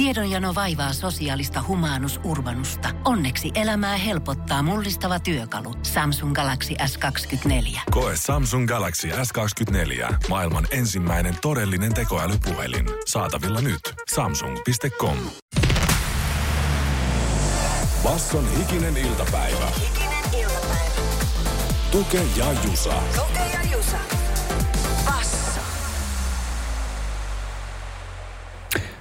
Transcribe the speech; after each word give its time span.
Tiedonjano 0.00 0.54
vaivaa 0.54 0.92
sosiaalista 0.92 1.64
humanus 1.68 2.20
urbanusta. 2.24 2.88
Onneksi 3.04 3.50
elämää 3.54 3.96
helpottaa 3.96 4.62
mullistava 4.62 5.20
työkalu. 5.20 5.74
Samsung 5.82 6.34
Galaxy 6.34 6.74
S24. 6.74 7.80
Koe 7.90 8.12
Samsung 8.16 8.68
Galaxy 8.68 9.08
S24. 9.08 10.14
Maailman 10.28 10.66
ensimmäinen 10.70 11.36
todellinen 11.42 11.94
tekoälypuhelin. 11.94 12.86
Saatavilla 13.06 13.60
nyt. 13.60 13.80
Samsung.com. 14.14 15.16
Basson 18.02 18.56
hikinen 18.58 18.96
iltapäivä. 18.96 19.66
Hikinen 19.66 20.42
iltapäivä. 20.42 21.02
Tuke 21.90 22.22
ja 22.36 22.46
Jusa. 22.64 22.94
Tuke 23.16 23.38
ja 23.38 23.76
Jusa. 23.76 24.19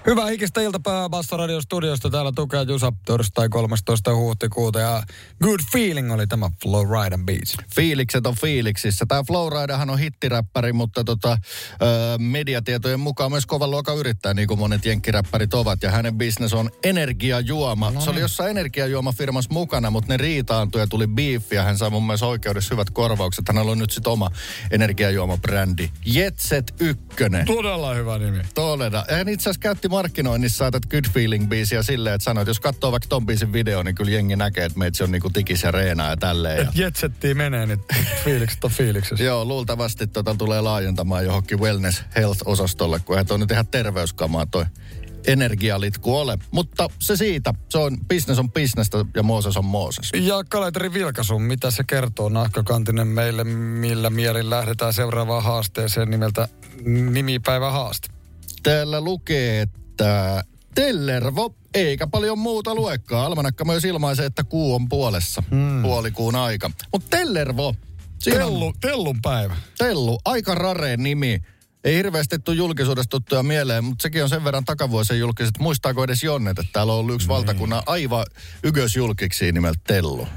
Hyvää 0.10 0.28
hikistä 0.28 0.62
iltapäivää 0.62 1.10
Basso 1.10 1.38
Radio 1.38 1.62
Studiosta. 1.62 2.10
Täällä 2.10 2.32
tukee 2.36 2.64
Jusa 2.64 2.93
torstai 3.06 3.50
13. 3.50 4.15
huhtikuuta 4.15 4.79
ja 4.79 5.04
Good 5.43 5.60
Feeling 5.71 6.14
oli 6.14 6.28
tämä 6.28 6.50
Flowrider 6.64 7.20
Beach. 7.25 7.56
Fiilikset 7.75 8.28
on 8.28 8.36
fiiliksissä. 8.36 9.06
Tämä 9.07 9.24
Flowriderhan 9.28 9.89
on 9.89 10.00
hittiräppäri, 10.00 10.74
mutta 10.74 11.04
tota, 11.04 11.37
ö, 11.82 11.86
mediatietojen 12.18 13.00
mukaan 13.00 13.32
myös 13.32 13.46
kovan 13.46 13.71
luokan 13.71 13.98
yrittää, 13.98 14.34
niin 14.34 14.48
kuin 14.48 14.60
monet 14.60 14.86
jenkkiräppärit 14.86 15.54
ovat. 15.54 15.84
Ja 15.84 15.92
hänen 15.92 16.18
bisnes 16.18 16.54
on 16.54 16.70
energiajuoma. 16.84 17.92
No, 17.92 18.01
se 18.01 18.10
oli 18.10 18.20
jossain 18.20 18.50
energiajuomafirmassa 18.50 19.54
mukana, 19.54 19.92
mutta 19.92 20.14
ne 20.14 20.18
riitaantui 20.18 20.82
ja 20.82 20.87
tuli 20.87 21.07
beef 21.07 21.54
ja 21.54 21.64
hän 21.64 21.78
sai 21.78 21.89
mun 21.89 22.04
mielestä 22.04 22.26
oikeudessa 22.26 22.76
hyvät 22.76 22.89
korvaukset. 22.89 23.48
Hänellä 23.48 23.71
on 23.71 23.79
nyt 23.79 23.92
sitten 23.92 24.14
oma 24.14 24.32
energiajuomabrändi. 24.71 25.89
Jetset 26.06 26.73
ykkönen. 26.79 27.46
Todella 27.46 27.93
hyvä 27.93 28.18
nimi. 28.18 28.39
Todella. 28.54 29.06
Hän 29.10 29.29
itse 29.29 29.43
asiassa 29.50 29.60
käytti 29.60 29.89
markkinoinnissa 30.00 30.71
tätä 30.71 30.88
Good 30.89 31.06
Feeling-biisiä 31.14 31.84
silleen, 31.84 32.16
että 32.16 32.23
sanoi, 32.23 32.42
että 32.42 32.50
jos 32.50 32.59
katsoo 32.59 32.92
vaikka 32.92 33.08
ton 33.09 33.26
biisin 33.26 33.53
video, 33.53 33.84
niin 33.84 33.95
kyllä 33.95 34.12
jengi 34.12 34.36
näkee, 34.36 34.66
että 34.66 34.80
meitsi 34.80 35.04
on 35.04 35.12
niinku 35.12 35.30
tikis 35.30 35.64
ja 35.64 35.72
reenaa 35.72 36.10
ja 36.10 36.18
tälleen. 36.18 36.58
Ja... 36.58 36.64
Et 36.64 36.76
jetsettiin 36.76 37.38
menee, 37.38 37.66
niin 37.66 37.80
fiilikset 38.23 38.64
on 38.64 38.72
fiiliksessä. 38.72 39.23
Joo, 39.30 39.46
luultavasti 39.46 40.08
tota 40.08 40.36
tulee 40.36 40.62
laajentamaan 40.62 41.26
johonkin 41.26 41.60
wellness 41.60 42.04
health-osastolle, 42.16 43.00
kun 43.00 43.16
eihän 43.16 43.26
toi 43.26 43.40
nyt 43.40 43.52
ihan 43.52 43.68
terveyskamaa 43.68 44.46
toi 44.46 44.66
energialitku 45.28 46.18
ole. 46.18 46.38
Mutta 46.52 46.90
se 47.00 47.16
siitä. 47.16 47.54
Se 47.70 47.78
on, 47.78 47.98
business 48.08 48.40
on 48.40 48.52
businessta 48.52 49.06
ja 49.16 49.23
Mooses 49.23 49.58
on 49.58 49.66
Mooses. 49.66 50.12
Ja 50.14 50.44
kalenteri 50.50 50.94
Vilkasun, 50.94 51.42
mitä 51.42 51.72
se 51.72 51.84
kertoo 51.84 52.30
nahkakantinen 52.30 53.08
meille, 53.08 53.44
millä 53.44 54.10
mielin 54.10 54.50
lähdetään 54.50 54.94
seuraavaan 54.94 55.44
haasteeseen 55.44 56.10
nimeltä 56.10 56.48
nimipäivä 56.86 57.72
haaste. 57.72 58.08
Täällä 58.64 59.02
lukee, 59.02 59.62
että 59.62 59.80
Tellervo, 60.75 61.55
eikä 61.73 62.08
paljon 62.08 62.39
muuta 62.39 62.75
luekkaa. 62.75 63.25
Almanakka 63.25 63.66
myös 63.66 63.86
ilmaisee, 63.86 64.25
että 64.25 64.44
kuu 64.44 64.75
on 64.75 64.89
puolessa. 64.89 65.44
Hmm. 65.50 65.81
Puolikuun 65.81 66.36
aika. 66.36 66.72
Mutta 66.92 67.17
Tellervo, 67.17 67.75
siinä 68.20 68.45
on 68.45 68.52
Tellu, 68.52 68.73
tellun 68.81 69.20
päivä. 69.22 69.55
Tellu, 69.77 70.20
aika 70.25 70.55
rareen 70.55 71.03
nimi. 71.03 71.39
Ei 71.83 71.95
hirveästi 71.95 72.39
tule 72.39 72.55
julkisuudesta 72.55 73.09
tuttuja 73.09 73.44
mieleen, 73.44 73.83
mutta 73.83 74.02
sekin 74.02 74.23
on 74.23 74.30
sen 74.30 74.44
verran 74.44 74.66
takavuosien 74.66 75.20
julkiset. 75.20 75.59
Muistaako 75.59 76.03
edes 76.03 76.23
Jonnet, 76.23 76.59
että 76.59 76.72
täällä 76.73 76.94
on 76.94 77.00
ollut 77.00 77.16
yksi 77.16 77.27
valtakunnan 77.27 77.83
aivan 77.86 78.25
ykkösjulkiksi 78.64 79.52
nimeltä 79.52 79.80
Tellu. 79.88 80.27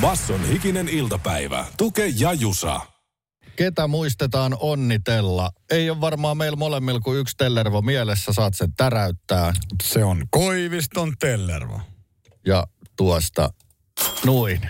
Basson 0.00 0.48
hikinen 0.48 0.88
iltapäivä. 0.88 1.64
Tuke 1.76 2.06
ja 2.06 2.32
Jusa. 2.32 2.80
Ketä 3.58 3.86
muistetaan 3.86 4.56
onnitella? 4.60 5.50
Ei 5.70 5.90
ole 5.90 6.00
varmaan 6.00 6.36
meillä 6.36 6.56
molemmilla 6.56 7.00
kuin 7.00 7.18
yksi 7.18 7.36
Tellervo 7.36 7.82
mielessä, 7.82 8.32
saat 8.32 8.54
sen 8.54 8.72
täräyttää. 8.76 9.52
Se 9.82 10.04
on 10.04 10.26
Koiviston 10.30 11.12
Tellervo. 11.20 11.80
Ja 12.46 12.66
tuosta 12.96 13.50
noin. 14.24 14.60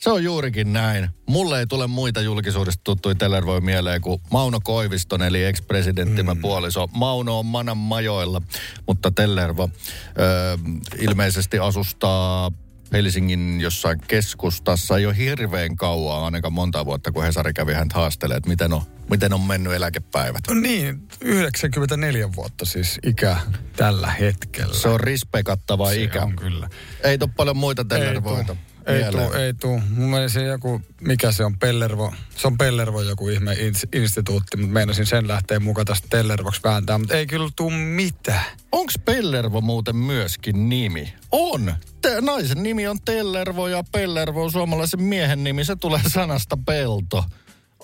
Se 0.00 0.10
on 0.10 0.24
juurikin 0.24 0.72
näin. 0.72 1.08
Mulle 1.28 1.58
ei 1.58 1.66
tule 1.66 1.86
muita 1.86 2.20
julkisuudesta 2.20 2.80
tuttuja 2.84 3.14
Tellervoja 3.14 3.60
mieleen 3.60 4.00
kuin 4.00 4.20
Mauno 4.30 4.60
Koiviston, 4.64 5.22
eli 5.22 5.44
ex-presidenttimä 5.44 6.34
mm. 6.34 6.40
puoliso. 6.40 6.86
Mauno 6.86 7.38
on 7.38 7.46
manan 7.46 7.76
majoilla, 7.76 8.42
mutta 8.86 9.10
Tellervo 9.10 9.70
ö, 10.18 10.58
ilmeisesti 10.98 11.58
asustaa 11.58 12.50
Helsingin 12.92 13.60
jossain 13.60 14.00
keskustassa 14.08 14.98
ole 15.06 15.16
hirveän 15.16 15.76
kauan, 15.76 16.24
ainakaan 16.24 16.52
monta 16.52 16.84
vuotta, 16.84 17.12
kun 17.12 17.24
Hesari 17.24 17.52
kävi 17.52 17.72
häntä 17.72 17.94
haastelee, 17.94 18.36
että 18.36 18.48
miten 18.50 18.72
on, 18.72 18.82
miten 19.10 19.32
on 19.32 19.40
mennyt 19.40 19.72
eläkepäivät. 19.72 20.40
No 20.48 20.54
niin, 20.54 21.08
94 21.20 22.32
vuotta 22.36 22.64
siis 22.64 22.98
ikä 23.02 23.36
tällä 23.76 24.10
hetkellä. 24.10 24.74
Se 24.74 24.88
on 24.88 25.00
rispekattava 25.00 25.88
Se 25.88 26.02
ikä. 26.02 26.22
on 26.22 26.36
kyllä. 26.36 26.68
Ei 27.04 27.18
tule 27.18 27.30
paljon 27.36 27.56
muita 27.56 27.84
Tellervoita. 27.84 28.56
Ei 28.86 29.12
tuu, 29.12 29.32
ei 29.32 29.54
tuu. 29.54 29.80
Mun 29.90 30.10
mielestä 30.10 30.40
se 30.40 30.46
joku, 30.46 30.80
mikä 31.00 31.32
se 31.32 31.44
on, 31.44 31.58
Pellervo. 31.58 32.14
Se 32.36 32.46
on 32.46 32.58
Pellervo 32.58 33.02
joku 33.02 33.28
ihme 33.28 33.54
ins- 33.54 34.00
instituutti, 34.00 34.56
mutta 34.56 34.72
meinasin 34.72 35.06
sen 35.06 35.28
lähteä 35.28 35.60
mukaan 35.60 35.84
tästä 35.84 36.08
Tellervoksi 36.10 36.60
vääntää, 36.64 36.98
mutta 36.98 37.14
ei 37.14 37.26
kyllä 37.26 37.48
tuu 37.56 37.70
mitään. 37.70 38.44
Onks 38.72 38.98
Pellervo 39.04 39.60
muuten 39.60 39.96
myöskin 39.96 40.68
nimi? 40.68 41.14
On! 41.30 41.74
Te, 42.02 42.20
naisen 42.20 42.62
nimi 42.62 42.88
on 42.88 42.98
Tellervo 43.04 43.68
ja 43.68 43.84
Pellervo 43.92 44.44
on 44.44 44.52
suomalaisen 44.52 45.02
miehen 45.02 45.44
nimi. 45.44 45.64
Se 45.64 45.76
tulee 45.76 46.00
sanasta 46.08 46.58
pelto. 46.66 47.24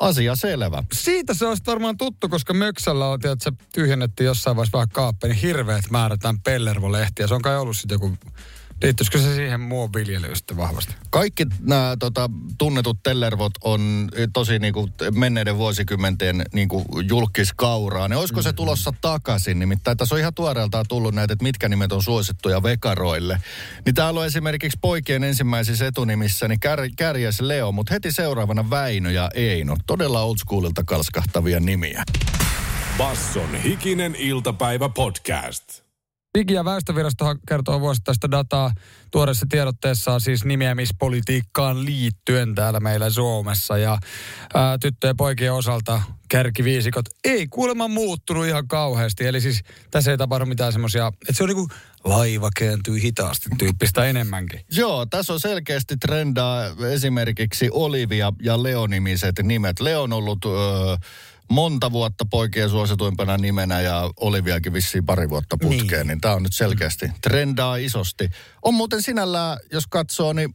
Asia 0.01 0.37
selvä. 0.37 0.83
Siitä 0.93 1.35
se 1.35 1.47
olisi 1.47 1.63
varmaan 1.67 1.97
tuttu, 1.97 2.29
koska 2.29 2.55
Möksällä 2.55 3.09
on, 3.09 3.15
että 3.15 3.37
se 3.45 3.53
tyhjennettiin 3.73 4.25
jossain 4.27 4.57
vaiheessa 4.57 4.79
vähän 4.79 4.89
kaappi, 4.89 5.29
niin 5.29 5.39
hirveät 5.39 5.91
määrätään 5.91 6.41
Pellervo-lehtiä. 6.41 7.27
Se 7.27 7.35
on 7.35 7.43
kai 7.43 7.59
ollut 7.59 7.77
sitten 7.77 7.95
joku, 7.95 8.17
liittyisikö 8.83 9.19
se 9.19 9.34
siihen 9.34 9.61
muun 9.61 9.93
viljelyyn 9.93 10.37
sitten 10.37 10.56
vahvasti? 10.56 10.94
Kaikki 11.11 11.47
nämä 11.61 11.97
tota, 11.99 12.31
tunnetut 12.59 12.99
tellervot 13.03 13.53
on 13.65 14.09
tosi 14.33 14.59
niinku, 14.59 14.89
menneiden 15.11 15.59
vuosikymmenten 15.59 16.44
niinku, 16.53 16.84
julkiskauraa. 17.09 18.09
Ne 18.09 18.17
olisiko 18.17 18.43
se 18.43 18.53
tulossa 18.53 18.93
takaisin? 19.00 19.59
Nimittäin 19.59 19.97
tässä 19.97 20.15
on 20.15 20.21
ihan 20.21 20.34
tuoreeltaan 20.34 20.84
tullut 20.88 21.15
näitä, 21.15 21.33
että 21.33 21.43
mitkä 21.43 21.69
nimet 21.69 21.93
on 21.93 22.03
suosittuja 22.03 22.62
vekaroille. 22.62 23.38
Niin 23.87 23.94
täällä 23.94 24.21
on 24.21 24.27
esimerkiksi 24.27 24.78
poikien 24.81 25.25
ensimmäisissä 25.25 25.87
etunimissä 25.87 26.49
niin 26.49 26.61
kär, 26.61 26.81
Kärjäs 26.97 27.41
Leo, 27.41 27.72
mutta 27.72 27.94
heti 27.94 28.12
seuraavana 28.12 28.71
Väinö 28.71 29.11
ja 29.11 29.31
Eino. 29.34 29.77
Todella 29.87 30.22
old 30.22 30.37
schoolilta 30.38 30.84
kalskahtavia 30.84 31.61
nimiä. 31.61 32.05
Basson 32.99 33.55
hikinen 33.55 34.15
iltapäivä 34.15 34.88
podcast. 34.88 35.88
Digi- 36.39 36.55
ja 36.55 36.65
väestövirasto 36.65 37.34
kertoo 37.49 37.81
vuosittaista 37.81 38.31
dataa 38.31 38.72
tuoreessa 39.11 39.47
tiedotteessaan 39.49 40.21
siis 40.21 40.44
nimeämispolitiikkaan 40.44 41.84
liittyen 41.84 42.55
täällä 42.55 42.81
meillä 42.81 43.11
Suomessa. 43.11 43.78
Ja 43.78 43.99
ää, 44.55 44.78
tyttöjen 44.78 45.17
poikien 45.17 45.53
osalta 45.53 46.03
kärkiviisikot 46.28 47.05
ei 47.25 47.47
kuulemma 47.47 47.88
muuttunut 47.88 48.47
ihan 48.47 48.69
kauheasti. 48.69 49.27
Eli 49.27 49.41
siis 49.41 49.62
tässä 49.91 50.11
ei 50.11 50.19
tapahdu 50.19 50.47
mitään 50.47 50.72
semmoisia, 50.72 51.06
että 51.06 51.33
se 51.33 51.43
on 51.43 51.49
niinku 51.49 51.69
laiva 52.05 52.50
kääntyy 52.56 53.03
hitaasti 53.03 53.49
tyyppistä 53.59 54.05
enemmänkin. 54.05 54.61
Joo, 54.72 55.06
tässä 55.06 55.33
on 55.33 55.41
selkeästi 55.41 55.97
trendaa 55.97 56.65
esimerkiksi 56.93 57.69
Olivia 57.72 58.33
ja 58.43 58.62
Leo-nimiset 58.62 59.43
nimet. 59.43 59.81
Leo 59.81 60.03
on 60.03 60.12
ollut 60.12 60.44
öö, 60.44 60.53
monta 61.51 61.93
vuotta 61.93 62.25
poikien 62.25 62.71
suosituimpana 62.71 63.37
nimenä 63.37 63.81
ja 63.81 64.11
Oliviakin 64.17 64.73
vissiin 64.73 65.07
pari 65.07 65.29
vuotta 65.29 65.57
putkeen, 65.57 65.89
niin, 65.91 66.07
niin 66.07 66.21
tämä 66.21 66.35
on 66.35 66.43
nyt 66.43 66.53
selkeästi 66.53 67.11
trendaa 67.21 67.77
isosti. 67.77 68.31
On 68.63 68.75
muuten 68.75 69.03
sinällään, 69.03 69.59
jos 69.73 69.87
katsoo, 69.87 70.33
niin 70.33 70.51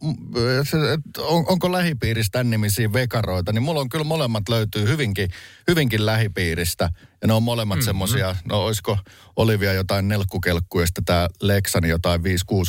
et 0.94 1.18
on, 1.18 1.46
onko 1.48 1.72
lähipiirissä 1.72 2.32
tämän 2.32 2.50
nimisiä 2.50 2.94
vekaroita, 2.94 3.54
niin 3.54 3.64
mulla 3.64 3.82
on 3.82 3.90
kyllä 3.90 4.06
molemmat 4.06 4.50
löytyy 4.50 4.88
hyvinkin, 4.88 5.30
hyvinkin 5.68 6.06
lähipiiristä. 6.06 6.90
Ja 7.24 7.28
ne 7.28 7.34
on 7.34 7.44
molemmat 7.44 7.78
mm-hmm. 7.78 7.86
semmosia, 7.86 8.36
no 8.46 8.66
olisiko 8.66 8.98
Olivia 9.36 9.74
jotain 9.74 10.08
nelkkukelkku 10.08 10.80
ja 10.80 10.86
sitten 10.86 11.06
tämä 11.06 11.28
Leksani 11.42 11.90
jotain 11.90 12.22
5-6 12.22 12.24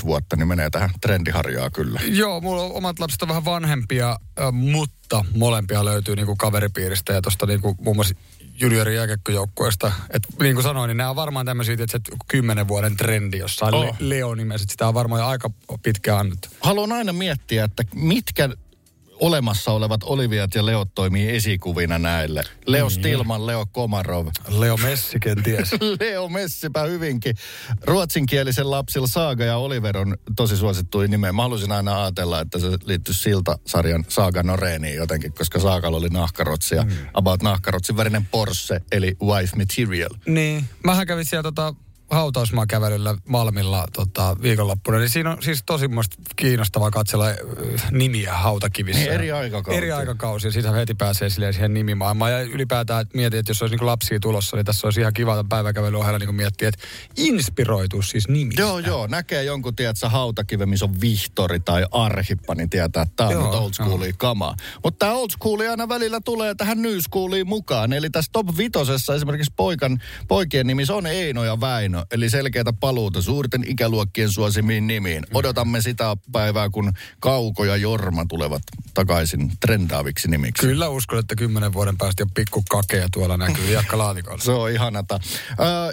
vuotta, 0.05 0.37
niin 0.37 0.49
menee 0.49 0.71
tähän 0.71 0.91
trendiharjaa 1.01 1.71
kyllä. 1.71 2.01
Joo, 2.09 2.41
mulla 2.41 2.63
on 2.63 2.73
omat 2.73 2.99
lapset 2.99 3.23
on 3.23 3.29
vähän 3.29 3.45
vanhempia, 3.45 4.19
mutta 4.53 5.25
molempia 5.37 5.85
löytyy 5.85 6.17
niinku 6.17 6.37
kaveripiiristä 6.37 7.13
ja 7.13 7.23
tuosta 7.23 7.47
niinku 7.47 7.77
muun 7.81 7.97
muassa 7.97 8.15
juniorin 8.61 8.97
jääkiekkojoukkueesta. 8.97 9.93
Että 10.11 10.29
niin 10.41 10.55
kuin 10.55 10.63
sanoin, 10.63 10.89
niin 10.89 10.97
nämä 10.97 11.11
on 11.11 11.17
varmaan 11.17 11.47
tämmöisiä, 11.47 11.75
että 11.75 11.87
se 11.89 12.17
kymmenen 12.29 12.69
vuoden 12.69 12.97
trendi 12.97 13.39
jossain 13.39 13.75
Oh. 13.75 13.85
Le- 13.85 13.95
Leo-nimessä. 13.99 14.67
Sitä 14.71 14.89
on 14.89 14.95
varmaan 14.95 15.23
aika 15.23 15.51
pitkään 15.83 16.19
annettu. 16.19 16.49
Haluan 16.61 16.93
aina 16.93 17.13
miettiä, 17.13 17.65
että 17.65 17.83
mitkä 17.95 18.49
olemassa 19.21 19.73
olevat 19.73 20.01
Oliviat 20.03 20.55
ja 20.55 20.67
Leot 20.67 20.89
toimii 20.95 21.37
esikuvina 21.37 21.99
näille. 21.99 22.43
Leo 22.67 22.91
Stilman, 22.91 23.47
Leo 23.47 23.67
Komarov. 23.73 24.27
Leo 24.49 24.77
Messi 24.77 25.21
kenties. 25.21 25.71
Leo 26.01 26.29
Messipä 26.29 26.83
hyvinkin. 26.83 27.35
Ruotsinkielisen 27.83 28.71
lapsilla 28.71 29.07
Saaga 29.07 29.45
ja 29.45 29.57
Oliver 29.57 29.99
on 29.99 30.17
tosi 30.37 30.57
suosittuja 30.57 31.09
nimeä. 31.09 31.33
Mä 31.33 31.43
haluaisin 31.43 31.73
aina 31.73 32.03
ajatella, 32.03 32.41
että 32.41 32.59
se 32.59 32.67
liittyy 32.85 33.15
Silta-sarjan 33.15 34.05
Saaga 34.09 34.43
Noreeniin 34.43 34.97
jotenkin, 34.97 35.33
koska 35.33 35.59
Saagalla 35.61 35.99
oli 35.99 36.09
nahkarotsi 36.09 36.75
ja 36.75 36.87
about 37.15 37.43
nahkarotsin 37.43 37.97
värinen 37.97 38.27
Porsche, 38.31 38.81
eli 38.93 39.17
wife 39.23 39.57
material. 39.57 40.11
niin. 40.27 40.65
Mähän 40.85 41.07
kävin 41.07 41.25
siellä 41.25 41.43
tota, 41.43 41.75
hautausmaakävelyllä 42.15 43.15
Malmilla 43.29 43.87
tota, 43.93 44.37
viikonloppuna, 44.43 44.99
niin 44.99 45.11
siinä 45.11 45.31
on 45.31 45.43
siis 45.43 45.63
tosi 45.67 45.87
kiinnostavaa 46.37 46.91
katsella 46.91 47.29
äh, 47.29 47.37
nimiä 47.91 48.35
hautakivissä. 48.35 49.01
Niin, 49.01 49.13
eri 49.13 49.33
aikakausia. 49.33 49.79
Eri 49.79 49.93
aikakausia, 49.93 50.51
siitä 50.51 50.73
heti 50.73 50.95
pääsee 50.95 51.31
siihen 51.31 51.75
nimimaailmaan. 51.75 52.33
Ja 52.33 52.41
ylipäätään 52.41 53.03
että 53.03 53.17
mietin, 53.17 53.41
että 53.41 53.51
jos 53.51 53.63
olisi 53.63 53.77
niin 53.77 53.87
lapsia 53.87 54.21
tulossa, 54.21 54.57
niin 54.57 54.67
tässä 54.67 54.87
olisi 54.87 55.01
ihan 55.01 55.13
kiva 55.13 55.33
tämän 55.33 55.49
päiväkävelyn 55.49 56.01
ohella 56.01 56.19
niin 56.19 56.35
miettiä, 56.35 56.69
että 56.69 56.87
inspiroituu 57.17 58.03
siis 58.03 58.29
nimistä. 58.29 58.63
Joo, 58.63 58.79
joo. 58.79 59.07
Näkee 59.07 59.45
jonkun, 59.45 59.77
tiedätkö, 59.77 60.09
hautakive, 60.09 60.67
missä 60.67 60.85
on 60.85 61.01
Vihtori 61.01 61.61
tai 61.61 61.87
Arhippa, 61.91 62.55
niin 62.55 62.71
tietää, 62.71 63.03
että 63.03 63.17
tämä 63.17 63.29
on 63.29 63.35
Joo, 63.35 63.65
old 63.65 63.73
schoolia 63.73 64.13
kamaa. 64.17 64.55
Mutta 64.85 65.07
tämä 65.07 65.19
old 65.19 65.31
schoolia 65.31 65.71
aina 65.71 65.89
välillä 65.89 66.21
tulee 66.25 66.55
tähän 66.55 66.83
new 66.83 66.99
schooliin 66.99 67.49
mukaan. 67.49 67.93
Eli 67.93 68.11
tässä 68.11 68.31
top 68.33 68.47
vitosessa 68.59 69.15
esimerkiksi 69.15 69.53
poikan, 69.57 70.03
poikien 70.29 70.67
nimissä 70.67 70.95
on 70.95 71.07
Eino 71.07 71.45
ja 71.45 71.61
Väinö. 71.61 72.04
Eli 72.11 72.31
selkeätä 72.31 72.73
paluuta 72.73 73.23
suurten 73.23 73.65
ikäluokkien 73.67 74.33
suosimiin 74.33 74.87
nimiin. 74.87 75.27
Odotamme 75.35 75.83
sitä 75.83 76.17
päivää, 76.33 76.71
kun 76.71 76.93
Kauko 77.21 77.65
ja 77.65 77.77
Jorma 77.77 78.25
tulevat 78.29 78.63
takaisin 78.95 79.53
trendaaviksi 79.61 80.29
nimiksi. 80.29 80.67
Kyllä 80.67 80.89
uskon, 80.89 81.19
että 81.19 81.37
kymmenen 81.37 81.73
vuoden 81.73 81.99
päästä 81.99 82.23
jo 82.23 82.27
pikku 82.35 82.63
kakeja 82.71 83.09
tuolla 83.13 83.37
näkyy 83.37 83.73
jakkalaatikolla. 83.73 84.39
Se 84.45 84.53
on 84.53 84.71
ihanata. 84.71 85.21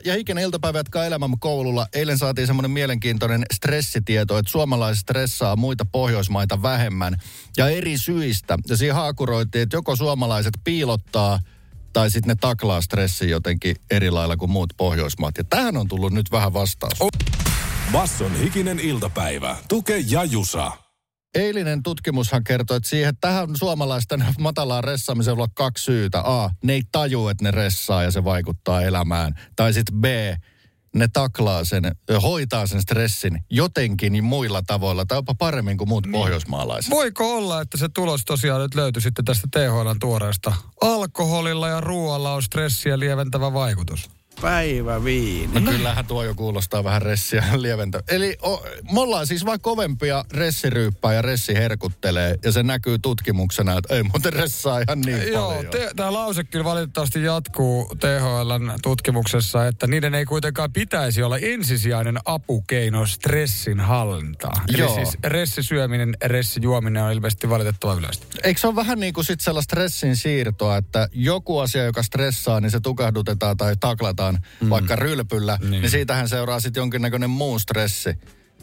Ja 0.05 0.15
ikinä 0.15 0.41
iltapäivä 0.41 0.79
jatkaa 0.79 1.05
elämämme 1.05 1.37
koululla. 1.39 1.87
Eilen 1.93 2.17
saatiin 2.17 2.47
semmoinen 2.47 2.71
mielenkiintoinen 2.71 3.45
stressitieto, 3.53 4.37
että 4.37 4.51
suomalaiset 4.51 5.01
stressaa 5.01 5.55
muita 5.55 5.85
Pohjoismaita 5.85 6.61
vähemmän 6.61 7.17
ja 7.57 7.69
eri 7.69 7.97
syistä. 7.97 8.57
Ja 8.69 8.77
siihen 8.77 8.95
haakuroitiin, 8.95 9.61
että 9.61 9.77
joko 9.77 9.95
suomalaiset 9.95 10.53
piilottaa 10.63 11.39
tai 11.93 12.11
sitten 12.11 12.27
ne 12.27 12.35
taklaa 12.41 12.81
stressi 12.81 13.29
jotenkin 13.29 13.75
eri 13.91 14.11
lailla 14.11 14.37
kuin 14.37 14.51
muut 14.51 14.73
Pohjoismaat. 14.77 15.37
Ja 15.37 15.43
tähän 15.43 15.77
on 15.77 15.87
tullut 15.87 16.13
nyt 16.13 16.31
vähän 16.31 16.53
vastaus. 16.53 17.11
Basson 17.91 18.35
hikinen 18.35 18.79
iltapäivä. 18.79 19.57
Tuke 19.67 19.97
ja 20.07 20.23
Jusa. 20.23 20.71
Eilinen 21.35 21.83
tutkimushan 21.83 22.43
kertoi, 22.43 22.77
että 22.77 22.89
siihen 22.89 23.13
tähän 23.21 23.55
suomalaisten 23.55 24.25
matalaan 24.39 24.83
ressaamiseen 24.83 25.37
voi 25.37 25.43
olla 25.43 25.53
kaksi 25.55 25.83
syytä. 25.83 26.19
A, 26.19 26.49
ne 26.63 26.73
ei 26.73 26.81
taju, 26.91 27.27
että 27.27 27.43
ne 27.43 27.51
ressaa 27.51 28.03
ja 28.03 28.11
se 28.11 28.23
vaikuttaa 28.23 28.81
elämään. 28.81 29.35
Tai 29.55 29.73
sitten 29.73 30.01
B, 30.01 30.05
ne 30.95 31.07
taklaa 31.13 31.65
sen, 31.65 31.83
hoitaa 32.23 32.67
sen 32.67 32.81
stressin 32.81 33.43
jotenkin 33.49 34.23
muilla 34.23 34.61
tavoilla 34.61 35.05
tai 35.05 35.17
jopa 35.17 35.35
paremmin 35.35 35.77
kuin 35.77 35.89
muut 35.89 36.07
pohjoismaalaiset. 36.11 36.91
Voiko 36.91 37.37
olla, 37.37 37.61
että 37.61 37.77
se 37.77 37.89
tulos 37.89 38.25
tosiaan 38.25 38.61
nyt 38.61 38.75
löytyi 38.75 39.01
sitten 39.01 39.25
tästä 39.25 39.47
THLn 39.51 39.99
tuoreesta? 39.99 40.53
Alkoholilla 40.81 41.67
ja 41.67 41.81
ruoalla 41.81 42.33
on 42.33 42.43
stressiä 42.43 42.99
lieventävä 42.99 43.53
vaikutus. 43.53 44.09
Päivä 44.41 45.03
viini. 45.03 45.59
No 45.59 45.71
kyllähän 45.71 46.05
tuo 46.05 46.23
jo 46.23 46.35
kuulostaa 46.35 46.83
vähän 46.83 47.01
ressiä 47.01 47.43
lieventä. 47.57 48.03
Eli 48.07 48.37
o, 48.43 48.65
me 48.91 48.99
ollaan 48.99 49.27
siis 49.27 49.45
vaan 49.45 49.61
kovempia 49.61 50.25
ressiryyppää 50.31 51.13
ja 51.13 51.21
ressi 51.21 51.53
herkuttelee. 51.53 52.35
Ja 52.43 52.51
se 52.51 52.63
näkyy 52.63 52.99
tutkimuksena, 52.99 53.77
että 53.77 53.95
ei 53.95 54.03
muuten 54.03 54.33
ressaa 54.33 54.79
ihan 54.79 55.01
niin 55.01 55.33
Joo, 55.33 55.47
paljon. 55.47 55.71
te, 55.71 55.91
tämä 55.95 56.13
lause 56.13 56.43
kyllä 56.43 56.65
valitettavasti 56.65 57.23
jatkuu 57.23 57.95
THLn 57.99 58.73
tutkimuksessa, 58.81 59.67
että 59.67 59.87
niiden 59.87 60.15
ei 60.15 60.25
kuitenkaan 60.25 60.73
pitäisi 60.73 61.23
olla 61.23 61.37
ensisijainen 61.37 62.19
apukeino 62.25 63.05
stressin 63.05 63.79
hallintaan. 63.79 64.63
Joo. 64.77 64.95
Eli 64.95 65.05
siis 65.05 65.17
ressisyöminen, 65.23 66.17
ressijuominen 66.23 67.03
on 67.03 67.11
ilmeisesti 67.11 67.49
valitettava 67.49 67.93
yleistä. 67.93 68.25
Eikö 68.43 68.59
se 68.59 68.67
ole 68.67 68.75
vähän 68.75 68.99
niin 68.99 69.13
kuin 69.13 69.25
sit 69.25 69.41
sellaista 69.41 69.71
stressin 69.71 70.15
siirtoa, 70.15 70.77
että 70.77 71.09
joku 71.13 71.59
asia, 71.59 71.83
joka 71.83 72.03
stressaa, 72.03 72.59
niin 72.59 72.71
se 72.71 72.79
tukahdutetaan 72.79 73.57
tai 73.57 73.75
taklataan 73.79 74.30
mm. 74.61 74.69
vaikka 74.69 74.95
rylpyllä, 74.95 75.57
niin. 75.61 75.71
niin 75.71 75.89
siitähän 75.89 76.29
seuraa 76.29 76.59
sitten 76.59 76.81
jonkinnäköinen 76.81 77.29
muu 77.29 77.59
stressi. 77.59 78.15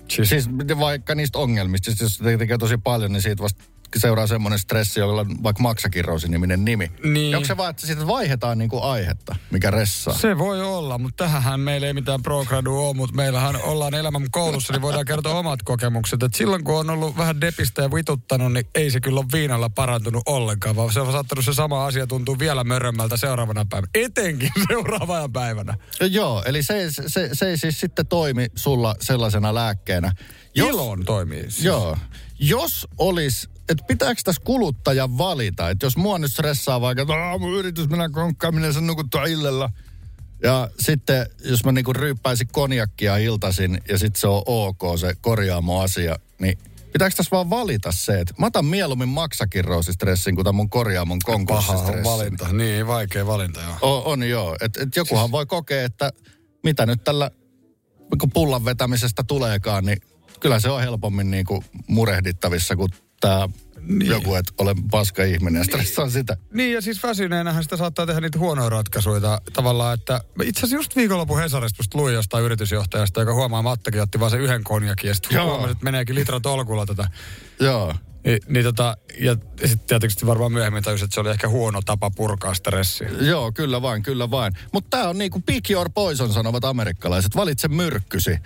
Siis- 0.08 0.28
Siis 0.28 0.48
vaikka 0.78 1.14
niistä 1.14 1.38
ongelmista, 1.38 1.84
siis 1.90 2.00
jos 2.00 2.18
tekee 2.38 2.58
tosi 2.58 2.76
paljon, 2.78 3.12
niin 3.12 3.22
siitä 3.22 3.42
vasta 3.42 3.64
seuraa 3.96 4.26
semmoinen 4.26 4.58
stressi, 4.58 5.00
jolla 5.00 5.20
on 5.20 5.42
vaikka 5.42 5.62
maksakirrousi-niminen 5.62 6.64
nimi. 6.64 6.92
Niin. 7.04 7.36
Onko 7.36 7.46
se 7.46 7.56
vaan, 7.56 7.70
että 7.70 7.86
siitä 7.86 8.06
vaihdetaan 8.06 8.58
niin 8.58 8.70
kuin 8.70 8.82
aihetta, 8.82 9.36
mikä 9.50 9.70
ressaa? 9.70 10.14
Se 10.14 10.38
voi 10.38 10.62
olla, 10.62 10.98
mutta 10.98 11.24
tähän 11.24 11.60
meillä 11.60 11.86
ei 11.86 11.94
mitään 11.94 12.22
progradu 12.22 12.76
ole, 12.78 12.94
mutta 12.94 13.16
meillähän 13.16 13.56
ollaan 13.62 13.94
elämän 13.94 14.30
koulussa, 14.30 14.72
niin 14.72 14.82
voidaan 14.82 15.04
kertoa 15.04 15.38
omat 15.38 15.62
kokemukset. 15.62 16.22
Et 16.22 16.34
silloin 16.34 16.64
kun 16.64 16.78
on 16.78 16.90
ollut 16.90 17.16
vähän 17.16 17.40
depistä 17.40 17.82
ja 17.82 17.90
vituttanut, 17.94 18.52
niin 18.52 18.66
ei 18.74 18.90
se 18.90 19.00
kyllä 19.00 19.20
ole 19.20 19.26
viinalla 19.32 19.70
parantunut 19.70 20.22
ollenkaan, 20.26 20.76
vaan 20.76 20.92
se 20.92 21.00
on 21.00 21.12
saattanut 21.12 21.44
se 21.44 21.54
sama 21.54 21.86
asia 21.86 22.06
tuntuu 22.06 22.38
vielä 22.38 22.64
mörömmältä 22.64 23.16
seuraavana 23.16 23.66
päivänä. 23.70 23.90
Etenkin 23.94 24.50
seuraavana 24.68 25.28
päivänä. 25.28 25.74
Joo, 26.10 26.42
eli 26.46 26.62
se, 26.62 26.86
se, 27.06 27.28
se 27.32 27.48
ei 27.48 27.58
siis 27.58 27.80
sitten 27.80 28.06
toimi 28.06 28.46
sulla 28.54 28.94
sellaisena 29.00 29.54
lääkkeenä. 29.54 30.12
Jos- 30.54 30.68
Ilon 30.68 31.04
toimii. 31.04 31.42
Siis. 31.42 31.64
Joo. 31.64 31.96
Jos 32.38 32.86
olisi, 32.98 33.48
että 33.68 33.84
pitääkö 33.86 34.20
tässä 34.24 34.42
kuluttaja 34.44 35.18
valita, 35.18 35.70
että 35.70 35.86
jos 35.86 35.96
mua 35.96 36.18
nyt 36.18 36.32
stressaa 36.32 36.80
vaikka, 36.80 37.02
että 37.02 37.14
"Aa, 37.14 37.38
mun 37.38 37.52
yritys 37.58 37.88
mennä 37.88 38.08
konkkaan, 38.08 38.54
minä 38.54 38.72
sen 38.72 38.86
nukuttua 38.86 39.24
illalla. 39.24 39.70
Ja 40.42 40.68
sitten, 40.80 41.26
jos 41.44 41.64
mä 41.64 41.72
niinku 41.72 41.92
ryyppäisin 41.92 42.48
konjakkia 42.52 43.16
iltasin 43.16 43.80
ja 43.88 43.98
sitten 43.98 44.20
se 44.20 44.26
on 44.28 44.42
ok, 44.46 44.80
se 45.00 45.14
korjaamo 45.20 45.80
asia, 45.80 46.16
niin 46.40 46.58
pitääkö 46.92 47.16
tässä 47.16 47.30
vaan 47.36 47.50
valita 47.50 47.92
se, 47.92 48.20
että 48.20 48.34
mä 48.38 48.46
otan 48.46 48.64
mieluummin 48.64 49.08
maksakirroosistressin 49.08 50.34
kuin 50.34 50.44
tämän 50.44 50.54
mun 50.54 50.70
korjaamon 50.70 51.18
Paha 51.26 51.36
on 51.36 51.46
konkurssistressin. 51.46 52.04
valinta. 52.04 52.52
Niin, 52.52 52.86
vaikea 52.86 53.26
valinta, 53.26 53.60
joo. 53.60 53.76
On, 53.82 54.02
on 54.12 54.28
joo. 54.28 54.56
Et, 54.60 54.76
et 54.76 54.96
jokuhan 54.96 55.24
siis... 55.24 55.32
voi 55.32 55.46
kokea, 55.46 55.84
että 55.84 56.10
mitä 56.64 56.86
nyt 56.86 57.04
tällä 57.04 57.30
kun 58.20 58.30
pullan 58.34 58.64
vetämisestä 58.64 59.22
tuleekaan, 59.22 59.84
niin 59.84 59.98
kyllä 60.40 60.60
se 60.60 60.68
on 60.70 60.80
helpommin 60.80 61.30
niin 61.30 61.46
kuin 61.46 61.64
murehdittavissa 61.86 62.76
kuin 62.76 62.90
tämä 63.20 63.48
niin. 63.80 64.10
joku, 64.10 64.34
että 64.34 64.52
olen 64.58 64.76
paska 64.90 65.24
ihminen 65.24 65.60
ja 65.60 65.64
stressaan 65.64 66.10
sitä. 66.10 66.36
Niin 66.52 66.72
ja 66.72 66.80
siis 66.80 67.02
väsyneenähän 67.02 67.62
sitä 67.62 67.76
saattaa 67.76 68.06
tehdä 68.06 68.20
niitä 68.20 68.38
huonoja 68.38 68.68
ratkaisuja 68.68 69.40
tavallaan, 69.52 69.94
että 69.94 70.20
itse 70.44 70.60
asiassa 70.60 70.76
just 70.76 70.96
viikonlopun 70.96 71.38
Hesarista 71.38 71.80
just 71.80 71.94
luin 71.94 72.14
jostain 72.14 72.44
yritysjohtajasta, 72.44 73.20
joka 73.20 73.34
huomaa 73.34 73.62
Mattakin 73.62 74.02
otti 74.02 74.20
vaan 74.20 74.30
se 74.30 74.36
yhden 74.36 74.64
konjakin 74.64 75.08
ja 75.08 75.14
sitten 75.14 75.42
huomasi, 75.42 75.72
että 75.72 75.84
meneekin 75.84 76.14
litra 76.14 76.40
tolkulla 76.40 76.86
tätä. 76.86 77.10
Joo. 77.60 77.94
Ni, 78.28 78.38
niin 78.48 78.64
tota, 78.64 78.96
ja 79.20 79.36
sitten 79.64 79.86
tietysti 79.86 80.26
varmaan 80.26 80.52
myöhemmin 80.52 80.82
tajusi, 80.82 81.04
että 81.04 81.14
se 81.14 81.20
oli 81.20 81.30
ehkä 81.30 81.48
huono 81.48 81.80
tapa 81.84 82.10
purkaa 82.10 82.54
stressiä. 82.54 83.08
Joo, 83.20 83.52
kyllä 83.52 83.82
vain, 83.82 84.02
kyllä 84.02 84.30
vain. 84.30 84.52
Mutta 84.72 84.96
tämä 84.96 85.08
on 85.08 85.18
niinku 85.18 85.42
pick 85.46 85.70
your 85.70 85.90
poison, 85.94 86.32
sanovat 86.32 86.64
amerikkalaiset. 86.64 87.36
Valitse 87.36 87.68
myrkkysi. 87.68 88.30
Öö, 88.30 88.38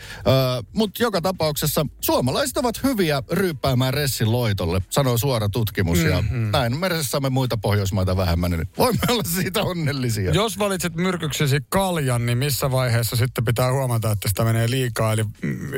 Mutta 0.73 1.02
joka 1.02 1.20
tapauksessa 1.20 1.87
suomalaiset 2.00 2.56
ovat 2.56 2.82
hyviä 2.82 3.22
ryyppäämään 3.31 3.94
ressin 3.94 4.32
loitolle, 4.32 4.81
sanoo 4.91 5.19
suora 5.19 5.48
tutkimus. 5.48 5.98
Mm, 5.98 6.06
ja 6.08 6.22
Mm-hmm. 6.22 6.51
näin 6.53 6.77
me 6.79 6.89
saamme 7.03 7.31
muita 7.31 7.56
Pohjoismaita 7.56 8.17
vähemmän, 8.17 8.51
niin 8.51 8.69
voimme 8.79 9.01
olla 9.08 9.22
siitä 9.24 9.62
onnellisia. 9.62 10.31
Jos 10.32 10.58
valitset 10.58 10.94
myrkyksesi 10.94 11.56
kaljan, 11.69 12.27
niin 12.27 12.39
missä 12.39 12.70
vaiheessa 12.70 13.17
sitten 13.17 13.44
pitää 13.44 13.72
huomata, 13.72 14.10
että 14.10 14.29
sitä 14.29 14.44
menee 14.44 14.70
liikaa? 14.70 15.12
Eli 15.12 15.24
mm, 15.24 15.70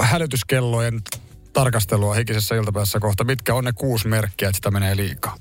hälytyskellojen 0.00 1.00
tarkastelua 1.58 2.14
hikisessä 2.14 2.54
iltapäivässä 2.54 3.00
kohta. 3.00 3.24
Mitkä 3.24 3.54
on 3.54 3.64
ne 3.64 3.72
kuusi 3.72 4.08
merkkiä, 4.08 4.48
että 4.48 4.56
sitä 4.56 4.70
menee 4.70 4.96
liikaa? 4.96 5.36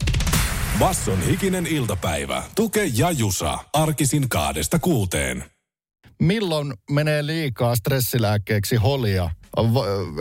Basson 0.80 1.22
hikinen 1.22 1.68
iltapäivä. 1.68 2.44
Tuke 2.56 2.86
ja 2.94 3.12
Jusa. 3.12 3.60
Arkisin 3.74 4.30
kaadesta 4.30 4.80
kuuteen. 4.80 5.44
milloin 6.22 6.74
menee 6.92 7.26
liikaa 7.26 7.76
stressilääkkeeksi 7.76 8.76
holia, 8.76 9.30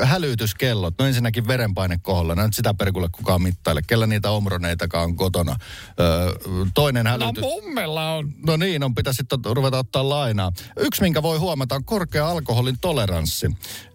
hälytyskellot, 0.02 0.95
no 0.99 1.07
ensinnäkin 1.07 1.49
verenpaine 1.49 1.99
koholla, 2.02 2.35
no 2.35 2.43
nyt 2.43 2.55
sitä 2.55 2.75
perkulle 2.75 3.09
kukaan 3.12 3.43
mittaile, 3.43 3.83
kellä 3.87 4.07
niitä 4.07 4.31
omroneitakaan 4.31 5.05
on 5.05 5.16
kotona. 5.16 5.57
Öö, 6.00 6.33
toinen 6.75 7.07
hälytys... 7.07 7.43
mummella 7.43 8.12
on. 8.12 8.33
No 8.47 8.57
niin, 8.57 8.83
on 8.83 8.95
pitäisi 8.95 9.16
sitten 9.16 9.38
ruveta 9.57 9.78
ottaa 9.78 10.09
lainaa. 10.09 10.52
Yksi, 10.78 11.02
minkä 11.02 11.23
voi 11.23 11.38
huomata, 11.38 11.75
on 11.75 11.85
korkea 11.85 12.28
alkoholin 12.28 12.78
toleranssi. 12.81 13.47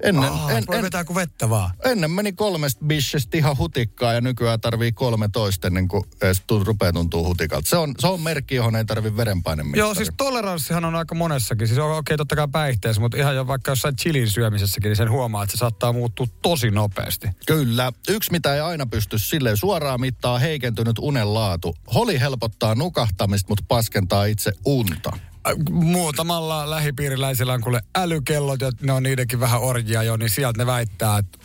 Ennen, 0.03 0.31
Ah, 0.31 0.49
en, 0.49 0.57
en, 0.57 1.05
kuin 1.05 1.15
vettä 1.15 1.49
vaan. 1.49 1.71
ennen 1.85 2.11
meni 2.11 2.33
kolmesta 2.33 2.85
bishestä 2.85 3.37
ihan 3.37 3.57
hutikkaa 3.57 4.13
ja 4.13 4.21
nykyään 4.21 4.61
tarvii 4.61 4.91
13 4.91 5.67
ennen 5.67 5.87
kuin 5.87 6.03
edes 6.21 6.43
rupeaa 6.63 6.93
tuntuu 6.93 7.25
hutikalta. 7.25 7.69
Se 7.69 7.77
on, 7.77 7.93
se 7.99 8.07
on 8.07 8.21
merkki, 8.21 8.55
johon 8.55 8.75
ei 8.75 8.85
tarvi 8.85 9.17
verenpainemittari. 9.17 9.79
Joo, 9.79 9.93
siis 9.93 10.11
toleranssihan 10.17 10.85
on 10.85 10.95
aika 10.95 11.15
monessakin. 11.15 11.67
Siis 11.67 11.79
on 11.79 11.85
okei 11.85 11.99
okay, 11.99 12.17
totta 12.17 12.35
kai 12.35 12.47
päihteessä, 12.51 13.01
mutta 13.01 13.17
ihan 13.17 13.35
jo 13.35 13.47
vaikka 13.47 13.71
jossain 13.71 13.95
chilin 13.95 14.29
syömisessäkin, 14.29 14.89
niin 14.89 14.95
sen 14.95 15.11
huomaa, 15.11 15.30
että 15.43 15.51
se 15.51 15.59
saattaa 15.59 15.93
muuttua 15.93 16.25
tosi 16.41 16.71
nopeasti. 16.71 17.27
Kyllä. 17.45 17.91
Yksi, 18.09 18.31
mitä 18.31 18.55
ei 18.55 18.61
aina 18.61 18.85
pysty 18.85 19.19
silleen 19.19 19.57
suoraan 19.57 20.01
mittaa, 20.01 20.39
heikentynyt 20.39 20.99
unen 20.99 21.33
laatu. 21.33 21.75
Holi 21.93 22.19
helpottaa 22.19 22.75
nukahtamista, 22.75 23.49
mutta 23.49 23.65
paskentaa 23.67 24.25
itse 24.25 24.51
unta. 24.65 25.11
Äh, 25.15 25.53
Muutamalla 25.69 26.69
lähipiiriläisellä 26.69 27.53
on 27.53 27.61
kuule 27.61 27.81
älykellot, 27.95 28.61
ja 28.61 28.71
ne 28.81 28.93
on 28.93 29.03
niidenkin 29.03 29.39
vähän 29.39 29.61
orjia 29.61 30.03
jo, 30.03 30.17
niin 30.17 30.29
sieltä 30.29 30.57
ne 30.57 30.65
väittää, 30.65 31.17
että 31.17 31.37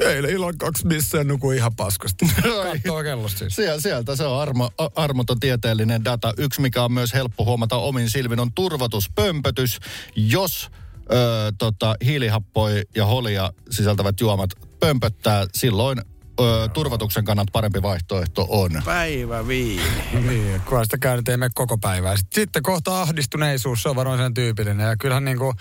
eilen 0.00 0.30
illan 0.30 0.58
kaksi 0.58 0.86
missään 0.86 1.28
nuku 1.28 1.50
ihan 1.50 1.76
paskasti. 1.76 2.26
Kellosta 3.04 3.38
siis. 3.38 3.56
Sieltä, 3.56 3.82
sieltä 3.82 4.16
se 4.16 4.24
on 4.24 4.40
armo, 4.40 4.70
armoton 4.96 5.40
tieteellinen 5.40 6.04
data. 6.04 6.34
Yksi, 6.36 6.60
mikä 6.60 6.84
on 6.84 6.92
myös 6.92 7.14
helppo 7.14 7.44
huomata 7.44 7.76
omin 7.76 8.10
silmin, 8.10 8.40
on 8.40 8.52
turvotuspömpötys. 8.52 9.78
Jos 10.16 10.70
ö, 11.12 11.52
tota, 11.58 11.94
hiilihappoja 12.04 12.82
ja 12.96 13.06
holia 13.06 13.52
sisältävät 13.70 14.20
juomat 14.20 14.50
pömpöttää, 14.80 15.46
silloin 15.54 15.98
ö, 16.40 16.68
turvatuksen 16.72 17.24
kannalta 17.24 17.50
parempi 17.52 17.82
vaihtoehto 17.82 18.46
on. 18.48 18.70
Päivä 18.84 19.48
viini. 19.48 19.82
Niin, 20.28 20.60
kun 20.60 20.84
sitä 20.84 20.98
käynyt 20.98 21.28
ei 21.28 21.36
mene 21.36 21.50
koko 21.54 21.78
päivää. 21.78 22.14
Sitten, 22.32 22.62
kohta 22.62 23.02
ahdistuneisuus, 23.02 23.82
se 23.82 23.88
on 23.88 23.96
varmaan 23.96 24.18
sen 24.18 24.34
tyypillinen. 24.34 24.86
Ja 24.88 24.96
kyllähän 24.96 25.24
niinku, 25.24 25.54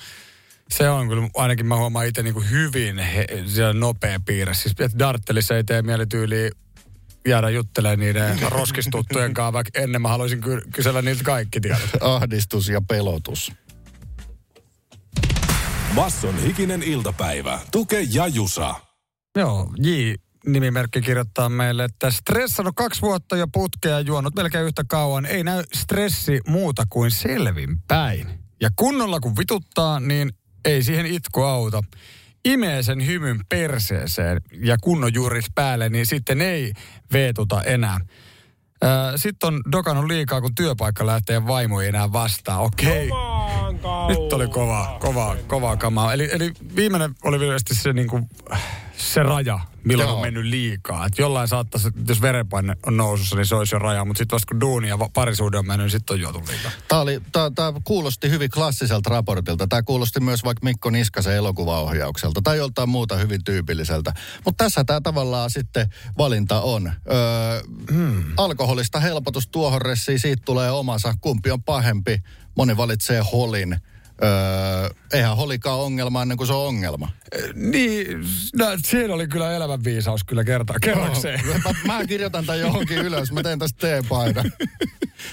se 0.72 0.90
on 0.90 1.10
kyllä, 1.10 1.30
ainakin 1.36 1.66
mä 1.66 1.78
huomaan 1.78 2.08
itse 2.08 2.24
niinku 2.24 2.44
hyvin 2.50 2.98
he, 2.98 3.28
nopea 3.74 4.20
piirre. 4.26 4.54
Siis 4.54 4.76
että 4.80 5.00
Darttelissa 5.00 5.56
ei 5.56 5.64
tee 5.64 5.82
mielityyliä 5.82 6.52
jäädä 7.28 7.50
juttelemaan 7.50 8.00
niiden 8.00 8.40
roskistuttujen 8.42 9.34
kanssa, 9.34 9.54
vaikka 9.54 9.80
ennen 9.82 10.02
mä 10.02 10.08
haluaisin 10.08 10.42
ky- 10.42 10.62
kysellä 10.74 11.02
niiltä 11.02 11.24
kaikki 11.24 11.62
tiedot. 11.62 11.90
Ahdistus 12.02 12.70
ja 12.70 12.82
pelotus. 12.82 13.52
Basson 16.00 16.40
hikinen 16.44 16.84
iltapäivä. 16.84 17.60
Tuke 17.72 18.08
ja 18.12 18.28
Jusa. 18.28 18.76
Joo, 19.38 19.74
J 19.78 19.90
nimimerkki 20.46 21.02
kirjoittaa 21.02 21.50
meille, 21.50 21.84
että 21.84 22.12
stressannut 22.12 22.76
kaksi 22.76 23.02
vuotta 23.02 23.38
jo 23.38 23.48
putkea 23.54 24.00
juonut 24.00 24.36
melkein 24.36 24.66
yhtä 24.66 24.84
kauan. 24.88 25.26
Ei 25.26 25.44
näy 25.44 25.64
stressi 25.74 26.40
muuta 26.48 26.84
kuin 26.90 27.12
selvinpäin. 27.12 28.28
Ja 28.62 28.70
kunnolla 28.76 29.20
kun 29.20 29.38
vituttaa, 29.38 30.00
niin 30.00 30.32
ei 30.66 30.84
siihen 30.84 31.06
itku 31.06 31.42
auta. 31.42 31.84
Imee 32.46 32.84
sen 32.84 33.08
hymyn 33.08 33.40
perseeseen 33.50 34.42
ja 34.62 34.78
kunnon 34.78 35.14
juuris 35.14 35.46
päälle, 35.56 35.90
niin 35.90 36.06
sitten 36.06 36.42
ei 36.42 36.74
veetuta 37.14 37.64
enää. 37.64 38.00
Sitten 39.16 39.48
on 39.48 39.62
dokannut 39.72 40.06
liikaa, 40.06 40.42
kun 40.42 40.56
työpaikka 40.56 41.06
lähtee 41.06 41.48
vaimo 41.48 41.82
ei 41.82 41.88
enää 41.88 42.12
vastaan. 42.12 42.60
Okei. 42.60 43.10
Nyt 44.08 44.34
oli 44.34 44.48
kova, 44.48 44.98
kova, 45.00 45.36
kova 45.48 45.78
kamaa. 45.78 46.14
Eli, 46.14 46.30
eli 46.32 46.52
viimeinen 46.76 47.16
oli 47.24 47.40
virallisesti 47.40 47.76
se, 47.76 47.94
niin 47.94 48.08
kuin, 48.08 48.30
se 48.98 49.24
raja, 49.24 49.60
milloin 49.84 50.08
Joo. 50.08 50.16
on 50.16 50.22
mennyt 50.22 50.46
liikaa. 50.46 51.06
Et 51.06 51.18
jollain 51.18 51.48
saattaisi, 51.48 51.90
jos 52.08 52.22
verenpaine 52.22 52.76
on 52.86 52.98
nousussa, 52.98 53.36
niin 53.36 53.46
se 53.46 53.56
olisi 53.56 53.76
jo 53.76 53.80
raja. 53.80 54.06
Mutta 54.06 54.18
sitten 54.18 54.36
vasta 54.36 54.48
kun 54.48 54.62
duuni 54.62 54.88
ja 54.88 54.98
parisuhde 55.14 55.58
on 55.58 55.68
mennyt, 55.68 55.86
niin 55.86 55.92
sitten 55.92 56.14
on 56.14 56.22
juotu 56.22 56.44
liikaa. 56.50 56.72
Tämä, 56.88 57.02
oli, 57.02 57.22
tämä, 57.32 57.52
tämä 57.56 57.74
kuulosti 57.84 58.30
hyvin 58.30 58.50
klassiselta 58.50 59.10
raportilta. 59.10 59.68
Tämä 59.68 59.84
kuulosti 59.84 60.20
myös 60.20 60.44
vaikka 60.44 60.64
Mikko 60.64 60.90
Niskasen 60.90 61.36
elokuvaohjaukselta 61.36 62.42
tai 62.44 62.58
joltain 62.58 62.90
muuta 62.90 63.16
hyvin 63.16 63.44
tyypilliseltä. 63.44 64.14
Mutta 64.46 64.64
tässä 64.64 64.84
tämä 64.84 65.02
tavallaan 65.02 65.50
sitten 65.50 65.90
valinta 66.18 66.62
on. 66.62 66.92
Öö, 67.12 67.62
hmm. 67.92 68.24
Alkoholista 68.38 69.00
helpotus 69.00 69.48
tuohon 69.48 69.82
ressiin, 69.82 70.20
siitä 70.20 70.44
tulee 70.46 70.72
omansa. 70.72 71.14
Kumpi 71.22 71.52
on 71.52 71.64
pahempi? 71.64 72.24
Moni 72.56 72.78
valitsee 72.78 73.24
holin. 73.32 73.78
Öö, 74.24 74.90
eihän 75.14 75.38
holikaan 75.38 75.80
ongelma 75.80 76.22
ennen 76.22 76.38
kuin 76.38 76.48
se 76.48 76.54
on 76.54 76.68
ongelma. 76.68 77.10
Niin, 77.56 78.26
no, 78.56 78.66
siinä 78.86 79.14
oli 79.14 79.28
kyllä 79.28 79.56
elämänviisaus 79.56 80.24
kyllä 80.24 80.44
kertaa, 80.44 80.76
kerrakseen. 80.82 81.40
Mä, 81.86 81.94
mä 81.94 82.06
kirjoitan 82.06 82.46
tämän 82.46 82.60
johonkin 82.60 82.98
ylös, 82.98 83.32
mä 83.32 83.44
teen 83.44 83.60
tästä 83.60 83.80
teepaidan. 83.80 84.52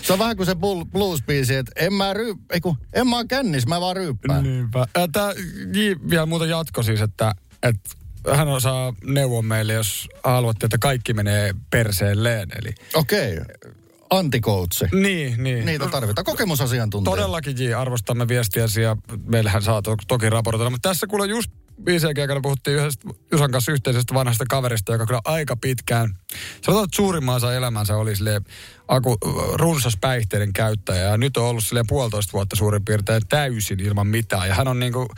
Se 0.02 0.12
on 0.12 0.18
vähän 0.18 0.36
kuin 0.36 0.46
se 0.46 0.54
blues-biisi, 0.92 1.52
että 1.52 1.72
en 1.76 1.92
mä, 1.92 2.12
ryy, 2.12 2.34
ei 2.50 2.60
kun, 2.60 2.76
en 2.92 3.06
mä 3.06 3.24
kännis, 3.28 3.66
mä 3.66 3.80
vaan 3.80 3.96
ryyppään. 3.96 4.42
Niinpä. 4.42 4.86
Tämä 5.12 5.32
J 5.72 6.10
vielä 6.10 6.26
muuten 6.26 6.48
jatko 6.48 6.82
siis, 6.82 7.00
että, 7.00 7.34
että 7.62 7.90
hän 8.34 8.48
osaa 8.48 8.94
neuvoa 9.04 9.42
meille, 9.42 9.72
jos 9.72 10.08
haluatte, 10.24 10.66
että 10.66 10.78
kaikki 10.78 11.14
menee 11.14 11.54
perseelleen. 11.70 12.48
Eli 12.58 12.74
Okei, 12.94 13.38
okay. 13.38 13.72
Antikoutsi. 14.10 14.84
niin, 14.92 15.42
niin. 15.42 15.66
Niitä 15.66 15.86
tarvitaan. 15.86 16.24
Kokemusasiantuntija. 16.24 17.16
Todellakin 17.16 17.76
arvostamme 17.76 18.28
viestiäsi 18.28 18.82
ja 18.82 18.96
meillähän 19.26 19.62
saa 19.62 19.82
to- 19.82 19.96
toki 20.08 20.30
raportoida. 20.30 20.70
Mutta 20.70 20.88
tässä 20.88 21.06
kuule 21.06 21.26
just 21.26 21.50
viiseen 21.86 22.14
aikana 22.20 22.40
puhuttiin 22.40 22.76
yhdestä 22.76 23.08
Jusan 23.32 23.50
kanssa 23.50 23.72
yhteisestä 23.72 24.14
vanhasta 24.14 24.44
kaverista, 24.48 24.92
joka 24.92 25.06
kyllä 25.06 25.20
aika 25.24 25.56
pitkään, 25.56 26.18
sanotaan, 26.62 26.84
että 26.84 26.96
suurimman 26.96 27.36
osa 27.36 27.54
elämänsä 27.54 27.96
oli 27.96 28.16
silleen 28.16 28.44
aku, 28.88 29.16
runsas 29.52 29.96
päihteiden 30.00 30.52
käyttäjä. 30.52 31.00
Ja 31.02 31.16
nyt 31.16 31.36
on 31.36 31.44
ollut 31.44 31.64
silleen 31.64 31.86
puolitoista 31.86 32.32
vuotta 32.32 32.56
suurin 32.56 32.84
piirtein 32.84 33.22
täysin 33.28 33.80
ilman 33.80 34.06
mitään. 34.06 34.48
Ja 34.48 34.54
hän 34.54 34.68
on 34.68 34.78
niinku, 34.78 35.08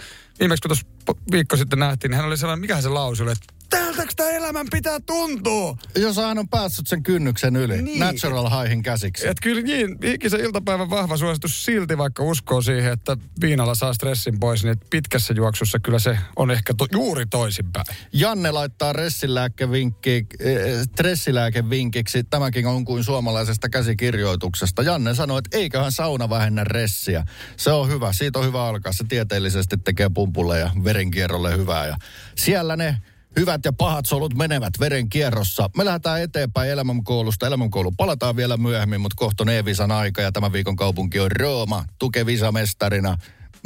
viimeksi 0.40 0.62
kun 0.62 0.68
tuossa 0.68 0.86
viikko 1.32 1.56
sitten 1.56 1.78
nähtiin, 1.78 2.10
niin 2.10 2.16
hän 2.16 2.26
oli 2.26 2.36
sellainen, 2.36 2.60
mikä 2.60 2.80
se 2.80 2.88
lausu 2.88 3.22
oli, 3.22 3.32
että 3.32 3.54
tältäks 3.70 4.16
tämä 4.16 4.30
elämän 4.30 4.66
pitää 4.70 5.00
tuntua? 5.00 5.76
Jos 5.96 6.16
hän 6.16 6.38
on 6.38 6.48
päässyt 6.48 6.86
sen 6.86 7.02
kynnyksen 7.02 7.56
yli, 7.56 7.82
Niin. 7.82 7.98
natural 8.00 8.50
highhin 8.50 8.82
käsiksi. 8.82 9.28
Et 9.28 9.36
kyllä 9.42 9.62
niin, 9.62 9.98
ikisen 10.02 10.40
iltapäivän 10.40 10.90
vahva 10.90 11.16
suositus 11.16 11.64
silti, 11.64 11.98
vaikka 11.98 12.22
uskoo 12.22 12.62
siihen, 12.62 12.92
että 12.92 13.16
viinalla 13.40 13.74
saa 13.74 13.92
stressin 13.92 14.40
pois, 14.40 14.64
niin 14.64 14.76
pitkässä 14.90 15.34
juoksussa 15.36 15.78
kyllä 15.78 15.98
se 15.98 16.18
on 16.36 16.50
ehkä 16.50 16.74
to, 16.74 16.86
juuri 16.92 17.26
toisinpäin. 17.26 17.86
Janne 18.12 18.50
laittaa 18.50 18.92
ressilääkevinkki, 18.92 20.26
eh, 20.40 20.82
stressilääkevinkiksi. 20.82 22.24
Tämäkin 22.24 22.66
on 22.66 22.84
kuin 22.84 23.04
suomalaisesta 23.04 23.68
käsikirjoituksesta. 23.68 24.82
Janne 24.82 25.14
sanoi, 25.14 25.38
että 25.38 25.58
eiköhän 25.58 25.92
sauna 25.92 26.30
vähennä 26.30 26.64
ressiä. 26.64 27.24
Se 27.56 27.72
on 27.72 27.88
hyvä, 27.88 28.12
siitä 28.12 28.38
on 28.38 28.44
hyvä 28.46 28.64
alkaa. 28.66 28.92
Se 28.92 29.04
tieteellisesti 29.08 29.76
tekee 29.76 30.10
pumpulle 30.14 30.58
ja 30.58 30.70
verenkierrolle 30.84 31.56
hyvää. 31.56 31.86
Ja 31.86 31.96
siellä 32.36 32.76
ne 32.76 32.98
hyvät 33.36 33.60
ja 33.64 33.72
pahat 33.72 34.06
solut 34.06 34.34
menevät 34.34 34.72
verenkierrossa. 34.80 35.70
Me 35.76 35.84
lähdetään 35.84 36.22
eteenpäin 36.22 36.70
elämänkoulusta. 36.70 37.46
Elämänkoulu 37.46 37.92
palataan 37.92 38.36
vielä 38.36 38.56
myöhemmin, 38.56 39.00
mutta 39.00 39.16
kohta 39.16 39.44
on 39.44 39.48
E-Visan 39.48 39.90
aika 39.90 40.22
ja 40.22 40.32
tämän 40.32 40.52
viikon 40.52 40.76
kaupunki 40.76 41.20
on 41.20 41.30
Rooma. 41.30 41.84
Tuke 41.98 42.26
Visa-mestarina. 42.26 43.16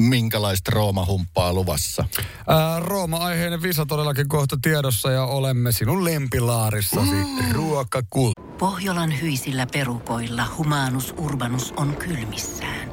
Minkälaista 0.00 0.70
Rooma-humppaa 0.70 1.52
luvassa? 1.52 2.04
Ää, 2.48 2.80
Rooma-aiheinen 2.80 3.62
visa 3.62 3.86
todellakin 3.86 4.28
kohta 4.28 4.56
tiedossa 4.62 5.10
ja 5.10 5.24
olemme 5.24 5.72
sinun 5.72 6.04
lempilaarissasi 6.04 7.10
mm. 7.10 7.52
ruokakul. 7.52 8.32
Pohjolan 8.58 9.20
hyisillä 9.20 9.66
perukoilla 9.72 10.44
humanus 10.58 11.14
urbanus 11.18 11.72
on 11.76 11.96
kylmissään. 11.96 12.92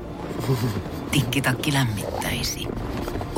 Tikkitakki 1.11 1.73
lämmittäisi. 1.73 2.67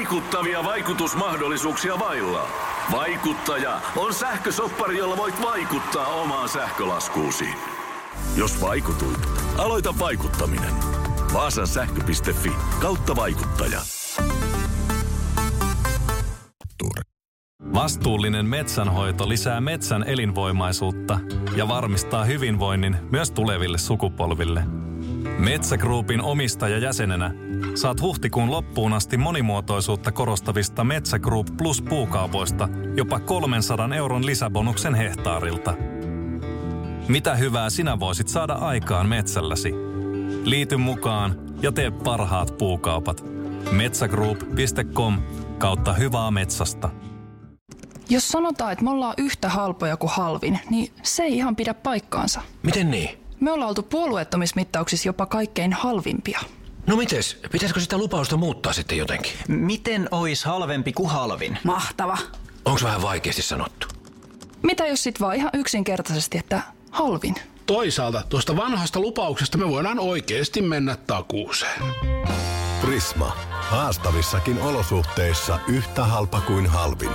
vaikuttavia 0.00 0.64
vaikutusmahdollisuuksia 0.64 1.98
vailla? 1.98 2.48
Vaikuttaja 2.92 3.80
on 3.96 4.14
sähkösoppari, 4.14 4.98
jolla 4.98 5.16
voit 5.16 5.42
vaikuttaa 5.42 6.06
omaan 6.06 6.48
sähkölaskuusi. 6.48 7.44
Jos 8.36 8.60
vaikutuit, 8.60 9.28
aloita 9.58 9.94
vaikuttaminen. 9.98 10.74
Vaasan 11.32 11.66
sähkö.fi 11.66 12.52
kautta 12.80 13.16
vaikuttaja. 13.16 13.80
Vastuullinen 17.74 18.46
metsänhoito 18.46 19.28
lisää 19.28 19.60
metsän 19.60 20.04
elinvoimaisuutta 20.04 21.20
ja 21.56 21.68
varmistaa 21.68 22.24
hyvinvoinnin 22.24 22.96
myös 23.10 23.30
tuleville 23.30 23.78
sukupolville. 23.78 24.64
Metsägruupin 25.38 26.22
omistajajäsenenä 26.22 27.34
saat 27.74 28.00
huhtikuun 28.00 28.50
loppuun 28.50 28.92
asti 28.92 29.16
monimuotoisuutta 29.16 30.12
korostavista 30.12 30.84
Metsä 30.84 31.18
Group 31.18 31.46
Plus 31.58 31.82
puukaupoista 31.82 32.68
jopa 32.96 33.20
300 33.20 33.94
euron 33.94 34.26
lisäbonuksen 34.26 34.94
hehtaarilta. 34.94 35.74
Mitä 37.08 37.34
hyvää 37.34 37.70
sinä 37.70 38.00
voisit 38.00 38.28
saada 38.28 38.52
aikaan 38.52 39.08
metsälläsi? 39.08 39.72
Liity 40.44 40.76
mukaan 40.76 41.40
ja 41.62 41.72
tee 41.72 41.90
parhaat 41.90 42.58
puukaupat. 42.58 43.24
Metsägroup.com 43.72 45.22
kautta 45.58 45.92
hyvää 45.92 46.30
metsästä. 46.30 46.88
Jos 48.08 48.28
sanotaan, 48.28 48.72
että 48.72 48.84
me 48.84 48.90
ollaan 48.90 49.14
yhtä 49.18 49.48
halpoja 49.48 49.96
kuin 49.96 50.10
halvin, 50.10 50.58
niin 50.70 50.92
se 51.02 51.22
ei 51.22 51.36
ihan 51.36 51.56
pidä 51.56 51.74
paikkaansa. 51.74 52.42
Miten 52.62 52.90
niin? 52.90 53.10
Me 53.40 53.52
ollaan 53.52 53.68
oltu 53.68 53.82
puolueettomismittauksissa 53.82 55.08
jopa 55.08 55.26
kaikkein 55.26 55.72
halvimpia. 55.72 56.40
No 56.86 56.96
mites? 56.96 57.38
Pitäisikö 57.52 57.80
sitä 57.80 57.98
lupausta 57.98 58.36
muuttaa 58.36 58.72
sitten 58.72 58.98
jotenkin? 58.98 59.32
Miten 59.48 60.08
ois 60.10 60.44
halvempi 60.44 60.92
kuin 60.92 61.10
halvin? 61.10 61.58
Mahtava. 61.64 62.18
Onko 62.64 62.80
vähän 62.82 63.02
vaikeasti 63.02 63.42
sanottu? 63.42 63.86
Mitä 64.62 64.86
jos 64.86 65.02
sit 65.02 65.20
vaan 65.20 65.36
ihan 65.36 65.50
yksinkertaisesti, 65.54 66.38
että 66.38 66.62
halvin? 66.90 67.34
Toisaalta 67.66 68.22
tuosta 68.28 68.56
vanhasta 68.56 69.00
lupauksesta 69.00 69.58
me 69.58 69.68
voidaan 69.68 69.98
oikeasti 69.98 70.62
mennä 70.62 70.96
takuuseen. 70.96 71.82
Prisma. 72.80 73.36
Haastavissakin 73.50 74.58
olosuhteissa 74.62 75.58
yhtä 75.68 76.04
halpa 76.04 76.40
kuin 76.40 76.66
halvin. 76.66 77.10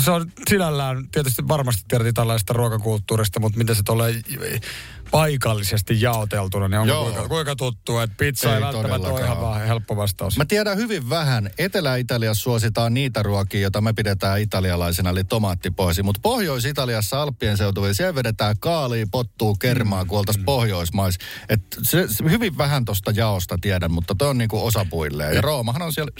se 0.00 0.10
on 0.10 0.32
sinällään, 0.48 1.08
tietysti 1.12 1.48
varmasti 1.48 1.82
tiedät 1.88 2.06
italaisesta 2.06 2.52
ruokakulttuurista, 2.52 3.40
mutta 3.40 3.58
miten 3.58 3.76
se 3.76 3.82
tulee 3.82 4.14
paikallisesti 5.10 6.00
jaoteltuna, 6.00 6.68
niin 6.68 6.80
onko 6.80 6.92
Joo. 6.92 7.04
kuinka, 7.04 7.28
kuinka 7.28 7.56
tuttu, 7.56 7.98
että 7.98 8.16
pizza 8.18 8.48
ei, 8.48 8.54
Ei 8.54 8.60
välttämättä 8.60 9.08
ole 9.08 9.20
ihan 9.20 9.40
vaan 9.40 9.66
helppo 9.66 9.96
vastaus. 9.96 10.36
Mä 10.36 10.44
tiedän 10.44 10.76
hyvin 10.76 11.10
vähän. 11.10 11.50
Etelä-Italiassa 11.58 12.42
suositaan 12.42 12.94
niitä 12.94 13.22
ruokia, 13.22 13.60
joita 13.60 13.80
me 13.80 13.92
pidetään 13.92 14.40
italialaisena, 14.40 15.10
eli 15.10 15.24
tomaattipohjasi. 15.24 16.02
Mutta 16.02 16.20
Pohjois-Italiassa 16.22 17.22
Alppien 17.22 17.56
seutuvilla, 17.56 17.94
siellä 17.94 18.14
vedetään 18.14 18.56
kaalia, 18.60 19.06
pottuu, 19.10 19.54
kermaa, 19.54 20.04
kun 20.04 20.18
oltaisiin 20.18 20.44
Pohjoismais. 20.44 21.18
Et 21.48 21.60
se, 21.82 22.06
se, 22.08 22.24
hyvin 22.30 22.58
vähän 22.58 22.84
tosta 22.84 23.10
jaosta 23.10 23.56
tiedän, 23.60 23.92
mutta 23.92 24.14
toi 24.14 24.28
on 24.28 24.38
niinku 24.38 24.66
osapuilleen. 24.66 25.34
Ja 25.34 25.40
Roomahan 25.40 25.82
on 25.82 25.92
siellä 25.92 26.10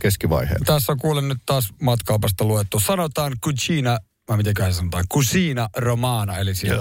keskivaiheella. 0.00 0.64
Tässä 0.66 0.92
on 0.92 0.98
kuulen 0.98 1.28
nyt 1.28 1.38
taas 1.46 1.68
matkaopasta 1.82 2.44
luettu. 2.44 2.80
Sanotaan 2.80 3.32
cucina, 3.44 3.98
vai 4.28 4.36
mitenköhän 4.36 4.72
se 4.72 4.76
sanotaan, 4.76 5.04
cucina 5.12 5.68
romana, 5.76 6.38
eli 6.38 6.54
siis 6.54 6.72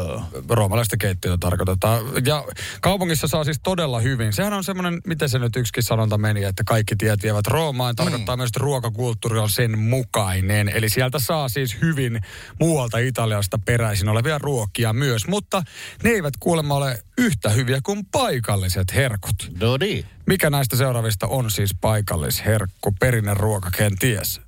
roomalaista 0.49 0.97
keittiötä 0.97 1.37
tarkoitetaan. 1.39 2.05
Ja 2.25 2.45
kaupungissa 2.81 3.27
saa 3.27 3.43
siis 3.43 3.59
todella 3.63 3.99
hyvin. 3.99 4.33
Sehän 4.33 4.53
on 4.53 4.63
semmoinen, 4.63 5.01
miten 5.07 5.29
se 5.29 5.39
nyt 5.39 5.55
yksikin 5.55 5.83
sanonta 5.83 6.17
meni, 6.17 6.43
että 6.43 6.63
kaikki 6.65 6.95
tiet 6.95 7.23
vievät 7.23 7.47
Roomaan. 7.47 7.95
Tarkoittaa 7.95 8.37
myös, 8.37 8.47
että 8.47 8.59
ruokakulttuuri 8.59 9.39
on 9.39 9.49
sen 9.49 9.79
mukainen. 9.79 10.69
Eli 10.69 10.89
sieltä 10.89 11.19
saa 11.19 11.49
siis 11.49 11.81
hyvin 11.81 12.21
muualta 12.59 12.97
Italiasta 12.97 13.59
peräisin 13.65 14.09
olevia 14.09 14.37
ruokia 14.37 14.93
myös. 14.93 15.27
Mutta 15.27 15.63
ne 16.03 16.09
eivät 16.09 16.33
kuulemma 16.39 16.73
ole 16.73 17.03
yhtä 17.17 17.49
hyviä 17.49 17.79
kuin 17.83 18.05
paikalliset 18.11 18.93
herkut. 18.95 19.51
Dodi. 19.59 20.05
Mikä 20.25 20.49
näistä 20.49 20.75
seuraavista 20.75 21.27
on 21.27 21.51
siis 21.51 21.75
paikallisherkku, 21.81 22.95
perinneruoka 22.99 23.69
kenties? 23.77 24.41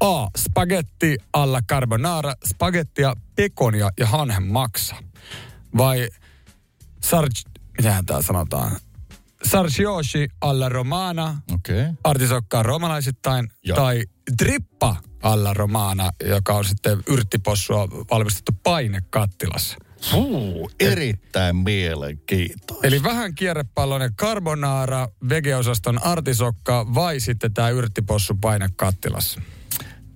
A. 0.00 0.28
Spagetti 0.38 1.16
alla 1.32 1.60
carbonara, 1.68 2.34
spagettia, 2.46 3.14
pekonia 3.36 3.90
ja 4.00 4.06
hanhen 4.06 4.42
maksa. 4.42 4.96
Vai 5.76 6.08
sarg... 7.00 7.32
Mitähän 7.78 8.06
tää 8.06 8.22
sanotaan? 8.22 8.76
Sargioshi 9.44 10.28
alla 10.40 10.68
romana, 10.68 11.40
Okei. 11.54 11.80
Okay. 11.80 11.94
artisokkaa 12.04 12.62
romalaisittain, 12.62 13.48
Joo. 13.64 13.76
tai 13.76 14.04
drippa 14.38 14.96
alla 15.22 15.54
romana, 15.54 16.10
joka 16.24 16.54
on 16.54 16.64
sitten 16.64 17.02
yrttipossua 17.06 17.88
valmistettu 17.90 18.52
painekattilassa. 18.62 19.76
Fuu, 20.10 20.70
erittäin 20.80 21.56
mielenkiintoista. 21.56 22.86
Eli 22.86 23.02
vähän 23.02 23.34
kierrepalloinen 23.34 24.14
carbonara, 24.14 25.08
vegeosaston 25.28 26.02
artisokka 26.02 26.86
vai 26.94 27.20
sitten 27.20 27.54
tämä 27.54 27.68
yrttipossu 27.68 28.34
painekattilassa. 28.34 29.40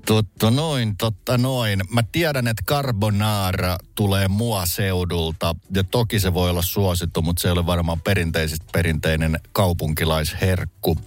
Totta 0.07 0.51
noin, 0.51 0.97
totta 0.97 1.39
noin. 1.39 1.81
Mä 1.91 2.03
tiedän, 2.13 2.49
että 2.49 2.63
carbonara 2.67 3.79
tulee 3.95 4.29
mua 4.29 4.67
seudulta 4.67 5.57
ja 5.75 5.85
toki 5.85 6.21
se 6.21 6.35
voi 6.35 6.51
olla 6.51 6.63
suosittu, 6.63 7.23
mutta 7.23 7.43
se 7.43 7.49
ei 7.49 7.53
ole 7.53 7.67
varmaan 7.67 8.01
perinteisesti 8.01 8.67
perinteinen 8.73 9.41
kaupunkilaisherkku. 9.53 10.99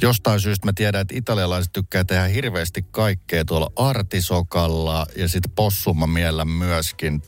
Jostain 0.00 0.40
syystä 0.40 0.66
mä 0.66 0.72
tiedän, 0.72 1.00
että 1.00 1.16
italialaiset 1.16 1.72
tykkää 1.72 2.04
tehdä 2.04 2.24
hirveästi 2.24 2.84
kaikkea 2.90 3.44
tuolla 3.44 3.72
artisokalla 3.76 5.06
ja 5.16 5.28
sitten 5.28 5.52
possuma 5.52 6.06
miellä 6.06 6.44
myöskin. 6.44 7.22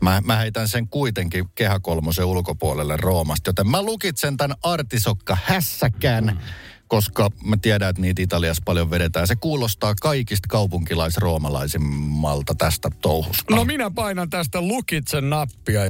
Mä, 0.00 0.22
mä 0.24 0.36
heitän 0.36 0.68
sen 0.68 0.88
kuitenkin 0.88 1.44
kehäkolmosen 1.54 2.24
ulkopuolelle 2.24 2.96
Roomasta, 2.96 3.48
joten 3.48 3.68
mä 3.68 3.82
lukitsen 3.82 4.36
tämän 4.36 4.56
artisokka 4.62 5.38
hässäkän, 5.44 6.40
koska 6.88 7.30
mä 7.44 7.56
tiedän, 7.62 7.90
että 7.90 8.02
niitä 8.02 8.22
Italiassa 8.22 8.62
paljon 8.66 8.90
vedetään. 8.90 9.26
Se 9.26 9.36
kuulostaa 9.36 9.94
kaikista 9.94 10.48
kaupunkilaisroomalaisimmalta 10.48 12.54
tästä 12.54 12.90
touhusta. 13.00 13.54
No 13.54 13.64
minä 13.64 13.90
painan 13.90 14.30
tästä 14.30 14.60
lukitsen 14.60 15.30
nappia. 15.30 15.80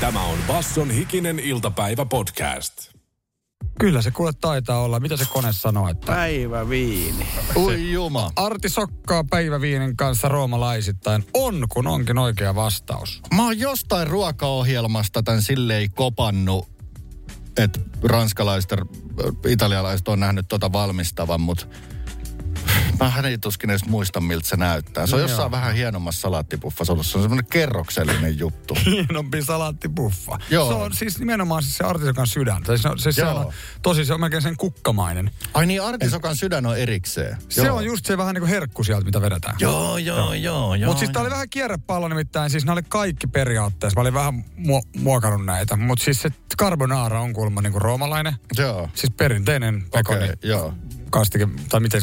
Tämä 0.00 0.24
on 0.24 0.38
Basson 0.46 0.90
hikinen 0.90 1.38
iltapäivä 1.38 2.04
podcast. 2.04 2.72
Kyllä 3.80 4.02
se 4.02 4.10
kuule 4.10 4.32
taitaa 4.40 4.82
olla. 4.82 5.00
Mitä 5.00 5.16
se 5.16 5.24
kone 5.32 5.52
sanoo, 5.52 5.88
että... 5.88 6.06
Päiväviini. 6.06 7.26
Ui 7.56 7.92
juma. 7.92 8.30
Artisokkaa 8.36 9.24
päiväviinin 9.30 9.96
kanssa 9.96 10.28
roomalaisittain 10.28 11.24
on, 11.34 11.66
kun 11.68 11.86
onkin 11.86 12.18
oikea 12.18 12.54
vastaus. 12.54 13.22
Mä 13.34 13.44
oon 13.44 13.58
jostain 13.58 14.06
ruokaohjelmasta 14.06 15.22
tän 15.22 15.42
silleen 15.42 15.90
kopannut, 15.90 16.68
että 17.58 17.80
ranskalaiset 18.02 18.70
italialaiset 19.46 20.08
on 20.08 20.20
nähnyt 20.20 20.46
tota 20.48 20.72
valmistavan, 20.72 21.40
mutta 21.40 21.66
mä 23.00 23.28
ei 23.28 23.38
tuskin 23.38 23.70
edes 23.70 23.84
muista, 23.84 24.20
miltä 24.20 24.48
se 24.48 24.56
näyttää. 24.56 25.06
Se 25.06 25.14
on 25.14 25.20
No 25.20 25.24
jossain 25.28 25.44
joo. 25.44 25.50
vähän 25.50 25.74
hienommassa 25.74 26.20
salaattipuffassa. 26.20 26.92
ollut. 26.92 27.06
Se 27.06 27.18
on 27.18 27.24
semmoinen 27.24 27.46
kerroksellinen 27.50 28.38
juttu. 28.38 28.74
Hienompi 28.86 29.42
salaattipuffa. 29.42 30.38
Joo. 30.50 30.68
Se 30.68 30.74
on 30.74 30.94
siis 30.94 31.18
nimenomaan 31.18 31.62
siis 31.62 31.76
se 31.76 31.84
artisokan 31.84 32.26
sydän. 32.26 32.62
Tai 32.62 32.78
se, 32.78 32.88
on- 32.88 32.98
se, 32.98 33.12
se 33.12 33.22
Joo. 33.22 33.34
on, 33.38 33.52
tosi, 33.82 34.04
se 34.04 34.14
on 34.14 34.20
melkein 34.20 34.42
sen 34.42 34.56
kukkamainen. 34.56 35.30
Ai 35.54 35.66
niin, 35.66 35.82
artisokan 35.82 36.36
sydän 36.36 36.66
on 36.66 36.78
erikseen. 36.78 37.36
Se 37.48 37.66
Joo. 37.66 37.76
on 37.76 37.84
just 37.84 38.06
se 38.06 38.18
vähän 38.18 38.34
niin 38.34 38.42
kuin 38.42 38.50
herkku 38.50 38.84
sieltä, 38.84 39.04
mitä 39.04 39.20
vedetään. 39.20 39.56
Joo, 39.58 39.98
joo, 39.98 40.34
joo, 40.34 40.74
joo. 40.74 40.86
Mutta 40.88 40.98
siis 40.98 41.10
tää 41.10 41.22
oli 41.22 41.30
vähän 41.30 41.50
kierrepallo 41.50 42.08
nimittäin, 42.08 42.50
siis 42.50 42.64
nämä 42.64 42.72
oli 42.72 42.82
kaikki 42.88 43.26
periaatteessa. 43.26 43.96
Mä 43.96 44.00
olin 44.00 44.14
vähän 44.14 44.44
mu- 44.58 45.00
muokannut 45.00 45.44
näitä, 45.46 45.76
mutta 45.76 46.04
siis 46.04 46.22
se 46.22 46.28
carbonara 46.60 47.20
on 47.20 47.32
kuulemma 47.32 47.62
niinku 47.62 47.78
roomalainen. 47.78 48.34
Joo. 48.58 48.88
Siis 48.94 49.12
perinteinen 49.16 49.84
pekoni. 49.92 50.24
Okei, 50.24 50.34
joo. 50.42 50.74
Kastike, 51.10 51.48
tai 51.68 51.80
miten 51.80 52.02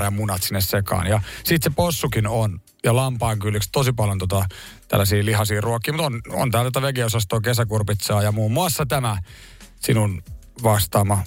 ja 0.00 0.10
munat 0.10 0.42
sinne 0.42 0.60
sekaan. 0.60 1.06
Ja 1.06 1.20
sit 1.44 1.62
se 1.62 1.70
possukin 1.70 2.26
on. 2.26 2.60
Ja 2.84 2.96
lampaan 2.96 3.38
kylliksi 3.38 3.68
tosi 3.72 3.92
paljon 3.92 4.18
tota, 4.18 4.46
tällaisia 4.88 5.24
lihaisia 5.24 5.60
ruokia. 5.60 5.92
Mutta 5.94 6.06
on, 6.06 6.20
on 6.30 6.50
täällä 6.50 6.70
tätä 6.70 6.86
vegeosastoa, 6.86 7.40
kesäkurpitsaa 7.40 8.22
ja 8.22 8.32
muun 8.32 8.52
muassa 8.52 8.86
tämä 8.86 9.18
sinun 9.80 10.22
vastaama 10.62 11.22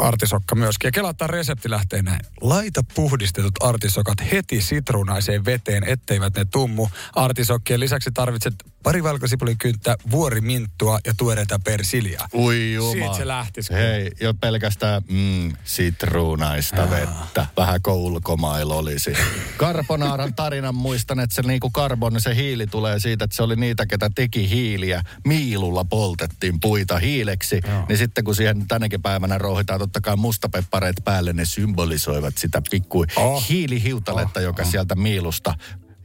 artisokka 0.00 0.54
myöskin. 0.54 0.88
Ja 0.88 0.92
kelataan 0.92 1.30
resepti 1.30 1.70
lähtee 1.70 2.02
näin. 2.02 2.20
Laita 2.40 2.80
puhdistetut 2.94 3.52
artisokat 3.60 4.18
heti 4.32 4.60
sitruunaiseen 4.60 5.44
veteen, 5.44 5.84
etteivät 5.84 6.36
ne 6.36 6.44
tummu. 6.44 6.88
Artisokkien 7.14 7.80
lisäksi 7.80 8.10
tarvitset 8.10 8.54
pari 8.88 9.02
valkosipulikynttä, 9.02 9.96
vuoriminttua 10.10 10.98
ja 11.06 11.14
tuoreita 11.16 11.58
persiljaa. 11.64 12.28
Ui 12.34 12.72
juma. 12.72 12.92
Siitä 12.92 13.14
se 13.14 13.26
lähtisi. 13.26 13.74
Hei, 13.74 14.10
jo 14.20 14.34
pelkästään 14.34 15.02
mm, 15.10 15.52
sitruunaista 15.64 16.90
vettä. 16.90 17.46
Vähän 17.56 17.82
kuin 17.82 17.96
ulkomailla 17.96 18.74
olisi. 18.74 19.12
Carbonaaran 19.58 20.34
tarinan 20.34 20.74
muistan, 20.74 21.20
että 21.20 21.34
se 21.34 21.42
niinku 21.42 21.70
karbon, 21.70 22.20
se 22.20 22.34
hiili 22.34 22.66
tulee 22.66 23.00
siitä, 23.00 23.24
että 23.24 23.36
se 23.36 23.42
oli 23.42 23.56
niitä, 23.56 23.86
ketä 23.86 24.10
teki 24.14 24.50
hiiliä. 24.50 25.02
Miilulla 25.26 25.84
poltettiin 25.84 26.60
puita 26.60 26.98
hiileksi. 26.98 27.60
Joo. 27.68 27.84
Niin 27.88 27.98
sitten 27.98 28.24
kun 28.24 28.34
siihen 28.34 28.68
tänäkin 28.68 29.02
päivänä 29.02 29.38
rouhitaan 29.38 29.80
totta 29.80 30.00
kai 30.00 30.16
mustapeppareet 30.16 30.96
päälle, 31.04 31.32
ne 31.32 31.44
symbolisoivat 31.44 32.38
sitä 32.38 32.62
pikku 32.70 33.04
Oh. 33.16 33.48
hiilihiutaletta, 33.48 34.40
Oh, 34.40 34.44
joka 34.44 34.62
oh. 34.62 34.70
sieltä 34.70 34.94
miilusta 34.94 35.54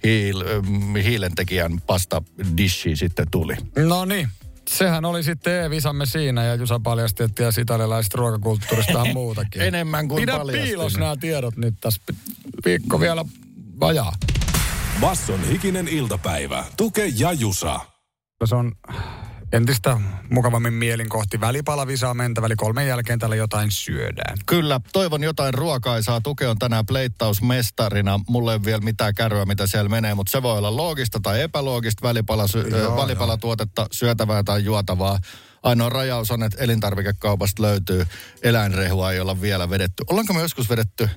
hiil, 0.03 0.43
ähm, 0.47 0.95
hiilentekijän 0.95 1.81
pasta 1.87 2.21
dishi 2.57 2.95
sitten 2.95 3.27
tuli. 3.31 3.55
No 3.75 4.05
niin. 4.05 4.29
Sehän 4.69 5.05
oli 5.05 5.23
sitten 5.23 5.63
E-visamme 5.63 6.05
siinä 6.05 6.43
ja 6.43 6.55
Jusa 6.55 6.79
paljasti, 6.79 7.23
että 7.23 7.35
tiesi 7.35 7.61
italialaisesta 7.61 8.17
ruokakulttuurista 8.17 8.93
vähän 8.93 9.13
muutakin. 9.13 9.61
Enemmän 9.71 10.07
kuin 10.07 10.21
Pidä 10.21 10.37
paljastin. 10.37 10.63
piilos 10.63 10.97
nämä 10.97 11.15
tiedot 11.15 11.57
nyt 11.57 11.75
tässä. 11.81 12.01
Viikko 12.65 12.99
vielä 12.99 13.25
vajaa. 13.79 14.13
Basson 14.99 15.47
hikinen 15.47 15.87
iltapäivä. 15.87 16.65
Tuke 16.77 17.11
ja 17.15 17.33
Jusa. 17.33 17.79
Se 18.45 18.55
on 18.55 18.71
entistä 19.53 19.97
mukavammin 20.29 20.73
mielin 20.73 21.09
kohti 21.09 21.41
välipalavisaa 21.41 22.13
mentävä, 22.13 22.45
eli 22.45 22.55
kolmen 22.55 22.87
jälkeen 22.87 23.19
täällä 23.19 23.35
jotain 23.35 23.71
syödään. 23.71 24.37
Kyllä, 24.45 24.81
toivon 24.93 25.23
jotain 25.23 25.53
ruokaisaa. 25.53 26.21
Tuke 26.21 26.47
on 26.47 26.59
tänään 26.59 26.85
pleittausmestarina. 26.85 28.19
Mulle 28.29 28.53
ei 28.53 28.63
vielä 28.65 28.81
mitään 28.81 29.15
kärryä, 29.15 29.45
mitä 29.45 29.67
siellä 29.67 29.89
menee, 29.89 30.13
mutta 30.13 30.31
se 30.31 30.43
voi 30.43 30.57
olla 30.57 30.75
loogista 30.77 31.19
tai 31.23 31.41
epäloogista 31.41 32.07
välipala, 32.07 32.47
sy- 32.47 32.67
Joo, 32.69 32.79
joo, 32.79 32.97
välipalatuotetta, 32.97 33.87
syötävää 33.91 34.43
tai 34.43 34.63
juotavaa. 34.63 35.19
Ainoa 35.63 35.89
rajaus 35.89 36.31
on, 36.31 36.43
että 36.43 36.63
elintarvikekaupasta 36.63 37.61
löytyy 37.61 38.05
eläinrehua, 38.43 39.11
ei 39.11 39.19
olla 39.19 39.41
vielä 39.41 39.69
vedetty. 39.69 40.03
Ollaanko 40.09 40.33
me 40.33 40.41
joskus 40.41 40.69
vedetty? 40.69 41.09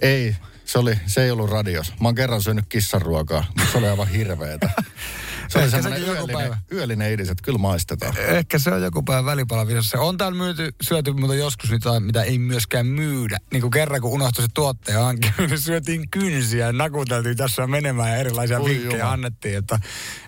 Ei, 0.00 0.36
se, 0.64 0.78
oli, 0.78 0.98
se 1.06 1.24
ei 1.24 1.30
ollut 1.30 1.50
radios. 1.50 1.92
Mä 2.00 2.08
oon 2.08 2.14
kerran 2.14 2.42
syönyt 2.42 2.64
kissanruokaa, 2.68 3.44
mutta 3.48 3.72
se 3.72 3.78
oli 3.78 3.88
aivan 3.88 4.08
hirveetä. 4.08 4.70
Se 5.48 5.58
Ehkä 5.58 5.70
semmoinen 5.70 6.02
yöllinen, 6.08 6.36
päivä. 6.36 6.58
yöllinen 6.72 7.12
idis, 7.12 7.30
että 7.30 7.42
kyllä 7.44 7.58
maistetaan. 7.58 8.18
Ehkä 8.18 8.58
se 8.58 8.70
on 8.70 8.82
joku 8.82 9.02
päivä 9.02 9.24
välipalavisassa. 9.24 10.00
On 10.00 10.16
täällä 10.16 10.38
myyty, 10.38 10.74
syöty 10.82 11.12
mutta 11.12 11.34
joskus 11.34 11.70
jotain, 11.70 12.02
mitä 12.02 12.22
ei 12.22 12.38
myöskään 12.38 12.86
myydä. 12.86 13.38
Niin 13.52 13.60
kuin 13.60 13.70
kerran, 13.70 14.00
kun 14.00 14.10
unohtui 14.10 14.42
se 14.42 14.48
tuotteen 14.54 15.00
hanke, 15.00 15.32
niin 15.38 15.58
syötiin 15.58 16.10
kynsiä 16.10 16.66
ja 16.66 16.72
nakuteltiin 16.72 17.36
tässä 17.36 17.66
menemään 17.66 18.10
ja 18.10 18.16
erilaisia 18.16 18.60
Oi 18.60 18.70
vinkkejä 18.70 19.10
annettiin. 19.10 19.58
Että, 19.58 19.78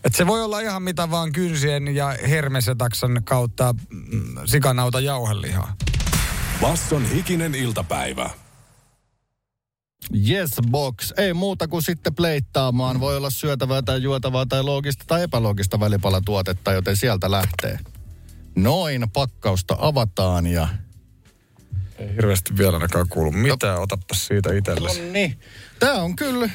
että 0.05 0.17
se 0.17 0.27
voi 0.27 0.43
olla 0.43 0.61
ihan 0.61 0.83
mitä 0.83 1.11
vaan 1.11 1.33
kynsien 1.33 1.95
ja 1.95 2.17
hermesetaksan 2.29 3.23
kautta 3.25 3.75
mm, 3.91 4.23
sikanauta 4.45 5.01
jauhelihaa. 5.01 5.77
Basson 6.61 7.11
hikinen 7.11 7.55
iltapäivä. 7.55 8.31
Yes 10.29 10.51
box. 10.71 11.13
Ei 11.17 11.35
muuta 11.35 11.69
kuin 11.69 11.83
sitten 11.83 12.15
pleittaamaan. 12.15 13.01
Voi 13.01 13.17
olla 13.17 13.31
syötävää 13.31 13.83
tai 13.83 14.03
juotavaa 14.03 14.47
tai 14.47 14.63
loogista 14.63 15.05
tai 15.07 15.23
epäloogista 15.23 15.81
välipalatuotetta, 15.81 16.73
joten 16.73 16.97
sieltä 16.97 17.31
lähtee. 17.31 17.79
Noin, 18.57 19.11
pakkausta 19.13 19.77
avataan 19.79 20.47
ja... 20.47 20.69
Ei 21.99 22.15
hirveästi 22.15 22.59
vielä 22.59 22.77
ainakaan 22.77 23.09
kuulu 23.09 23.33
mitään. 23.33 23.81
Otappa 23.81 24.15
siitä 24.15 24.55
itsellesi. 24.55 25.03
No 25.03 25.13
niin. 25.13 25.39
Tää 25.79 25.95
on 25.95 26.17
kyllä... 26.17 26.51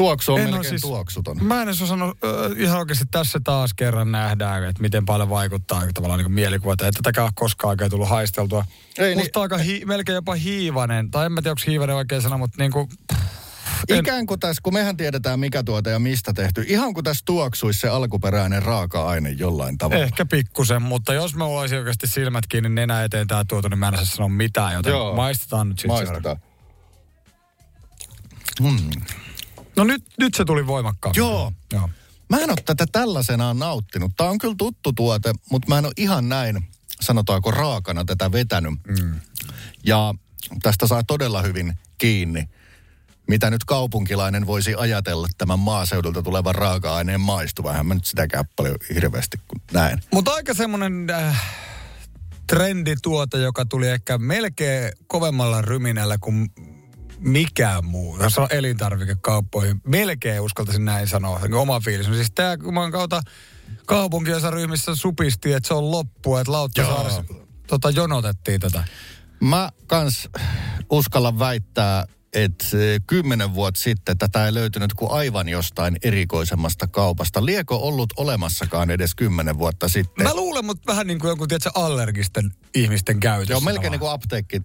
Tuoksu 0.00 0.32
on 0.34 0.40
En 0.40 0.46
oo 0.46 0.52
melkein 0.52 0.70
siis- 0.70 0.82
tuoksuton. 0.82 1.44
Mä 1.44 1.62
en 1.62 1.68
edes 1.68 1.82
osannut, 1.82 2.18
äh, 2.24 2.62
ihan 2.62 2.78
oikeasti 2.78 3.04
tässä 3.10 3.40
taas 3.44 3.74
kerran 3.74 4.12
nähdään, 4.12 4.64
että 4.64 4.82
miten 4.82 5.04
paljon 5.06 5.28
vaikuttaa 5.30 5.82
tavallaan 5.94 6.20
niin 6.20 6.32
mielikuvat. 6.32 6.80
Että 6.80 6.90
tätäkään 7.02 7.24
ole 7.24 7.32
koskaan 7.34 7.68
oikein 7.70 7.90
tullut 7.90 8.08
haisteltua. 8.08 8.64
Ei 8.98 9.06
niin- 9.08 9.18
Musta 9.18 9.40
aika 9.40 9.58
hi, 9.58 9.82
melkein 9.84 10.14
jopa 10.14 10.34
hiivanen, 10.34 11.10
tai 11.10 11.26
en 11.26 11.32
mä 11.32 11.42
tiedä, 11.42 11.50
onko 11.50 11.62
hiivanen 11.66 11.96
oikein 11.96 12.22
sana, 12.22 12.38
mutta 12.38 12.56
niin 12.62 12.72
kuin, 12.72 12.88
Ikään 13.88 14.26
kuin 14.26 14.40
tässä, 14.40 14.60
kun 14.62 14.74
mehän 14.74 14.96
tiedetään 14.96 15.40
mikä 15.40 15.62
tuote 15.62 15.90
ja 15.90 15.98
mistä 15.98 16.32
tehty, 16.32 16.64
ihan 16.68 16.94
kuin 16.94 17.04
tässä 17.04 17.22
tuoksuisi 17.24 17.80
se 17.80 17.88
alkuperäinen 17.88 18.62
raaka-aine 18.62 19.30
jollain 19.30 19.78
tavalla. 19.78 20.04
ehkä 20.04 20.26
pikkusen, 20.26 20.82
mutta 20.82 21.14
jos 21.14 21.34
me 21.34 21.44
olisi 21.44 21.76
oikeasti 21.76 22.06
silmät 22.06 22.46
kiinni 22.46 22.68
nenä 22.68 23.04
eteen 23.04 23.26
tää 23.26 23.44
tuotu, 23.48 23.68
niin 23.68 23.78
mä 23.78 23.88
en 23.88 23.94
saa 23.96 24.04
sanoa 24.04 24.28
mitään, 24.28 24.74
joten 24.74 24.90
Joo. 24.90 25.14
maistetaan 25.16 25.68
nyt 25.68 25.78
sitten. 25.78 25.96
Maistetaan. 25.96 26.36
Mm. 28.60 28.90
No 29.80 29.84
nyt, 29.84 30.04
nyt 30.18 30.34
se 30.34 30.44
tuli 30.44 30.66
voimakkaammin. 30.66 31.16
Joo. 31.16 31.52
Joo. 31.72 31.90
Mä 32.30 32.38
en 32.38 32.50
ole 32.50 32.58
tätä 32.64 32.86
tällaisenaan 32.92 33.58
nauttinut. 33.58 34.12
Tämä 34.16 34.30
on 34.30 34.38
kyllä 34.38 34.54
tuttu 34.58 34.92
tuote, 34.92 35.32
mutta 35.50 35.68
mä 35.68 35.78
en 35.78 35.84
ole 35.84 35.92
ihan 35.96 36.28
näin, 36.28 36.68
sanotaanko 37.00 37.50
raakana 37.50 38.04
tätä 38.04 38.32
vetänyt. 38.32 38.72
Mm. 38.88 39.20
Ja 39.86 40.14
tästä 40.62 40.86
saa 40.86 41.02
todella 41.04 41.42
hyvin 41.42 41.78
kiinni, 41.98 42.48
mitä 43.28 43.50
nyt 43.50 43.64
kaupunkilainen 43.64 44.46
voisi 44.46 44.74
ajatella 44.74 45.28
tämän 45.38 45.58
maaseudulta 45.58 46.22
tulevan 46.22 46.54
raaka-aineen 46.54 47.20
maistuvan. 47.20 47.74
Hän 47.74 47.86
mä 47.86 47.94
nyt 47.94 48.04
sitäkään 48.04 48.44
paljon 48.56 48.76
hirveästi 48.94 49.40
kuin 49.48 49.62
näin. 49.72 49.98
Mutta 50.12 50.30
aika 50.30 50.54
semmoinen 50.54 51.10
äh, 51.10 51.42
trendituote, 52.46 53.38
joka 53.38 53.64
tuli 53.64 53.88
ehkä 53.88 54.18
melkein 54.18 54.92
kovemmalla 55.06 55.62
ryminällä 55.62 56.18
kuin 56.18 56.50
mikään 57.20 57.84
muu. 57.84 58.22
Jos 58.22 58.38
on 58.38 58.48
elintarvikekauppoihin, 58.50 59.80
melkein 59.86 60.40
uskaltaisin 60.40 60.84
näin 60.84 61.08
sanoa. 61.08 61.40
On 61.44 61.54
Oma 61.54 61.80
fiilis. 61.80 62.06
Siis 62.06 62.32
tämä, 62.34 62.56
kun 62.56 62.74
mä 62.74 62.90
kautta 62.90 63.22
kaupunkiosaryhmissä 63.86 64.94
supisti, 64.94 65.52
että 65.52 65.68
se 65.68 65.74
on 65.74 65.90
loppu, 65.90 66.36
että 66.36 66.52
Lauttasaaressa 66.52 67.24
tota, 67.66 67.90
jonotettiin 67.90 68.60
tätä. 68.60 68.84
Mä 69.40 69.70
kans 69.86 70.28
uskallan 70.90 71.38
väittää, 71.38 72.06
että 72.32 72.66
kymmenen 73.06 73.54
vuotta 73.54 73.80
sitten 73.80 74.18
tätä 74.18 74.46
ei 74.46 74.54
löytynyt 74.54 74.94
kuin 74.94 75.10
aivan 75.10 75.48
jostain 75.48 75.96
erikoisemmasta 76.02 76.86
kaupasta. 76.86 77.46
Lieko 77.46 77.76
ollut 77.76 78.12
olemassakaan 78.16 78.90
edes 78.90 79.14
kymmenen 79.14 79.58
vuotta 79.58 79.88
sitten? 79.88 80.26
Mä 80.26 80.34
luulen, 80.34 80.64
mutta 80.64 80.92
vähän 80.92 81.06
niin 81.06 81.18
kuin 81.18 81.28
jonkun, 81.28 81.48
tiedätkö, 81.48 81.70
allergisten 81.74 82.50
ihmisten 82.74 83.20
käytössä. 83.20 83.52
Joo, 83.52 83.60
melkein 83.60 83.90
niin 83.90 84.00
kuin 84.00 84.12
apteekki. 84.12 84.62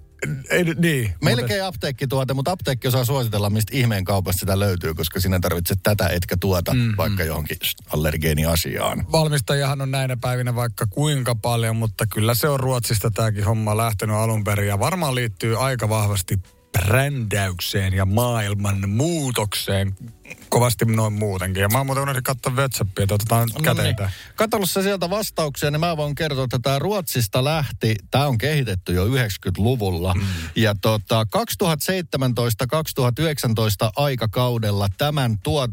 Ei, 0.50 0.64
niin. 0.64 1.14
Melkein 1.24 1.64
apteekkituote, 1.64 2.34
mutta 2.34 2.52
apteekki 2.52 2.88
osaa 2.88 3.06
suositella, 3.06 3.50
mistä 3.50 3.78
ihmeen 3.78 4.04
kaupasta 4.04 4.40
sitä 4.40 4.60
löytyy, 4.60 4.94
koska 4.94 5.20
sinä 5.20 5.40
tarvitset 5.40 5.80
tätä 5.84 6.08
etkä 6.08 6.38
tuota, 6.38 6.74
mm, 6.74 6.94
vaikka 6.98 7.24
johonkin 7.24 7.58
allergeeniasiaan. 7.94 9.12
Valmistajahan 9.12 9.82
on 9.82 9.92
näinä 9.92 10.18
päivinä 10.18 10.56
vaikka 10.56 10.88
kuinka 10.90 11.36
paljon, 11.36 11.76
mutta 11.76 12.06
kyllä 12.08 12.36
se 12.36 12.50
on 12.50 12.60
Ruotsista 12.60 13.12
tämäkin 13.12 13.44
homma 13.44 13.78
lähtenyt 13.78 14.16
alun 14.16 14.44
perin 14.44 14.68
ja 14.68 14.80
varmaan 14.80 15.16
liittyy 15.16 15.66
aika 15.66 15.90
vahvasti 15.90 16.40
brändäykseen 16.78 17.94
ja 17.94 18.06
maailman 18.06 18.90
muutokseen 18.90 19.96
kovasti 20.50 20.86
noin 20.86 21.14
muutenkin. 21.14 21.62
Ja 21.62 21.70
mä 21.70 21.78
oon 21.78 21.86
muuten 21.86 22.04
unohdin 22.04 22.24
katsoa 22.24 22.54
WhatsAppia, 22.54 23.04
että 23.04 23.16
otetaan 23.16 23.50
No 23.54 23.62
käteen 23.62 23.96
tää. 23.96 24.12
Katsossa 24.36 24.82
sieltä 24.82 25.10
vastauksia, 25.10 25.72
niin 25.72 25.80
mä 25.80 25.98
voin 25.98 26.16
kertoa, 26.16 26.44
että 26.44 26.60
tämä 26.60 26.80
Ruotsista 26.80 27.44
lähti, 27.44 27.96
tämä 28.12 28.28
on 28.28 28.38
kehitetty 28.38 28.94
jo 28.94 29.08
90-luvulla. 29.08 30.14
Mm. 30.14 30.22
Ja 30.56 30.76
tota, 30.82 31.24
2017-2019 31.24 31.28
aikakaudella 33.96 34.88
tämän 34.98 35.40
tuot, 35.44 35.72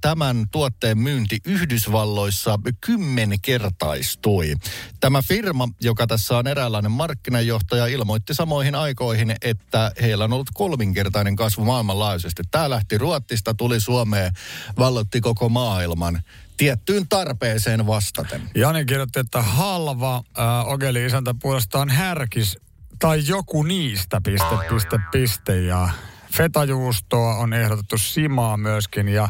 Tämän 0.00 0.46
tuotteen 0.50 0.98
myynti 0.98 1.38
Yhdysvalloissa 1.44 2.58
kymmenkertaistui. 2.80 4.54
Tämä 5.00 5.22
firma, 5.22 5.68
joka 5.80 6.06
tässä 6.06 6.38
on 6.38 6.46
eräänlainen 6.46 6.92
markkinajohtaja, 6.92 7.86
ilmoitti 7.86 8.34
samoihin 8.34 8.74
aikoihin, 8.74 9.34
että 9.42 9.92
heillä 10.00 10.24
on 10.24 10.32
ollut 10.32 10.50
kolminkertainen 10.54 11.36
kasvu 11.36 11.64
maailmanlaajuisesti. 11.64 12.42
Tämä 12.50 12.70
lähti 12.70 12.98
Ruotsista, 12.98 13.54
tuli 13.54 13.80
Suomeen, 13.80 14.32
vallotti 14.78 15.20
koko 15.20 15.48
maailman 15.48 16.22
tiettyyn 16.56 17.08
tarpeeseen 17.08 17.86
vastaten. 17.86 18.50
Jani 18.54 18.84
kirjoitti, 18.84 19.20
että 19.20 19.42
halva 19.42 20.16
äh, 20.16 20.68
Ogeli 20.68 21.04
isäntä 21.06 21.34
puolestaan 21.42 21.88
härkis 21.88 22.58
tai 22.98 23.22
joku 23.26 23.62
niistä 23.62 24.20
piste, 24.24 24.56
piste, 24.70 24.98
piste. 25.12 25.60
Ja 25.60 25.88
fetajuustoa 26.32 27.34
on 27.36 27.52
ehdotettu 27.52 27.98
simaa 27.98 28.56
myöskin 28.56 29.08
ja 29.08 29.28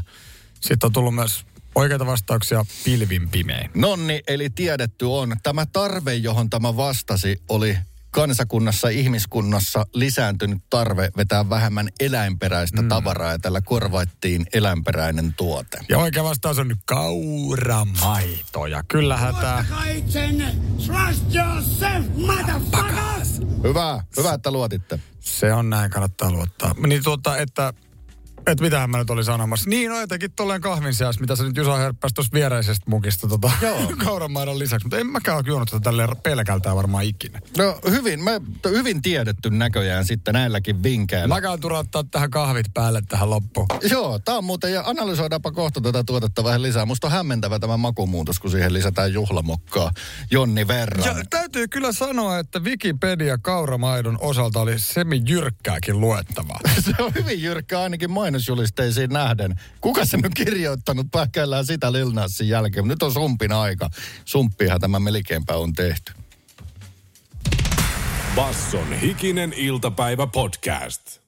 sitten 0.61 0.87
on 0.87 0.93
tullut 0.93 1.15
myös 1.15 1.47
oikeita 1.75 2.07
vastauksia 2.07 2.65
pilvin 2.85 3.29
pimein. 3.29 3.71
Nonni, 3.75 4.21
eli 4.27 4.51
tiedetty 4.51 5.05
on. 5.05 5.37
Tämä 5.43 5.67
tarve, 5.67 6.15
johon 6.15 6.51
tämä 6.51 6.77
vastasi, 6.77 7.43
oli 7.49 7.79
kansakunnassa, 8.11 8.89
ihmiskunnassa 8.89 9.87
lisääntynyt 9.95 10.63
tarve 10.71 11.11
vetää 11.17 11.51
vähemmän 11.51 11.89
eläinperäistä 12.01 12.83
mm. 12.83 12.89
tavaraa 12.89 13.33
ja 13.33 13.39
tällä 13.39 13.61
korvaittiin 13.61 14.47
eläinperäinen 14.53 15.35
tuote. 15.35 15.79
Ja 15.89 15.99
oikea 15.99 16.25
vastaus 16.25 16.59
on 16.59 16.77
kauramaito. 16.85 18.67
Ja 18.67 18.83
kyllähän 18.89 19.35
tämä... 19.35 19.65
Hyvä, 23.63 24.03
hyvä, 24.17 24.33
että 24.33 24.51
luotitte. 24.51 25.01
Se 25.21 25.53
on 25.53 25.71
näin, 25.71 25.91
kannattaa 25.91 26.31
luottaa. 26.31 26.75
Niin 26.87 27.03
tuota, 27.03 27.37
että... 27.37 27.75
Että 28.47 28.65
mitähän 28.65 28.91
mä 28.91 28.99
nyt 28.99 29.11
olin 29.11 29.25
sanomassa. 29.25 29.71
Niin, 29.71 29.91
no 29.91 30.01
jotenkin 30.01 30.33
tolleen 30.33 30.61
kahvin 30.61 30.95
seassa, 30.95 31.21
mitä 31.21 31.37
sä 31.37 31.45
nyt 31.45 31.57
Jusa 31.57 31.77
hörppäsi 31.77 32.15
tuosta 32.15 32.35
viereisestä 32.35 32.91
mukista 32.91 33.29
tota, 33.29 33.51
kauramaidon 34.05 34.59
lisäksi. 34.59 34.87
Mutta 34.87 34.99
en 34.99 35.07
mäkään 35.07 35.37
ole 35.37 35.45
juonut 35.47 35.69
tätä 35.71 35.81
tälleen 35.81 36.09
pelkältään 36.23 36.77
varmaan 36.77 37.05
ikinä. 37.05 37.41
No 37.59 37.79
hyvin, 37.91 38.25
me, 38.25 38.41
hyvin 38.69 39.03
tiedetty 39.03 39.51
näköjään 39.51 40.05
sitten 40.05 40.35
näilläkin 40.35 40.83
vinkkeillä. 40.83 41.35
Mä 41.35 41.41
käyn 41.41 41.61
turauttaa 41.61 42.05
tähän 42.11 42.31
kahvit 42.31 42.67
päälle 42.75 43.03
tähän 43.09 43.31
loppuun. 43.31 43.67
Joo, 43.91 44.19
tämä 44.19 44.39
on 44.39 44.45
muuten, 44.45 44.73
ja 44.73 44.83
analysoidaanpa 44.87 45.53
kohta 45.53 45.81
tätä 45.81 46.05
tuotetta 46.05 46.45
vähän 46.45 46.63
lisää. 46.63 46.87
Musta 46.87 47.07
on 47.07 47.13
hämmentävä 47.13 47.59
tämä 47.59 47.77
makumuutos, 47.77 48.39
kun 48.39 48.51
siihen 48.51 48.73
lisätään 48.73 49.13
juhlamokkaa 49.13 49.91
Jonni 50.31 50.69
verran. 50.69 51.05
Ja 51.05 51.25
täytyy 51.31 51.69
kyllä 51.69 51.93
sanoa, 51.93 52.39
että 52.39 52.59
Wikipedia 52.59 53.39
kauramaidon 53.39 54.19
osalta 54.21 54.61
oli 54.61 54.79
semi-jyrkkääkin 54.79 56.01
luettavaa. 56.01 56.61
Se 56.85 57.03
on 57.03 57.13
hyvin 57.15 57.43
jyrkkä 57.43 57.81
ainakin 57.81 58.11
mainosjulisteisiin 58.29 59.11
nähden. 59.11 59.55
Kuka 59.81 60.05
se 60.05 60.17
nyt 60.17 60.35
kirjoittanut? 60.35 61.07
Pähkäillään 61.11 61.67
sitä 61.67 61.93
Lil 61.93 62.11
Nasin 62.11 62.49
jälkeen. 62.49 62.89
Nyt 62.89 63.03
on 63.03 63.13
sumpin 63.13 63.53
aika. 63.53 63.89
Sumppihan 64.25 64.81
tämä 64.81 65.01
melkeinpä 65.01 65.55
on 65.55 65.73
tehty. 65.73 66.13
Basson 68.35 68.93
hikinen 68.93 69.53
iltapäivä 69.53 70.27
podcast. 70.27 71.21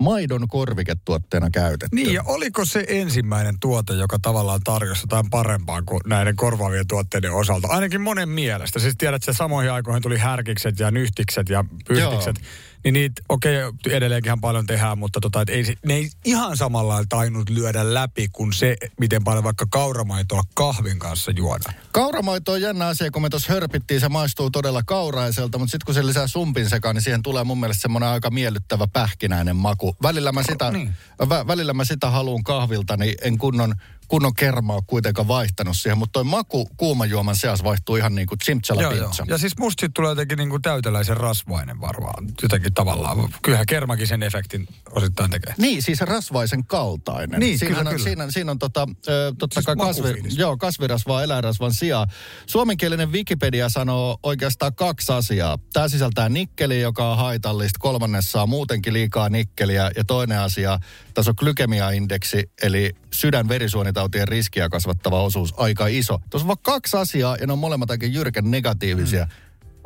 Maidon 0.00 0.48
korviketuotteena 0.48 1.50
käytetty. 1.50 1.96
Niin, 1.96 2.12
ja 2.12 2.22
oliko 2.26 2.64
se 2.64 2.84
ensimmäinen 2.88 3.54
tuote, 3.60 3.92
joka 3.92 4.18
tavallaan 4.22 4.60
tarjosi 4.64 5.02
jotain 5.02 5.30
parempaa 5.30 5.82
kuin 5.82 6.00
näiden 6.06 6.36
korvaavien 6.36 6.86
tuotteiden 6.86 7.32
osalta? 7.32 7.68
Ainakin 7.68 8.00
monen 8.00 8.28
mielestä. 8.28 8.78
Siis 8.78 8.94
tiedät, 8.98 9.22
että 9.22 9.32
samoihin 9.32 9.72
aikoihin 9.72 10.02
tuli 10.02 10.18
härkikset 10.18 10.78
ja 10.78 10.90
nyhtikset 10.90 11.48
ja 11.48 11.64
pyhtikset. 11.88 12.36
Niin 12.84 12.92
niitä, 12.92 13.22
okei, 13.28 13.64
okay, 13.64 13.92
edelleenkin 13.92 14.40
paljon 14.40 14.66
tehdään, 14.66 14.98
mutta 14.98 15.20
tota, 15.20 15.40
et 15.40 15.48
ei, 15.48 15.76
ne 15.86 15.94
ei 15.94 16.10
ihan 16.24 16.56
samalla 16.56 16.92
lailla 16.92 17.06
tainnut 17.08 17.50
lyödä 17.50 17.94
läpi 17.94 18.28
kuin 18.32 18.52
se, 18.52 18.76
miten 19.00 19.24
paljon 19.24 19.44
vaikka 19.44 19.66
kauramaitoa 19.70 20.42
kahvin 20.54 20.98
kanssa 20.98 21.30
juodaan. 21.30 21.74
Kauramaito 21.92 22.52
on 22.52 22.60
jännä 22.62 22.86
asia, 22.86 23.10
kun 23.10 23.22
me 23.22 23.28
tuossa 23.30 23.52
hörpittiin, 23.52 24.00
se 24.00 24.08
maistuu 24.08 24.50
todella 24.50 24.82
kauraiselta, 24.82 25.58
mutta 25.58 25.70
sitten 25.70 25.86
kun 25.86 25.94
se 25.94 26.06
lisää 26.06 26.26
sumpin 26.26 26.68
sekaan, 26.68 26.94
niin 26.94 27.02
siihen 27.02 27.22
tulee 27.22 27.44
mun 27.44 27.60
mielestä 27.60 27.82
semmoinen 27.82 28.08
aika 28.08 28.30
miellyttävä 28.30 28.86
pähkinäinen 28.86 29.56
maku. 29.56 29.96
Välillä 30.02 30.32
mä 30.32 30.42
sitä, 30.42 30.70
Niin. 30.70 30.94
vä, 31.28 31.46
välillä 31.46 31.72
mä 31.72 31.84
sitä 31.84 32.10
haluan 32.10 32.42
kahvilta, 32.42 32.96
niin 32.96 33.14
en 33.22 33.38
kunnon 33.38 33.74
kunnon 34.12 34.34
kerma 34.34 34.74
ole 34.74 34.82
kuitenkaan 34.86 35.28
vaihtanut 35.28 35.76
siihen, 35.76 35.98
mutta 35.98 36.12
toi 36.12 36.24
maku 36.24 36.68
kuumajuoman 36.76 37.36
seas 37.36 37.64
vaihtuu 37.64 37.96
ihan 37.96 38.14
niin 38.14 38.26
kuin 38.26 38.38
Joo, 38.80 38.92
joo. 38.92 39.12
Ja 39.26 39.38
siis 39.38 39.58
musta 39.58 39.86
tulee 39.94 40.10
jotenkin 40.10 40.38
niinku 40.38 40.58
täyteläisen 40.58 41.16
rasvainen 41.16 41.80
varmaan. 41.80 42.24
Jotenkin 42.42 42.74
tavallaan. 42.74 43.28
Kyllähän 43.42 43.66
kermakin 43.66 44.06
sen 44.06 44.22
efektin 44.22 44.68
osittain 44.90 45.30
tekee. 45.30 45.54
Niin, 45.58 45.82
siis 45.82 46.00
rasvaisen 46.00 46.64
kaltainen. 46.66 47.40
Niin, 47.40 47.58
Siinähän 47.58 47.78
kyllä, 47.78 47.90
on, 47.90 47.96
kyllä. 47.96 48.08
Siinä, 48.08 48.30
siinä 48.30 48.50
on 48.50 48.58
tota, 48.58 48.88
ö, 49.08 49.32
totta 49.38 49.54
Siis 49.54 49.66
kai 49.66 49.76
kasvi, 49.76 50.22
joo, 50.36 50.56
kasvirasvaa 50.56 51.22
eläinrasvan 51.22 51.74
sijaan. 51.74 52.08
Suomenkielinen 52.46 53.12
Wikipedia 53.12 53.68
sanoo 53.68 54.18
oikeastaan 54.22 54.74
kaksi 54.74 55.12
asiaa. 55.12 55.58
Tämä 55.72 55.88
sisältää 55.88 56.28
nikkeliä, 56.28 56.80
joka 56.80 57.10
on 57.10 57.16
haitallista. 57.16 57.78
Kolmannessa 57.78 58.42
on 58.42 58.48
muutenkin 58.48 58.92
liikaa 58.92 59.28
nikkeliä. 59.28 59.90
Ja 59.96 60.04
toinen 60.04 60.38
asia, 60.38 60.78
tässä 61.14 61.30
on 61.30 61.34
glykemiaindeksi, 61.38 62.50
eli 62.62 62.90
sydän-verisuonitautien 63.12 64.28
riskiä 64.28 64.68
kasvattava 64.68 65.22
osuus 65.22 65.54
aika 65.56 65.86
iso. 65.86 66.18
Tuossa 66.30 66.44
on 66.44 66.48
vaan 66.48 66.58
kaksi 66.62 66.96
asiaa, 66.96 67.36
ja 67.36 67.46
ne 67.46 67.52
on 67.52 67.58
molemmat 67.58 67.90
aika 67.90 68.06
jyrkän 68.06 68.50
negatiivisia. 68.50 69.24
Mm. 69.24 69.30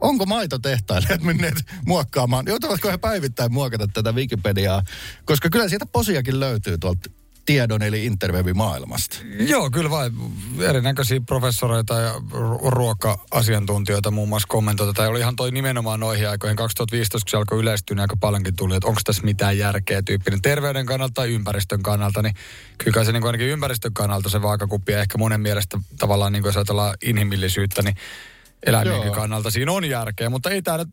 Onko 0.00 0.26
maitotehtailijat 0.26 1.22
menneet 1.22 1.54
muokkaamaan? 1.86 2.44
Joutuvatko 2.48 2.90
he 2.90 2.98
päivittäin 2.98 3.52
muokata 3.52 3.86
tätä 3.86 4.12
Wikipediaa? 4.12 4.82
Koska 5.24 5.50
kyllä 5.50 5.68
siitä 5.68 5.86
posiakin 5.86 6.40
löytyy 6.40 6.78
tuolta 6.78 7.10
tiedon 7.46 7.82
eli 7.82 8.06
interwebimaailmasta. 8.06 9.16
Joo, 9.38 9.70
kyllä 9.70 9.90
vain. 9.90 10.12
Erinäköisiä 10.60 11.20
professoreita 11.20 12.00
ja 12.00 12.14
ru- 12.14 12.70
ruoka-asiantuntijoita 12.70 14.10
muun 14.10 14.28
muassa 14.28 14.48
kommentoida. 14.48 14.92
Tai 14.92 15.08
oli 15.08 15.20
ihan 15.20 15.36
toi 15.36 15.50
nimenomaan 15.50 16.00
noihin 16.00 16.28
aikoihin. 16.28 16.56
2015, 16.56 17.24
kun 17.24 17.30
se 17.30 17.36
alkoi 17.36 17.58
yleistyä, 17.58 17.94
niin 17.94 18.00
aika 18.00 18.16
paljonkin 18.16 18.56
tuli, 18.56 18.76
että 18.76 18.88
onko 18.88 19.00
tässä 19.04 19.22
mitään 19.22 19.58
järkeä 19.58 20.02
tyyppinen 20.02 20.42
terveyden 20.42 20.86
kannalta 20.86 21.14
tai 21.14 21.34
ympäristön 21.34 21.82
kannalta. 21.82 22.22
Niin 22.22 22.34
kyllä 22.78 23.04
se 23.04 23.12
niin 23.12 23.26
ainakin 23.26 23.46
ympäristön 23.46 23.94
kannalta 23.94 24.28
se 24.28 24.42
vaakakuppi 24.42 24.92
ja 24.92 25.00
ehkä 25.00 25.18
monen 25.18 25.40
mielestä 25.40 25.78
tavallaan, 25.98 26.32
niin 26.32 26.42
kuin 26.42 26.48
jos 26.48 26.56
ajatellaan 26.56 26.94
inhimillisyyttä, 27.04 27.82
niin 27.82 27.96
eläimienkin 28.66 29.06
Joo. 29.06 29.14
kannalta 29.14 29.50
siinä 29.50 29.72
on 29.72 29.84
järkeä. 29.84 30.30
Mutta 30.30 30.50
ei 30.50 30.62
tämä 30.62 30.78
nyt 30.78 30.88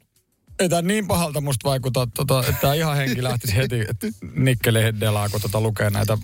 ei 0.64 0.70
tämä 0.70 0.82
niin 0.82 1.08
pahalta 1.08 1.42
musta 1.42 1.70
vaikuta, 1.70 2.08
tota, 2.14 2.40
että 2.40 2.62
tämä 2.62 2.74
ihan 2.74 2.98
henki 2.98 3.24
lähtisi 3.24 3.56
heti 3.56 3.86
että 3.90 4.08
nikkelihedelaa, 4.36 5.30
kun 5.30 5.42
tota 5.42 5.62
lukee 5.62 5.90
näitä 5.90 6.18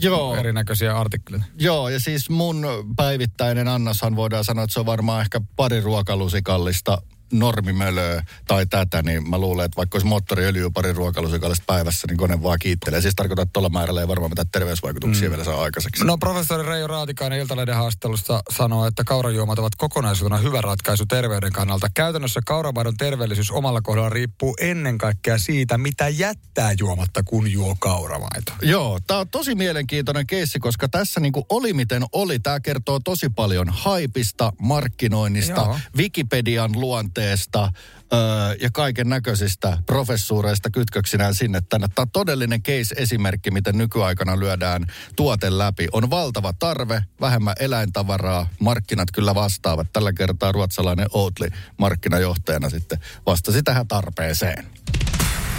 Joo. 0.00 0.36
erinäköisiä 0.36 0.98
artikkeleita. 0.98 1.46
Joo, 1.58 1.88
ja 1.88 2.00
siis 2.00 2.30
mun 2.30 2.66
päivittäinen 2.96 3.68
annoshan 3.68 4.16
voidaan 4.16 4.44
sanoa, 4.44 4.64
että 4.64 4.74
se 4.74 4.80
on 4.80 4.86
varmaan 4.86 5.20
ehkä 5.20 5.40
pari 5.56 5.80
ruokalusikallista 5.80 7.02
normimölöä 7.38 8.24
tai 8.46 8.66
tätä, 8.66 9.02
niin 9.02 9.30
mä 9.30 9.38
luulen, 9.38 9.64
että 9.64 9.76
vaikka 9.76 9.96
olisi 9.96 10.06
moottoriöljyä 10.06 10.70
pari 10.74 10.92
ruokalusikallista 10.92 11.64
päivässä, 11.66 12.06
niin 12.10 12.18
kone 12.18 12.42
vaan 12.42 12.58
kiittelee. 12.58 13.00
Siis 13.00 13.14
tarkoittaa, 13.14 13.42
että 13.42 13.52
tuolla 13.52 13.68
määrällä 13.68 14.00
ei 14.00 14.08
varmaan 14.08 14.30
mitään 14.30 14.48
terveysvaikutuksia 14.52 15.28
mm. 15.28 15.30
vielä 15.30 15.44
saa 15.44 15.62
aikaiseksi. 15.62 16.04
No 16.04 16.18
professori 16.18 16.68
Reijo 16.68 16.86
Raatikainen 16.86 17.38
Iltalehden 17.38 17.74
haastattelussa 17.74 18.42
sanoo, 18.56 18.86
että 18.86 19.04
kaurajuomat 19.04 19.58
ovat 19.58 19.72
kokonaisuutena 19.76 20.40
hyvä 20.40 20.60
ratkaisu 20.60 21.06
terveyden 21.06 21.52
kannalta. 21.52 21.88
Käytännössä 21.94 22.40
kauramaidon 22.46 22.96
terveellisyys 22.96 23.50
omalla 23.50 23.80
kohdalla 23.82 24.08
riippuu 24.08 24.56
ennen 24.60 24.98
kaikkea 24.98 25.38
siitä, 25.38 25.78
mitä 25.78 26.08
jättää 26.08 26.72
juomatta, 26.78 27.22
kun 27.22 27.52
juo 27.52 27.76
kauramaito. 27.78 28.52
Joo, 28.62 28.98
tämä 29.06 29.20
on 29.20 29.28
tosi 29.28 29.54
mielenkiintoinen 29.54 30.26
keissi, 30.26 30.58
koska 30.58 30.88
tässä 30.88 31.20
niinku 31.20 31.46
oli 31.48 31.72
miten 31.72 32.04
oli. 32.12 32.38
Tämä 32.38 32.60
kertoo 32.60 33.00
tosi 33.00 33.28
paljon 33.28 33.68
haipista, 33.68 34.52
markkinoinnista, 34.58 35.60
Joo. 35.60 35.78
Wikipedian 35.96 36.80
luonteesta 37.24 37.72
öö, 38.12 38.20
ja 38.60 38.70
kaiken 38.72 39.08
näköisistä 39.08 39.78
professuureista 39.86 40.70
kytköksinään 40.70 41.34
sinne 41.34 41.60
tänne. 41.68 41.88
Tämä 41.94 42.06
todellinen 42.12 42.62
case-esimerkki, 42.62 43.50
miten 43.50 43.78
nykyaikana 43.78 44.38
lyödään 44.38 44.86
tuote 45.16 45.58
läpi. 45.58 45.88
On 45.92 46.10
valtava 46.10 46.52
tarve, 46.52 47.04
vähemmän 47.20 47.54
eläintavaraa, 47.60 48.48
markkinat 48.60 49.08
kyllä 49.12 49.34
vastaavat. 49.34 49.92
Tällä 49.92 50.12
kertaa 50.12 50.52
ruotsalainen 50.52 51.06
Oatly 51.12 51.48
markkinajohtajana 51.78 52.70
sitten 52.70 52.98
vastasi 53.26 53.62
tähän 53.62 53.88
tarpeeseen. 53.88 54.66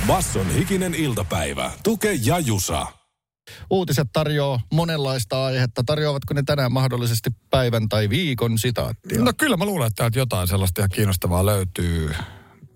Basson 0.07 0.49
hikinen 0.49 0.93
iltapäivä. 0.93 1.71
Tuke 1.83 2.13
ja 2.13 2.39
Jusa. 2.39 3.04
Uutiset 3.69 4.07
tarjoaa 4.13 4.59
monenlaista 4.73 5.45
aihetta. 5.45 5.83
Tarjoavatko 5.85 6.33
ne 6.33 6.43
tänään 6.45 6.71
mahdollisesti 6.71 7.29
päivän 7.49 7.89
tai 7.89 8.09
viikon 8.09 8.57
sitaattia? 8.57 9.21
No 9.21 9.31
kyllä 9.37 9.57
mä 9.57 9.65
luulen, 9.65 9.87
että 9.87 9.97
täältä 9.97 10.19
jotain 10.19 10.47
sellaista 10.47 10.81
ihan 10.81 10.89
kiinnostavaa 10.89 11.45
löytyy. 11.45 12.15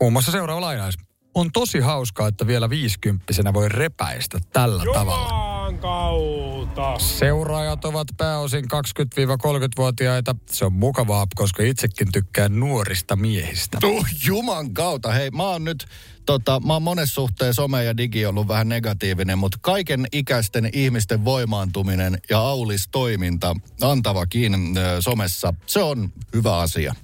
Muun 0.02 0.14
muassa 0.14 0.32
seuraava 0.32 0.62
lainaus. 0.62 0.96
On 1.36 1.52
tosi 1.52 1.80
hauskaa, 1.80 2.28
että 2.28 2.48
vielä 2.48 2.70
viisikymppisenä 2.70 3.54
voi 3.54 3.70
repäistä 3.70 4.40
tällä 4.54 4.84
tavalla. 4.94 5.59
Kautta. 5.80 7.00
Seuraajat 7.00 7.86
ovat 7.86 8.08
pääosin 8.18 8.66
20-30-vuotiaita. 8.66 10.36
Se 10.52 10.66
on 10.66 10.74
mukavaa, 10.74 11.28
koska 11.36 11.64
itsekin 11.64 12.12
tykkään 12.12 12.60
nuorista 12.60 13.16
miehistä. 13.16 13.78
Oh, 13.84 14.06
juman 14.26 14.74
kautta. 14.74 15.12
Hei, 15.12 15.32
mä 15.32 15.44
oon 15.44 15.64
nyt, 15.64 15.86
tota, 16.26 16.60
mä 16.60 16.74
oon 16.74 16.84
monessa 16.84 17.16
suhteessa 17.16 17.62
some 17.62 17.84
ja 17.84 17.98
digi 17.98 18.26
ollut 18.26 18.48
vähän 18.48 18.70
negatiivinen, 18.70 19.38
mutta 19.38 19.58
kaiken 19.62 20.08
ikäisten 20.12 20.70
ihmisten 20.74 21.26
voimaantuminen 21.26 22.18
ja 22.30 22.40
aulis 22.40 22.88
toiminta 22.92 23.56
antavakin 23.82 24.78
ö, 24.78 25.02
somessa, 25.02 25.54
se 25.66 25.80
on 25.80 26.14
hyvä 26.34 26.58
asia. 26.58 26.96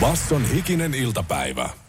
Basson 0.00 0.50
hikinen 0.50 0.94
iltapäivä. 0.94 1.83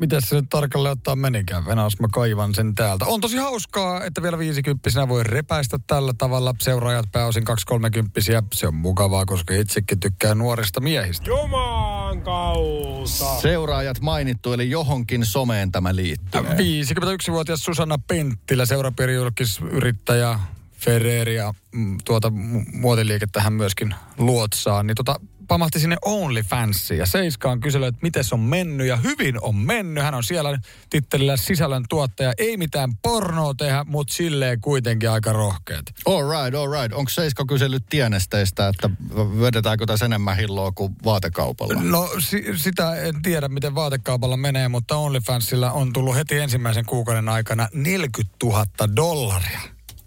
Miten 0.00 0.22
se 0.22 0.36
nyt 0.36 0.44
tarkalleen 0.50 0.92
ottaa 0.92 1.16
menikään? 1.16 1.66
Venaas 1.66 2.00
mä 2.00 2.06
kaivan 2.12 2.54
sen 2.54 2.74
täältä. 2.74 3.04
On 3.04 3.20
tosi 3.20 3.36
hauskaa, 3.36 4.04
että 4.04 4.22
vielä 4.22 4.38
viisikymppisenä 4.38 5.08
voi 5.08 5.24
repäistä 5.24 5.78
tällä 5.86 6.12
tavalla. 6.18 6.54
Seuraajat 6.60 7.06
pääosin 7.12 7.44
230 7.44 8.20
Se 8.54 8.66
on 8.66 8.74
mukavaa, 8.74 9.26
koska 9.26 9.54
itsekin 9.54 10.00
tykkää 10.00 10.34
nuorista 10.34 10.80
miehistä. 10.80 11.30
Juman 11.30 12.22
kautta. 12.22 13.40
Seuraajat 13.40 14.00
mainittu, 14.00 14.52
eli 14.52 14.70
johonkin 14.70 15.26
someen 15.26 15.72
tämä 15.72 15.96
liittyy. 15.96 16.40
51-vuotias 16.40 17.60
Susanna 17.60 17.98
Penttilä, 18.08 18.66
seurapiirijulkisyrittäjä, 18.66 20.38
Ferreri 20.72 21.34
ja 21.34 21.54
mm, 21.72 21.98
tuota 22.04 22.28
mu- 22.28 22.76
muotiliikettä 22.78 23.40
hän 23.40 23.52
myöskin 23.52 23.94
luotsaa, 24.18 24.82
niin 24.82 24.94
tota, 24.94 25.20
pamahti 25.48 25.80
sinne 25.80 25.96
OnlyFansiin 26.04 26.98
ja 26.98 27.06
Seiska 27.06 27.50
on 27.50 27.60
kysellyt, 27.60 27.88
että 27.88 27.98
miten 28.02 28.24
se 28.24 28.34
on 28.34 28.40
mennyt 28.40 28.86
ja 28.86 28.96
hyvin 28.96 29.42
on 29.42 29.56
mennyt. 29.56 30.04
Hän 30.04 30.14
on 30.14 30.24
siellä 30.24 30.58
tittelillä 30.90 31.36
sisällön 31.36 31.84
tuottaja. 31.88 32.32
Ei 32.38 32.56
mitään 32.56 32.96
pornoa 33.02 33.54
tehdä, 33.54 33.84
mutta 33.84 34.14
silleen 34.14 34.60
kuitenkin 34.60 35.10
aika 35.10 35.32
rohkeat. 35.32 35.84
All 36.06 36.30
right, 36.30 36.54
all 36.54 36.72
right. 36.72 36.92
Onko 36.92 37.08
Seiska 37.08 37.44
kysellyt 37.44 37.86
tienesteistä, 37.90 38.68
että 38.68 38.90
vedetäänkö 39.40 39.86
tässä 39.86 40.06
enemmän 40.06 40.36
hilloa 40.36 40.72
kuin 40.72 40.96
vaatekaupalla? 41.04 41.82
No 41.82 42.10
si- 42.18 42.44
sitä 42.56 42.94
en 42.96 43.22
tiedä, 43.22 43.48
miten 43.48 43.74
vaatekaupalla 43.74 44.36
menee, 44.36 44.68
mutta 44.68 44.96
OnlyFansilla 44.96 45.70
on 45.70 45.92
tullut 45.92 46.16
heti 46.16 46.38
ensimmäisen 46.38 46.86
kuukauden 46.86 47.28
aikana 47.28 47.68
40 47.74 48.36
000 48.42 48.66
dollaria. 48.96 49.60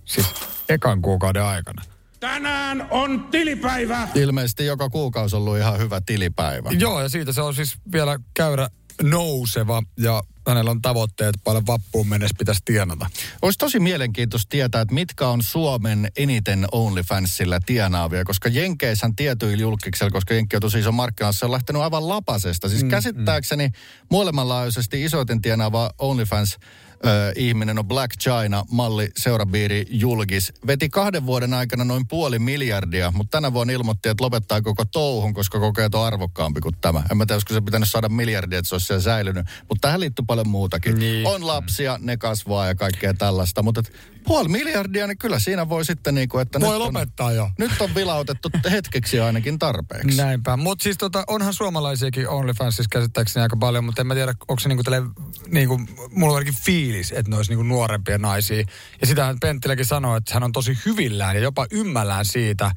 Siis 0.06 0.28
ekan 0.70 1.02
kuukauden 1.02 1.44
aikana. 1.44 1.82
Tänään 2.20 2.88
on 2.92 3.28
tilipäivä. 3.32 4.08
Ilmeisesti 4.16 4.66
joka 4.66 4.90
kuukausi 4.90 5.36
on 5.36 5.42
ollut 5.42 5.58
ihan 5.58 5.80
hyvä 5.80 6.02
tilipäivä. 6.06 6.70
Joo, 6.72 7.02
ja 7.02 7.10
siitä 7.10 7.34
se 7.34 7.42
on 7.42 7.56
siis 7.56 7.76
vielä 7.92 8.20
käyrä 8.34 8.70
nouseva 9.04 9.84
ja 9.98 10.24
hänellä 10.48 10.72
on 10.72 10.82
tavoitteet 10.82 11.36
paljon 11.44 11.66
vappuun 11.68 12.08
mennessä 12.08 12.36
pitäisi 12.40 12.62
tienata. 12.66 13.10
Olisi 13.42 13.60
tosi 13.60 13.80
mielenkiintoista 13.80 14.50
tietää, 14.50 14.82
että 14.82 14.94
mitkä 14.94 15.28
on 15.28 15.44
Suomen 15.44 16.12
eniten 16.18 16.66
OnlyFansilla 16.72 17.60
tienaavia, 17.60 18.24
koska 18.24 18.50
Jenkeissähän 18.50 19.16
tietyillä 19.16 19.62
julkiksella, 19.62 20.12
koska 20.12 20.34
Jenkki 20.34 20.56
on 20.56 20.62
tosi 20.62 20.80
iso 20.80 20.92
markkina, 20.92 21.32
se 21.32 21.46
on 21.46 21.52
lähtenyt 21.52 21.82
aivan 21.82 22.10
lapasesta. 22.10 22.70
Siis 22.70 22.84
mm, 22.84 22.90
käsittääkseni 22.90 23.70
maailmanlaajuisesti 24.12 25.04
isoiten 25.04 25.42
tienaava 25.42 25.92
OnlyFans 25.98 26.58
ö, 27.06 27.34
ihminen 27.36 27.80
on 27.80 27.88
Black 27.88 28.12
China, 28.20 28.64
malli 28.72 29.10
seurabiiri 29.18 29.86
julkis. 29.90 30.54
Veti 30.68 30.90
kahden 30.90 31.26
vuoden 31.26 31.54
aikana 31.54 31.84
noin 31.84 32.08
puoli 32.08 32.40
miljardia, 32.40 33.12
mutta 33.16 33.38
tänä 33.38 33.54
vuonna 33.54 33.74
ilmoitti, 33.74 34.10
että 34.10 34.24
lopettaa 34.24 34.62
koko 34.62 34.86
touhun, 34.86 35.34
koska 35.34 35.60
kokee, 35.60 35.86
että 35.86 35.98
on 35.98 36.06
arvokkaampi 36.06 36.62
kuin 36.62 36.76
tämä. 36.82 37.04
En 37.12 37.18
mä 37.18 37.26
tiedä, 37.26 37.36
olisiko 37.36 37.54
se 37.54 37.62
pitänyt 37.62 37.90
saada 37.90 38.10
miljardia, 38.10 38.60
että 38.60 38.70
se 38.70 38.76
olisi 38.76 38.88
siellä 38.88 39.04
säilynyt. 39.04 39.46
Mutta 39.70 39.88
tähän 39.88 40.00
liittyy 40.00 40.26
paljon 40.28 40.50
muutakin. 40.50 41.00
Niin. 41.00 41.28
On 41.28 41.48
lapsia, 41.48 41.98
ne 42.02 42.18
kasvaa 42.18 42.68
ja 42.68 42.76
kaikkea 42.76 43.14
tällaista, 43.14 43.64
mutta 43.64 43.84
puoli 44.28 44.50
miljardia, 44.50 45.08
niin 45.08 45.18
kyllä 45.18 45.40
siinä 45.40 45.70
voi 45.70 45.86
sitten 45.86 46.16
niin 46.16 46.30
kuin, 46.30 46.42
että 46.42 46.60
Voi 46.60 46.70
nyt 46.70 46.82
on, 46.82 46.94
lopettaa 46.94 47.32
jo. 47.32 47.50
nyt 47.58 47.72
on 47.82 47.96
vilautettu 47.96 48.50
hetkeksi 48.72 49.20
ainakin 49.20 49.60
tarpeeksi. 49.60 50.18
Näinpä. 50.18 50.58
Mutta 50.58 50.84
siis 50.84 50.98
tota, 50.98 51.24
onhan 51.28 51.54
suomalaisiakin 51.54 52.30
OnlyFansissa 52.30 52.90
käsittääkseni 52.92 53.44
aika 53.44 53.58
paljon, 53.58 53.84
mutta 53.84 54.02
en 54.02 54.08
mä 54.08 54.14
tiedä, 54.14 54.34
onko 54.48 54.60
se 54.60 54.70
niinku 54.70 54.84
tälle, 54.84 55.02
niinku, 55.48 55.78
mulla 56.12 56.34
on 56.34 56.38
ainakin 56.38 56.64
fiilis, 56.66 56.89
että 56.96 57.30
ne 57.30 57.38
olisi 57.38 57.52
niinku 57.52 57.64
nuorempia 57.64 58.18
naisia. 58.18 58.64
Ja 59.02 59.08
sitähän 59.08 59.40
Penttiläkin 59.40 59.86
sanoi, 59.86 60.18
että 60.18 60.34
hän 60.34 60.44
on 60.44 60.52
tosi 60.52 60.78
hyvillään 60.86 61.36
ja 61.36 61.42
jopa 61.42 61.68
ymmällään 61.72 62.26
siitä, 62.26 62.72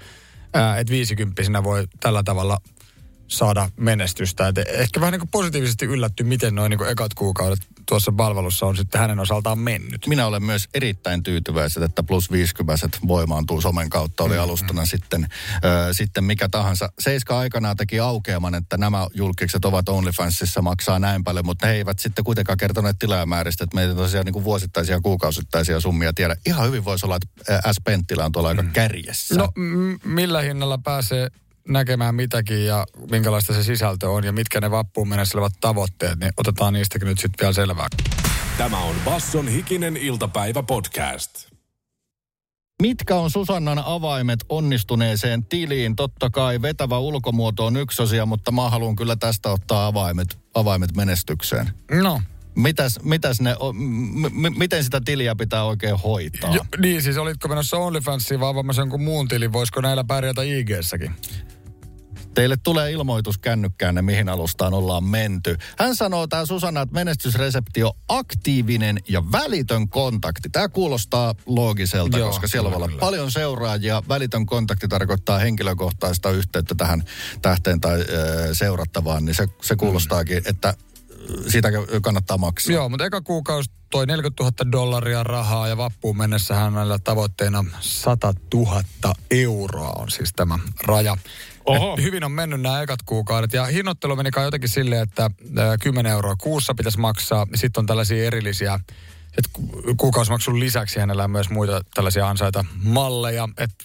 että 0.79 0.91
viisikymppisenä 0.91 1.65
voi 1.65 1.87
tällä 2.01 2.23
tavalla 2.23 2.59
saada 3.29 3.71
menestystä. 3.77 4.49
Et 4.49 4.59
ehkä 4.59 5.01
vähän 5.01 5.13
niin 5.13 5.29
positiivisesti 5.29 5.87
yllätty, 5.87 6.25
miten 6.25 6.55
noin 6.55 6.71
niin 6.71 6.89
ekat 6.89 7.15
kuukaudet 7.15 7.59
tuossa 7.89 8.13
palvelussa 8.13 8.67
on 8.67 8.77
sitten 8.77 9.01
hänen 9.01 9.21
osaltaan 9.21 9.59
mennyt. 9.59 10.07
Minä 10.07 10.27
olen 10.27 10.43
myös 10.43 10.69
erittäin 10.75 11.23
tyytyväiset, 11.23 11.83
että 11.83 12.03
plus 12.03 12.31
50 12.33 12.99
voimaantuu 13.09 13.61
somen 13.61 13.91
kautta, 13.91 14.25
oli 14.25 14.39
alustana 14.39 14.87
sitten, 14.87 15.27
ö, 15.65 15.95
sitten 15.95 16.25
mikä 16.25 16.49
tahansa. 16.49 16.89
Seiska 16.99 17.39
aikanaan 17.39 17.77
teki 17.77 18.01
aukeaman, 18.01 18.55
että 18.55 18.77
nämä 18.77 19.07
julkikset 19.15 19.65
ovat 19.65 19.89
OnlyFansissa, 19.89 20.63
maksaa 20.63 20.99
näin 20.99 21.25
paljon, 21.25 21.47
mutta 21.47 21.67
he 21.67 21.73
eivät 21.73 21.99
sitten 21.99 22.25
kuitenkaan 22.25 22.59
kertoneet 22.59 22.99
tilaajamääristä, 22.99 23.65
että 23.65 23.75
meitä 23.75 23.95
tosiaan 23.95 24.25
niin 24.25 24.33
kuin 24.33 24.45
vuosittaisia 24.45 25.01
kuukausittaisia 25.01 25.81
summia 25.81 26.13
tiedä. 26.13 26.37
Ihan 26.47 26.67
hyvin 26.67 26.85
voisi 26.85 27.07
olla, 27.07 27.17
että 27.17 27.73
S. 27.73 27.81
Penttilä 27.85 28.25
on 28.25 28.33
tuolla 28.33 28.49
aika 28.49 28.65
kärjessä. 28.73 29.35
No 29.35 29.49
m- 29.57 30.09
millä 30.09 30.41
hinnalla 30.41 30.79
pääsee 30.79 31.29
näkemään 31.69 32.15
mitäkin 32.15 32.65
ja 32.67 32.87
minkälaista 33.11 33.55
se 33.55 33.63
sisältö 33.63 34.11
on 34.11 34.25
ja 34.25 34.33
mitkä 34.33 34.61
ne 34.61 34.71
vappuun 34.71 35.09
mennessä 35.09 35.39
olevat 35.39 35.53
tavoitteet, 35.61 36.19
niin 36.19 36.33
otetaan 36.37 36.73
niistäkin 36.73 37.09
nyt 37.09 37.19
sitten 37.19 37.39
vielä 37.45 37.53
selvää. 37.53 37.87
Tämä 38.59 38.79
on 38.79 38.95
Basson 39.05 39.49
hikinen 39.49 39.97
iltapäivä 39.97 40.63
podcast. 40.63 41.53
Mitkä 42.83 43.17
on 43.17 43.31
Susannan 43.31 43.83
avaimet 43.85 44.41
onnistuneeseen 44.49 45.45
tiliin? 45.45 45.97
Totta 45.97 46.31
kai 46.31 46.63
vetävä 46.63 46.99
ulkomuoto 46.99 47.67
on 47.67 47.77
yksi 47.77 48.03
asia, 48.03 48.27
mutta 48.27 48.53
mä 48.53 48.71
haluan 48.71 48.97
kyllä 48.97 49.17
tästä 49.17 49.51
ottaa 49.51 49.87
avaimet, 49.87 50.39
avaimet 50.55 50.97
menestykseen. 50.97 51.71
No, 51.91 52.21
Mitäs, 52.55 52.99
mitäs 53.03 53.41
ne, 53.41 53.55
m- 53.73 54.47
m- 54.47 54.59
miten 54.59 54.85
sitä 54.85 55.01
tiliä 55.05 55.35
pitää 55.37 55.65
oikein 55.65 55.97
hoitaa? 55.97 56.55
jo, 56.55 56.65
niin 56.81 57.03
siis 57.03 57.17
olitko 57.17 57.49
menossa 57.49 57.77
OnlyFansiin 57.77 58.41
vai 58.41 58.51
avaamassa 58.51 58.83
jonkun 58.83 59.03
muun 59.03 59.29
tilin? 59.29 59.53
Voisiko 59.53 59.81
näillä 59.81 60.05
pärjätä 60.05 60.43
IG-säkin? 60.43 61.15
Teille 62.35 62.57
tulee 62.57 62.91
ilmoitus 62.93 63.39
kännykkäänne, 63.39 64.03
mihin 64.03 64.29
alustaan 64.29 64.75
ollaan 64.75 65.05
menty. 65.05 65.57
Hän 65.79 65.97
sanoo, 65.97 66.27
tämä 66.27 66.47
Susanna, 66.47 66.81
että 66.81 66.95
menestysresepti 66.95 67.83
on 67.83 67.93
aktiivinen 68.09 68.99
ja 69.09 69.33
välitön 69.33 69.89
kontakti. 69.89 70.49
Tämä 70.49 70.69
kuulostaa 70.69 71.35
loogiselta, 71.47 72.19
Joo, 72.19 72.29
koska 72.29 72.47
siellä 72.47 72.71
voi 72.71 72.77
olla 72.77 72.91
paljon 73.01 73.31
seuraajia. 73.31 74.03
Välitön 74.09 74.47
kontakti 74.47 74.89
tarkoittaa 74.89 75.39
henkilökohtaista 75.39 76.31
yhteyttä 76.31 76.75
tähän 76.75 77.05
tähteen 77.43 77.81
tai 77.81 78.01
ö, 78.01 78.05
seurattavaan, 78.53 79.25
niin 79.25 79.35
se, 79.35 79.49
se 79.63 79.77
kuulostaakin, 79.77 80.43
että 80.47 80.75
siitä 81.49 81.69
kannattaa 82.03 82.39
maksaa. 82.39 82.75
Joo, 82.75 82.89
mutta 82.89 83.05
eka 83.05 83.21
kuukausi 83.21 83.71
toi 83.91 84.07
40 84.07 84.43
000 84.43 84.73
dollaria 84.73 85.23
rahaa 85.23 85.69
ja 85.69 85.77
vappuun 85.77 86.17
mennessä 86.17 86.55
hänellä 86.55 86.99
tavoitteena 86.99 87.65
100 87.81 88.35
000 88.55 88.83
euroa 89.31 89.93
on 89.99 90.11
siis 90.11 90.33
tämä 90.37 90.59
raja. 90.85 91.17
Oho. 91.67 91.95
Et 91.99 92.05
hyvin 92.05 92.25
on 92.25 92.33
mennyt 92.33 92.61
nämä 92.61 92.83
ekat 92.83 93.01
kuukaudet 93.07 93.53
ja 93.53 93.65
hinnoittelu 93.65 94.17
meni 94.17 94.31
kai 94.31 94.45
jotenkin 94.45 94.69
silleen, 94.69 95.03
että 95.03 95.31
ö, 95.59 95.77
10 95.83 96.13
euroa 96.13 96.35
kuussa 96.37 96.75
pitäisi 96.75 96.99
maksaa. 97.01 97.47
Sitten 97.55 97.81
on 97.81 97.87
tällaisia 97.87 98.25
erillisiä, 98.25 98.81
että 99.39 99.51
ku- 99.53 99.83
kuukausimaksun 99.97 100.61
lisäksi 100.61 101.01
hänellä 101.01 101.25
on 101.25 101.31
myös 101.31 101.51
muita 101.51 101.81
tällaisia 101.95 102.29
ansaita 102.29 102.65
malleja, 102.83 103.49
että 103.59 103.85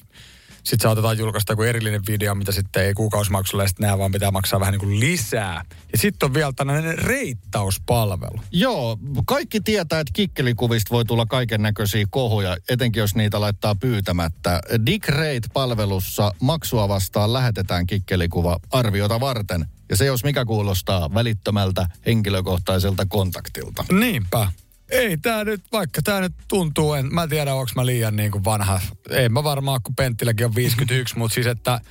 sitten 0.68 0.84
saatetaan 0.84 1.18
julkaista 1.18 1.54
joku 1.54 1.64
erillinen 1.64 2.02
video, 2.08 2.36
mitä 2.36 2.52
sitten 2.52 2.84
ei 2.84 2.94
kuukausimaksulla 2.94 3.64
ja 3.64 3.68
sitten 3.68 3.86
nämä 3.86 3.98
vaan 3.98 4.12
pitää 4.12 4.32
maksaa 4.32 4.60
vähän 4.60 4.72
niin 4.72 4.80
kuin 4.80 5.00
lisää. 5.00 5.66
Ja 5.92 5.98
sitten 5.98 6.28
on 6.28 6.34
vielä 6.34 6.54
tällainen 6.56 7.00
reittauspalvelu. 7.00 8.40
Joo, 8.52 8.98
kaikki 9.26 9.62
tietää, 9.62 10.00
että 10.00 10.14
kikkelikuvista 10.14 10.92
voi 10.92 11.06
tulla 11.06 11.26
kaiken 11.26 11.62
näköisiä 11.62 12.06
kohuja, 12.10 12.58
etenkin 12.70 13.00
jos 13.00 13.16
niitä 13.16 13.42
laittaa 13.42 13.76
pyytämättä. 13.76 14.62
Dick 14.86 15.10
Rate-palvelussa 15.10 16.32
maksua 16.42 16.90
vastaan 16.90 17.34
lähetetään 17.34 17.88
kikkelikuva 17.88 18.60
arviota 18.72 19.20
varten. 19.20 19.66
Ja 19.90 19.96
se 19.96 20.06
jos 20.06 20.24
mikä 20.24 20.46
kuulostaa 20.46 21.14
välittömältä 21.14 21.88
henkilökohtaiselta 22.06 23.06
kontaktilta. 23.06 23.86
Niinpä. 23.92 24.52
Ei 24.90 25.18
tää 25.18 25.44
nyt, 25.44 25.62
vaikka 25.72 26.02
tää 26.02 26.22
nyt 26.22 26.34
tuntuu, 26.48 26.94
en 26.94 27.14
mä 27.14 27.28
tiedä 27.28 27.54
onko 27.54 27.72
mä 27.76 27.86
liian 27.86 28.16
niin 28.16 28.32
kuin 28.32 28.44
vanha. 28.46 28.82
Ei 29.10 29.30
mä 29.30 29.44
varmaan, 29.44 29.80
kun 29.84 29.96
Penttiläkin 29.96 30.46
on 30.46 30.56
51, 30.56 31.18
mutta 31.18 31.36
siis 31.36 31.48
että 31.48 31.82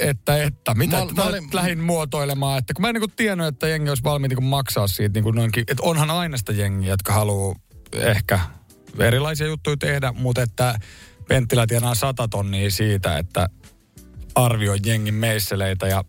että, 0.00 0.42
että, 0.42 0.74
mitä 0.74 0.96
Mä- 0.96 1.04
mä, 1.04 1.12
mä 1.12 1.22
mä 1.22 1.28
olin- 1.28 1.48
lähdin 1.52 1.80
muotoilemaan, 1.80 2.58
että 2.58 2.74
kun 2.74 2.82
mä 2.82 2.88
en 2.88 2.94
niin 2.94 3.10
tiennyt, 3.16 3.46
että 3.46 3.68
jengi 3.68 3.88
olisi 3.88 4.04
valmiit 4.04 4.32
niin 4.32 4.44
maksaa 4.44 4.86
siitä 4.86 5.12
niin 5.14 5.24
kuin 5.24 5.34
noinkin, 5.36 5.64
että 5.68 5.82
onhan 5.82 6.10
aina 6.10 6.36
sitä 6.36 6.52
jengiä, 6.52 6.90
jotka 6.90 7.12
haluaa 7.12 7.54
ehkä 7.92 8.40
erilaisia 8.98 9.46
juttuja 9.46 9.76
tehdä, 9.76 10.12
mutta 10.12 10.42
että 10.42 10.78
Penttilä 11.28 11.66
tienaa 11.66 11.94
sata 11.94 12.28
tonnia 12.28 12.70
siitä, 12.70 13.18
että 13.18 13.48
arvioi 14.34 14.78
jengin 14.84 15.14
meisseleitä 15.14 15.86
ja 15.86 16.04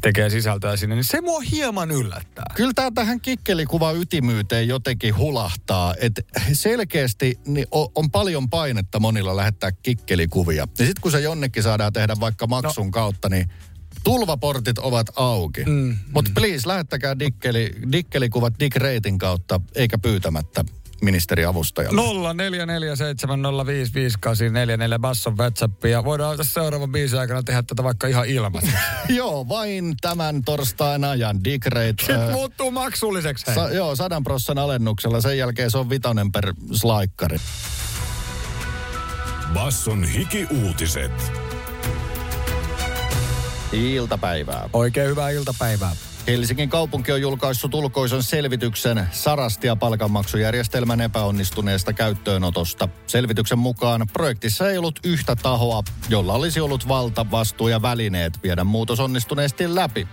tekee 0.00 0.30
sisältöä 0.30 0.76
sinne, 0.76 0.94
niin 0.94 1.04
se 1.04 1.20
mua 1.20 1.40
hieman 1.40 1.90
yllättää. 1.90 2.44
Kyllä 2.54 2.72
tämä 2.74 2.90
tähän 2.94 3.20
kikkelikuva 3.20 3.92
ytimyyteen 3.92 4.68
jotenkin 4.68 5.16
hulahtaa, 5.16 5.94
että 6.00 6.22
selkeästi 6.52 7.38
niin 7.46 7.66
on 7.94 8.10
paljon 8.10 8.50
painetta 8.50 9.00
monilla 9.00 9.36
lähettää 9.36 9.72
kikkelikuvia. 9.72 10.66
Ja 10.78 10.86
sitten 10.86 11.02
kun 11.02 11.12
se 11.12 11.20
jonnekin 11.20 11.62
saadaan 11.62 11.92
tehdä 11.92 12.16
vaikka 12.20 12.46
maksun 12.46 12.86
no. 12.86 12.92
kautta, 12.92 13.28
niin 13.28 13.48
tulvaportit 14.04 14.78
ovat 14.78 15.06
auki. 15.16 15.64
Mm, 15.64 15.96
Mutta 16.12 16.30
please, 16.34 16.68
lähettäkää 16.68 17.18
dikkeli, 17.18 17.72
dikkelikuvat 17.92 18.54
Dick 18.60 18.76
Reitin 18.76 19.18
kautta, 19.18 19.60
eikä 19.74 19.98
pyytämättä 19.98 20.64
ministeriavustajalle. 21.02 22.00
0447055844 22.00 22.04
Basson 25.00 25.36
WhatsApp 25.36 25.84
ja 25.84 26.04
voidaan 26.04 26.36
tässä 26.36 26.52
seuraavan 26.52 26.92
biisin 26.92 27.18
aikana 27.18 27.42
tehdä 27.42 27.62
tätä 27.62 27.84
vaikka 27.84 28.06
ihan 28.06 28.26
ilman. 28.26 28.62
Joo, 29.08 29.48
vain 29.48 29.94
tämän 30.00 30.42
torstain 30.44 31.04
ajan 31.04 31.44
Dick 31.44 31.66
Rate. 31.66 31.94
Sitten 31.98 32.20
ää, 32.20 32.30
muuttuu 32.30 32.70
maksulliseksi. 32.70 33.54
Sa, 33.54 33.70
joo, 33.70 33.96
sadan 33.96 34.24
prossan 34.24 34.58
alennuksella. 34.58 35.20
Sen 35.20 35.38
jälkeen 35.38 35.70
se 35.70 35.78
on 35.78 35.90
vitonen 35.90 36.32
per 36.32 36.54
slaikkari. 36.72 37.38
Basson 39.54 40.04
hiki-uutiset. 40.04 41.32
Iltapäivää. 43.72 44.70
Oikein 44.72 45.08
hyvää 45.08 45.30
iltapäivää. 45.30 45.96
Helsingin 46.28 46.68
kaupunki 46.68 47.12
on 47.12 47.20
julkaissut 47.20 47.74
ulkoisen 47.74 48.22
selvityksen 48.22 49.08
Sarastia 49.12 49.76
palkanmaksujärjestelmän 49.76 51.00
epäonnistuneesta 51.00 51.92
käyttöönotosta. 51.92 52.88
Selvityksen 53.06 53.58
mukaan 53.58 54.06
projektissa 54.12 54.70
ei 54.70 54.78
ollut 54.78 55.00
yhtä 55.04 55.36
tahoa, 55.36 55.82
jolla 56.08 56.32
olisi 56.32 56.60
ollut 56.60 56.88
valta, 56.88 57.30
vastuu 57.30 57.68
ja 57.68 57.82
välineet 57.82 58.42
viedä 58.42 58.64
muutos 58.64 59.00
onnistuneesti 59.00 59.74
läpi. 59.74 60.08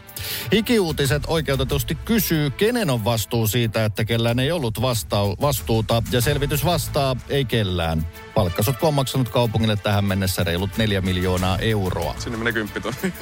Ikiuutiset 0.52 1.24
oikeutetusti 1.28 1.96
kysyy, 1.96 2.50
kenen 2.50 2.90
on 2.90 3.06
vastuu 3.06 3.48
siitä, 3.48 3.86
että 3.86 4.06
kellään 4.06 4.40
ei 4.40 4.52
ollut 4.52 4.78
vastau- 4.78 5.42
vastuuta, 5.42 6.04
ja 6.12 6.22
selvitys 6.22 6.66
vastaa, 6.66 7.16
ei 7.30 7.46
kellään. 7.46 8.08
Palkkasotku 8.36 8.88
on 8.88 8.94
maksanut 8.94 9.30
kaupungille 9.30 9.76
tähän 9.76 10.06
mennessä 10.06 10.44
reilut 10.44 10.78
4 10.78 11.02
miljoonaa 11.02 11.58
euroa. 11.58 12.16
Sinne 12.20 12.38
menee 12.38 12.54
kymppitonni. 12.54 13.14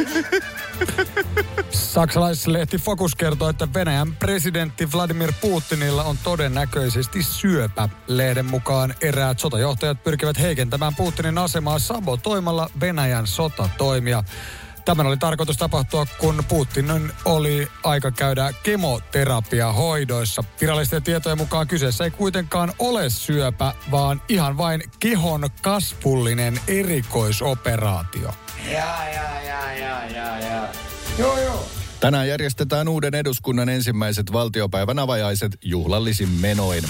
Saksalaislehti 1.69 2.77
Focus 2.83 3.15
kertoo, 3.15 3.49
että 3.49 3.67
Venäjän 3.73 4.15
presidentti 4.15 4.91
Vladimir 4.91 5.33
Putinilla 5.41 6.03
on 6.03 6.17
todennäköisesti 6.23 7.23
syöpä. 7.23 7.89
Lehden 8.07 8.45
mukaan 8.45 8.95
eräät 9.01 9.39
sotajohtajat 9.39 10.03
pyrkivät 10.03 10.39
heikentämään 10.39 10.95
Putinin 10.95 11.37
asemaa 11.37 11.79
sabotoimalla 11.79 12.69
Venäjän 12.79 13.27
sotatoimia. 13.27 14.23
Tämän 14.85 15.07
oli 15.07 15.17
tarkoitus 15.17 15.57
tapahtua, 15.57 16.05
kun 16.17 16.43
Putinin 16.47 17.11
oli 17.25 17.67
aika 17.83 18.11
käydä 18.11 18.53
kemoterapiahoidoissa. 18.63 20.43
Virallisten 20.61 21.03
tietojen 21.03 21.37
mukaan 21.37 21.67
kyseessä 21.67 22.03
ei 22.03 22.11
kuitenkaan 22.11 22.73
ole 22.79 23.09
syöpä, 23.09 23.73
vaan 23.91 24.21
ihan 24.29 24.57
vain 24.57 24.83
kehon 24.99 25.49
kasvullinen 25.61 26.59
erikoisoperaatio. 26.67 28.33
Ja, 28.65 29.09
ja, 29.13 29.41
ja, 29.41 29.73
ja, 29.73 30.05
ja, 30.05 30.39
ja. 30.39 30.67
Joo, 31.17 31.39
joo. 31.41 31.82
Tänään 32.03 32.27
järjestetään 32.27 32.87
uuden 32.87 33.15
eduskunnan 33.15 33.69
ensimmäiset 33.69 34.33
valtiopäivän 34.33 34.99
avajaiset 34.99 35.57
juhlallisin 35.61 36.29
menoin. 36.29 36.83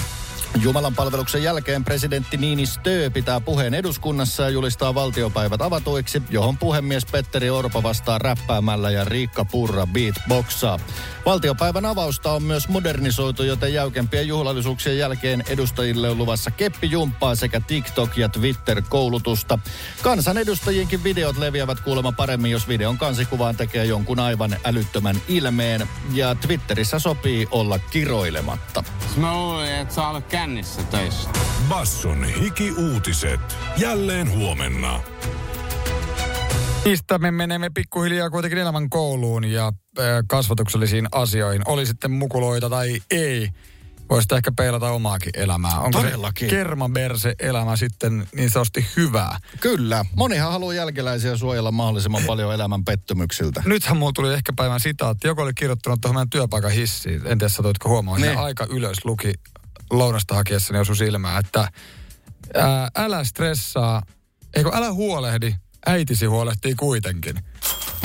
Jumalan 0.62 0.94
palveluksen 0.94 1.42
jälkeen 1.42 1.84
presidentti 1.84 2.36
Niinistö 2.36 3.10
pitää 3.10 3.40
puheen 3.40 3.74
eduskunnassa 3.74 4.42
ja 4.42 4.48
julistaa 4.48 4.94
valtiopäivät 4.94 5.62
avatuiksi, 5.62 6.22
johon 6.30 6.58
puhemies 6.58 7.06
Petteri 7.06 7.50
Orpo 7.50 7.82
vastaa 7.82 8.18
räppäämällä 8.18 8.90
ja 8.90 9.04
Riikka 9.04 9.44
Purra 9.44 9.86
beatboxaa. 9.86 10.78
Valtiopäivän 11.26 11.86
avausta 11.86 12.32
on 12.32 12.42
myös 12.42 12.68
modernisoitu, 12.68 13.42
joten 13.42 13.74
jäykempien 13.74 14.28
juhlallisuuksien 14.28 14.98
jälkeen 14.98 15.44
edustajille 15.48 16.10
on 16.10 16.18
luvassa 16.18 16.50
keppijumppaa 16.50 17.34
sekä 17.34 17.58
TikTok- 17.58 18.18
ja 18.18 18.28
Twitter-koulutusta. 18.28 19.58
Kansanedustajienkin 20.02 21.04
videot 21.04 21.38
leviävät 21.38 21.80
kuulemma 21.80 22.12
paremmin, 22.12 22.50
jos 22.50 22.68
videon 22.68 22.98
kansikuvaan 22.98 23.56
tekee 23.56 23.84
jonkun 23.84 24.20
aivan 24.20 24.56
älyttömän 24.64 25.16
ilmeen. 25.28 25.88
Ja 26.12 26.34
Twitterissä 26.34 26.98
sopii 26.98 27.48
olla 27.50 27.78
kiroilematta. 27.78 28.84
Luulin, 29.16 29.74
että 29.74 29.94
sä 29.94 30.02
kännissä 30.44 30.82
töissä. 30.82 31.30
Basson 31.68 32.24
hiki-uutiset. 32.24 33.40
Jälleen 33.76 34.30
huomenna. 34.30 35.00
Niistä 36.84 37.18
me 37.18 37.30
menemme 37.30 37.70
pikkuhiljaa 37.70 38.30
kuitenkin 38.30 38.58
elämän 38.58 38.90
kouluun 38.90 39.44
ja 39.44 39.72
kasvatuksellisiin 40.26 41.06
asioihin. 41.12 41.62
Oli 41.66 41.86
sitten 41.86 42.10
mukuloita 42.10 42.70
tai 42.70 43.00
ei. 43.10 43.48
Voisi 44.10 44.34
ehkä 44.34 44.52
peilata 44.56 44.90
omaakin 44.90 45.32
elämää. 45.34 45.78
Onko 45.80 46.02
Todellakin. 46.02 46.50
se 46.50 46.56
kermaberse 46.56 47.34
elämä 47.38 47.76
sitten 47.76 48.28
niin 48.36 48.50
sanotusti 48.50 48.86
hyvää? 48.96 49.38
Kyllä. 49.60 50.04
Monihan 50.16 50.52
haluaa 50.52 50.74
jälkeläisiä 50.74 51.36
suojella 51.36 51.72
mahdollisimman 51.72 52.22
paljon 52.26 52.54
elämän 52.54 52.84
pettymyksiltä. 52.84 53.62
Nythän 53.66 53.96
mulla 53.96 54.12
tuli 54.14 54.34
ehkä 54.34 54.52
päivän 54.56 54.80
sitaatti. 54.80 55.28
Joku 55.28 55.40
oli 55.40 55.54
kirjoittanut 55.54 56.00
tuohon 56.00 56.16
meidän 56.16 56.30
työpaikan 56.30 56.72
hissiin. 56.72 57.26
En 57.26 57.38
tiedä, 57.38 57.48
satoitko 57.48 57.88
huomaa. 57.88 58.18
Niin. 58.18 58.38
Aika 58.38 58.66
ylös 58.70 59.04
luki 59.04 59.32
lounasta 59.98 60.34
hakiessani 60.34 60.78
osui 60.78 60.96
silmään, 60.96 61.44
että 61.44 61.68
ää, 62.54 62.90
älä 62.96 63.24
stressaa, 63.24 64.02
eikö 64.56 64.70
älä 64.74 64.92
huolehdi, 64.92 65.54
äitisi 65.86 66.26
huolehtii 66.26 66.74
kuitenkin. 66.74 67.34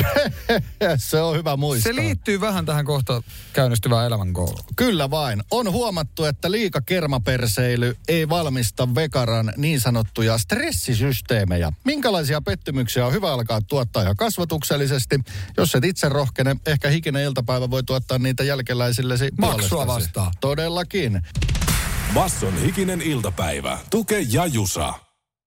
Se 0.98 1.22
on 1.22 1.38
hyvä 1.38 1.58
muistaa. 1.58 1.94
Se 1.94 1.96
liittyy 1.96 2.42
vähän 2.42 2.66
tähän 2.66 2.86
kohta 2.86 3.24
käynnistyvään 3.54 4.06
elämänkouluun. 4.06 4.64
Kyllä 4.76 5.10
vain. 5.10 5.44
On 5.52 5.72
huomattu, 5.72 6.26
että 6.26 6.52
liika 6.52 6.82
kermaperseily 6.82 7.98
ei 8.08 8.30
valmista 8.30 8.96
Vekaran 8.96 9.54
niin 9.58 9.80
sanottuja 9.80 10.38
stressisysteemejä. 10.38 11.72
Minkälaisia 11.84 12.42
pettymyksiä 12.42 13.06
on 13.06 13.14
hyvä 13.14 13.34
alkaa 13.34 13.62
tuottaa 13.62 14.04
ihan 14.04 14.16
kasvatuksellisesti? 14.16 15.20
Jos 15.58 15.76
et 15.76 15.84
itse 15.84 16.10
rohkene, 16.10 16.56
ehkä 16.66 16.90
hikinen 16.90 17.24
iltapäivä 17.24 17.70
voi 17.70 17.84
tuottaa 17.84 18.18
niitä 18.18 18.44
jälkeläisillesi 18.44 19.30
Maksua 19.38 19.88
vastaan. 19.88 20.34
Todellakin. 20.40 21.22
Basson 22.14 22.62
hikinen 22.62 23.02
iltapäivä. 23.02 23.78
Tuke 23.90 24.20
ja 24.20 24.46
Jusa. 24.46 24.94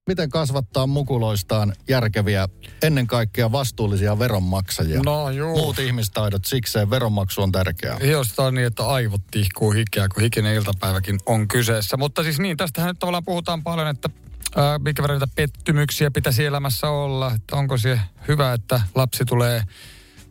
Miten 0.09 0.31
kasvattaa 0.31 0.87
mukuloistaan 0.87 1.73
järkeviä, 1.89 2.49
ennen 2.83 3.07
kaikkea 3.07 3.53
vastuullisia 3.53 4.19
veronmaksajia? 4.19 5.01
No 5.05 5.31
juu. 5.31 5.57
Muut 5.57 5.79
ihmistaidot, 5.79 6.45
sikseen 6.45 6.91
veronmaksu 6.91 7.43
on 7.43 7.53
tärkeää. 7.53 7.99
Jos 7.99 8.39
on 8.39 8.55
niin, 8.55 8.67
että 8.67 8.87
aivot 8.87 9.21
tihkuu 9.31 9.73
hikeä, 9.73 10.09
kun 10.09 10.23
hikinen 10.23 10.55
iltapäiväkin 10.55 11.19
on 11.27 11.49
kyseessä. 11.49 11.97
Mutta 11.97 12.23
siis 12.23 12.39
niin, 12.39 12.57
tästähän 12.57 12.89
nyt 12.89 12.99
tavallaan 12.99 13.25
puhutaan 13.25 13.63
paljon, 13.63 13.89
että 13.89 14.11
ää, 14.57 14.79
minkä 14.79 15.03
verran 15.03 15.21
niitä 15.21 15.35
pettymyksiä 15.35 16.11
pitäisi 16.11 16.45
elämässä 16.45 16.89
olla. 16.89 17.33
Että 17.35 17.57
onko 17.57 17.77
se 17.77 18.01
hyvä, 18.29 18.53
että 18.53 18.81
lapsi 18.95 19.25
tulee 19.25 19.63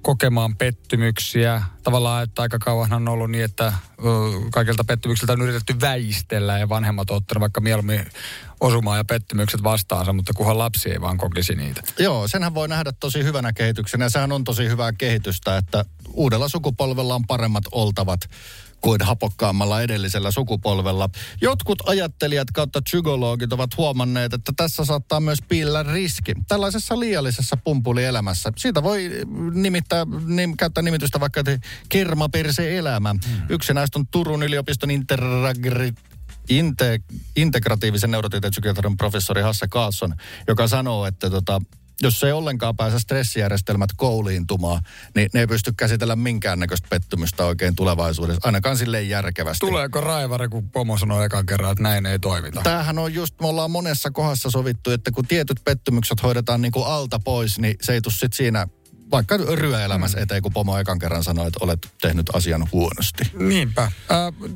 kokemaan 0.02 0.56
pettymyksiä. 0.56 1.64
Tavallaan, 1.84 2.24
että 2.24 2.42
aika 2.42 2.60
kauan 2.60 2.94
on 2.94 3.08
ollut 3.08 3.32
niin, 3.32 3.44
että 3.44 3.74
kaikilta 4.52 4.84
pettymyksiltä 4.84 5.34
on 5.34 5.42
yritetty 5.42 5.82
väistellä 5.82 6.58
ja 6.58 6.70
vanhemmat 6.70 7.10
on 7.10 7.18
ottanut 7.18 7.42
vaikka 7.42 7.62
mieluummin 7.62 8.06
osumaan 8.62 8.98
ja 8.98 9.06
pettymykset 9.06 9.64
vastaansa, 9.64 10.14
mutta 10.14 10.34
kunhan 10.36 10.58
lapsi 10.58 10.90
ei 10.90 11.02
vaan 11.02 11.18
kokisi 11.18 11.56
niitä. 11.56 11.82
Joo, 12.00 12.28
senhän 12.28 12.54
voi 12.54 12.68
nähdä 12.68 12.92
tosi 13.00 13.24
hyvänä 13.24 13.54
kehityksenä 13.54 14.06
ja 14.06 14.10
sehän 14.10 14.32
on 14.32 14.44
tosi 14.44 14.70
hyvää 14.70 14.92
kehitystä, 14.94 15.58
että 15.58 15.86
uudella 16.14 16.50
sukupolvella 16.50 17.16
on 17.16 17.28
paremmat 17.28 17.64
oltavat 17.72 18.20
kuin 18.82 19.02
hapokkaammalla 19.02 19.82
edellisellä 19.82 20.32
sukupolvella. 20.32 21.10
Jotkut 21.42 21.90
ajattelijat 21.90 22.48
kautta 22.54 22.82
psykologit 22.82 23.54
ovat 23.54 23.78
huomanneet, 23.78 24.34
että 24.34 24.52
tässä 24.56 24.86
saattaa 24.86 25.20
myös 25.20 25.40
piillä 25.48 25.84
riski. 25.84 26.34
Tällaisessa 26.48 27.00
liiallisessa 27.00 27.58
pumpulielämässä. 27.58 28.52
Siitä 28.58 28.84
voi 28.84 29.12
nimittää, 29.54 30.06
nim, 30.26 30.58
käyttää 30.58 30.82
nimitystä 30.82 31.20
vaikka 31.20 31.44
kermaperse 31.90 32.78
elämä. 32.78 33.10
Hmm. 33.28 33.42
Yksi 33.50 33.74
näistä 33.74 34.00
on 34.00 34.08
Turun 34.08 34.44
yliopiston 34.44 34.92
interagri, 34.92 35.92
inte, 36.58 37.00
integratiivisen 37.36 38.12
neurotieteen 38.12 38.98
professori 38.98 39.42
Hasse 39.42 39.68
Kaasson, 39.68 40.16
joka 40.48 40.68
sanoo, 40.68 41.06
että 41.06 41.30
tota, 41.30 41.62
jos 42.02 42.24
ei 42.24 42.32
ollenkaan 42.32 42.76
pääse 42.76 43.00
stressijärjestelmät 43.00 43.90
kouliintumaan, 43.96 44.82
niin 45.16 45.30
ne 45.34 45.40
ei 45.40 45.48
pysty 45.48 45.74
käsitellä 45.78 46.16
minkäännäköistä 46.16 46.88
pettymystä 46.90 47.46
oikein 47.46 47.76
tulevaisuudessa, 47.76 48.42
ainakaan 48.44 48.78
silleen 48.78 49.10
järkevästi. 49.10 49.60
Tuleeko 49.60 50.02
raivari, 50.02 50.50
kun 50.50 50.70
pomo 50.70 50.98
sanoi 50.98 51.26
ekan 51.26 51.46
kerran, 51.46 51.72
että 51.72 51.84
näin 51.84 52.06
ei 52.06 52.20
toimita? 52.20 52.62
Tämähän 52.64 53.00
on 53.00 53.14
just, 53.14 53.36
me 53.42 53.48
ollaan 53.48 53.72
monessa 53.72 54.12
kohdassa 54.12 54.50
sovittu, 54.50 54.92
että 54.92 55.12
kun 55.12 55.28
tietyt 55.28 55.62
pettymykset 55.64 56.24
hoidetaan 56.24 56.62
niin 56.62 56.72
kuin 56.72 56.86
alta 56.86 57.20
pois, 57.20 57.60
niin 57.60 57.76
se 57.82 57.94
ei 57.94 58.02
tule 58.02 58.14
sit 58.14 58.34
siinä 58.34 58.68
vaikka 59.12 59.38
ryöelämässä 59.38 60.18
mm. 60.18 60.24
eteen, 60.24 60.42
kun 60.42 60.54
pomo 60.54 60.78
ekan 60.78 61.00
kerran 61.00 61.24
sanoi, 61.24 61.48
että 61.48 61.60
olet 61.62 61.88
tehnyt 62.02 62.30
asian 62.34 62.68
huonosti. 62.72 63.24
Niinpä. 63.34 63.82
Äh, 63.82 63.92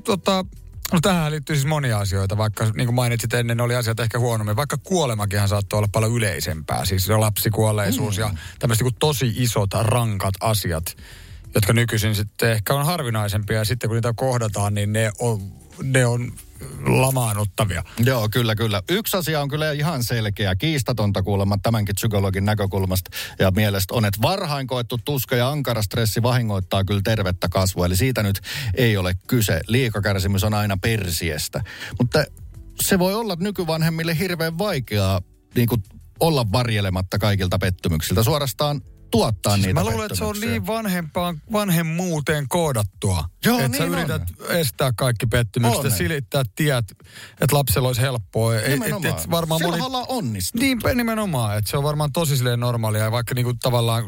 tota, 0.04 0.46
no 0.92 1.00
tähän 1.02 1.32
liittyy 1.32 1.56
siis 1.56 1.68
monia 1.68 2.00
asioita, 2.00 2.38
vaikka 2.38 2.66
niin 2.76 2.88
kuin 2.88 2.96
mainitsit 2.96 3.34
ennen, 3.34 3.62
oli 3.62 3.76
asiat 3.76 4.00
ehkä 4.00 4.20
huonommin. 4.20 4.56
Vaikka 4.56 4.78
kuolemakinhan 4.84 5.50
saattoi 5.50 5.78
olla 5.78 5.90
paljon 5.92 6.14
yleisempää, 6.14 6.86
siis 6.86 7.10
lapsikuolleisuus 7.10 8.18
mm. 8.18 8.22
ja 8.22 8.34
tämmöiset 8.60 8.84
niin 8.84 8.96
tosi 9.00 9.34
isot, 9.36 9.70
rankat 9.82 10.34
asiat, 10.40 10.98
jotka 11.56 11.74
nykyisin 11.74 12.16
sitten 12.16 12.52
ehkä 12.52 12.74
on 12.74 12.86
harvinaisempia 12.86 13.58
ja 13.58 13.66
sitten 13.66 13.90
kun 13.90 13.96
niitä 13.96 14.14
kohdataan, 14.16 14.74
niin 14.74 14.94
ne 14.94 15.12
on, 15.20 15.42
ne 15.84 16.06
on 16.06 16.32
lamaannuttavia. 16.86 17.84
Joo, 18.06 18.30
kyllä, 18.30 18.56
kyllä. 18.56 18.84
Yksi 18.90 19.18
asia 19.18 19.42
on 19.42 19.50
kyllä 19.50 19.72
ihan 19.72 20.04
selkeä, 20.04 20.56
kiistatonta 20.56 21.24
kuulemma 21.24 21.58
tämänkin 21.64 21.96
psykologin 21.96 22.46
näkökulmasta 22.46 23.12
ja 23.40 23.52
mielestä 23.52 23.96
on, 23.96 24.06
että 24.06 24.22
varhain 24.22 24.68
koettu 24.68 24.98
tuska 25.06 25.36
ja 25.36 25.50
ankara 25.50 25.82
stressi 25.82 26.24
vahingoittaa 26.24 26.84
kyllä 26.84 27.02
tervettä 27.04 27.50
kasvua. 27.50 27.86
Eli 27.86 27.98
siitä 27.98 28.24
nyt 28.24 28.42
ei 28.74 28.98
ole 28.98 29.14
kyse. 29.28 29.62
Liikakärsimys 29.68 30.44
on 30.44 30.54
aina 30.54 30.78
persiestä. 30.78 31.64
Mutta 32.00 32.26
se 32.82 33.00
voi 33.00 33.14
olla 33.14 33.38
nykyvanhemmille 33.40 34.20
hirveän 34.20 34.58
vaikeaa 34.58 35.22
niin 35.56 35.68
kuin 35.68 35.84
olla 36.20 36.52
varjelematta 36.52 37.20
kaikilta 37.20 37.60
pettymyksiltä. 37.60 38.24
Suorastaan 38.24 38.82
tuottaa 39.18 39.54
Siis 39.54 39.66
niitä 39.66 39.80
mä 39.80 39.86
luulen, 39.90 40.06
että 40.06 40.16
se 40.16 40.26
on 40.26 40.40
niin 40.40 40.68
vanhempaan, 40.68 41.42
vanhemmuuteen 41.52 42.46
koodattua. 42.50 43.30
Joo, 43.46 43.60
että 43.60 43.68
niin 43.68 43.78
sä 43.78 43.84
on. 43.84 43.90
yrität 43.90 44.22
estää 44.50 44.92
kaikki 44.96 45.26
pettymykset 45.26 45.80
On. 45.80 45.86
ja 45.86 45.98
silittää 45.98 46.44
tiet, 46.56 46.92
että 47.42 47.56
lapsella 47.56 47.90
olisi 47.90 48.02
helppoa. 48.02 48.54
Nimenomaan. 48.54 49.06
Et, 49.06 49.20
et 49.20 49.32
varmaan 49.32 49.60
Sillä 49.60 49.72
moni... 49.72 49.82
haluaa 49.82 50.06
onnistua. 50.08 50.60
Niin, 50.60 50.80
nimenomaan. 50.96 51.58
Että 51.58 51.70
se 51.70 51.78
on 51.78 51.84
varmaan 51.84 52.12
tosi 52.12 52.38
silleen 52.38 52.60
normaalia. 52.60 53.04
Ja 53.04 53.12
vaikka 53.12 53.36
niinku 53.36 53.54
tavallaan 53.62 54.04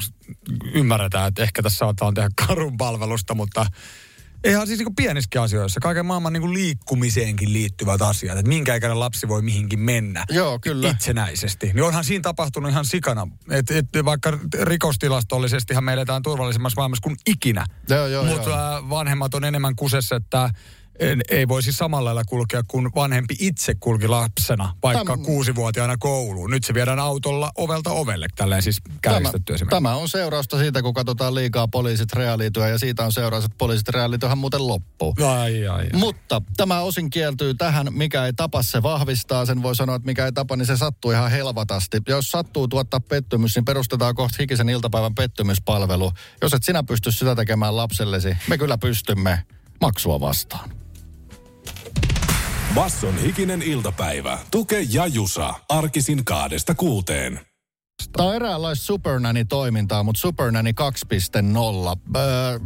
ymmärretään, 0.74 1.28
että 1.28 1.44
ehkä 1.44 1.64
tässä 1.64 1.78
saataan 1.78 2.14
tehdä 2.14 2.30
karun 2.48 2.78
palvelusta, 2.78 3.36
mutta 3.36 3.66
ihan 4.52 4.68
siis 4.68 4.80
niinku 4.80 4.94
pienissäkin 4.96 5.42
asioissa. 5.42 5.80
Kaiken 5.80 6.06
maailman 6.06 6.34
niinku 6.34 6.54
liikkumiseenkin 6.54 7.54
liittyvät 7.54 8.02
asiat. 8.02 8.38
Että 8.38 8.50
minkä 8.50 8.76
ikäinen 8.76 9.00
lapsi 9.00 9.28
voi 9.28 9.42
mihinkin 9.42 9.80
mennä 9.80 10.26
Joo, 10.30 10.60
kyllä. 10.60 10.90
itsenäisesti. 10.90 11.72
Niin 11.74 11.84
onhan 11.84 12.04
siinä 12.04 12.22
tapahtunut 12.22 12.72
ihan 12.72 12.86
sikana. 12.86 13.28
Et, 13.50 13.72
et, 13.72 13.86
vaikka 14.06 14.40
rikostilastollisestihan 14.62 15.84
me 15.84 15.94
eletään 15.94 16.22
turvallisemmassa 16.22 16.82
maailmassa 16.82 17.04
kuin 17.04 17.16
ikinä. 17.28 17.66
Joo, 17.90 18.08
joo, 18.08 18.24
Mutta 18.24 18.50
joo. 18.50 18.90
vanhemmat 18.90 19.34
on 19.34 19.44
enemmän 19.44 19.76
kusessa, 19.76 20.16
että 20.16 20.50
ei 21.30 21.48
voisi 21.48 21.72
samalla 21.72 22.06
lailla 22.06 22.24
kulkea 22.26 22.64
kuin 22.68 22.90
vanhempi 22.96 23.36
itse 23.40 23.76
kulki 23.80 24.08
lapsena, 24.08 24.74
vaikka 24.84 25.06
Tämä- 25.14 25.26
kuusivuotiaana 25.26 25.98
kouluun. 25.98 26.52
Nyt 26.52 26.64
se 26.64 26.74
viedään 26.74 27.00
autolla 27.00 27.52
ovelta 27.58 27.90
ovelle, 27.92 28.28
tälleen 28.36 28.62
siis 28.62 28.82
Tämä, 28.84 28.98
kärjistetty 29.02 29.54
esimerkiksi. 29.54 29.76
tämä 29.76 29.96
on 29.96 30.10
seurausta 30.10 30.58
siitä, 30.58 30.82
kun 30.82 30.94
katsotaan 30.94 31.36
liikaa 31.36 31.68
poliisit 31.68 32.14
reaalityä 32.14 32.68
ja 32.70 32.80
siitä 32.80 33.06
on 33.06 33.14
seuraus, 33.14 33.46
että 33.46 33.56
poliisit 33.58 33.90
reaalityöhän 33.90 34.38
muuten 34.38 34.68
loppuu. 34.68 35.14
Ai, 35.28 35.68
ai, 35.68 35.68
ai. 35.68 35.90
Mutta 35.94 36.42
tämä 36.58 36.82
osin 36.82 37.10
kieltyy 37.10 37.54
tähän, 37.54 37.88
mikä 37.92 38.26
ei 38.26 38.34
tapa, 38.34 38.64
se 38.64 38.84
vahvistaa. 38.84 39.46
Sen 39.46 39.64
voi 39.64 39.76
sanoa, 39.76 39.96
että 39.96 40.06
mikä 40.06 40.26
ei 40.26 40.32
tapa, 40.32 40.56
niin 40.56 40.66
se 40.66 40.78
sattuu 40.78 41.12
ihan 41.12 41.32
helvatasti. 41.32 41.98
Ja 42.08 42.16
jos 42.16 42.32
sattuu 42.32 42.68
tuottaa 42.68 43.00
pettymys, 43.00 43.56
niin 43.56 43.66
perustetaan 43.66 44.16
kohta 44.16 44.38
hikisen 44.40 44.70
iltapäivän 44.70 45.16
pettymyspalvelu. 45.16 46.12
Jos 46.42 46.54
et 46.54 46.64
sinä 46.64 46.84
pysty 46.84 47.12
sitä 47.12 47.36
tekemään 47.36 47.76
lapsellesi, 47.76 48.38
me 48.50 48.58
kyllä 48.58 48.78
pystymme 48.78 49.44
maksua 49.82 50.20
vastaan. 50.20 50.70
Basson 52.76 53.18
hikinen 53.18 53.62
iltapäivä. 53.62 54.40
Tuke 54.52 54.82
ja 54.90 55.08
Jusa. 55.08 55.54
Arkisin 55.70 56.26
kaadesta 56.26 56.76
kuuteen. 56.76 57.40
Tämä 58.12 58.30
on 58.30 58.36
eräänlaista 58.36 58.86
Supernanny-toimintaa, 58.86 60.04
mutta 60.04 60.20
Supernanny 60.20 60.72
2.0. 60.72 62.16
Öö, 62.18 62.60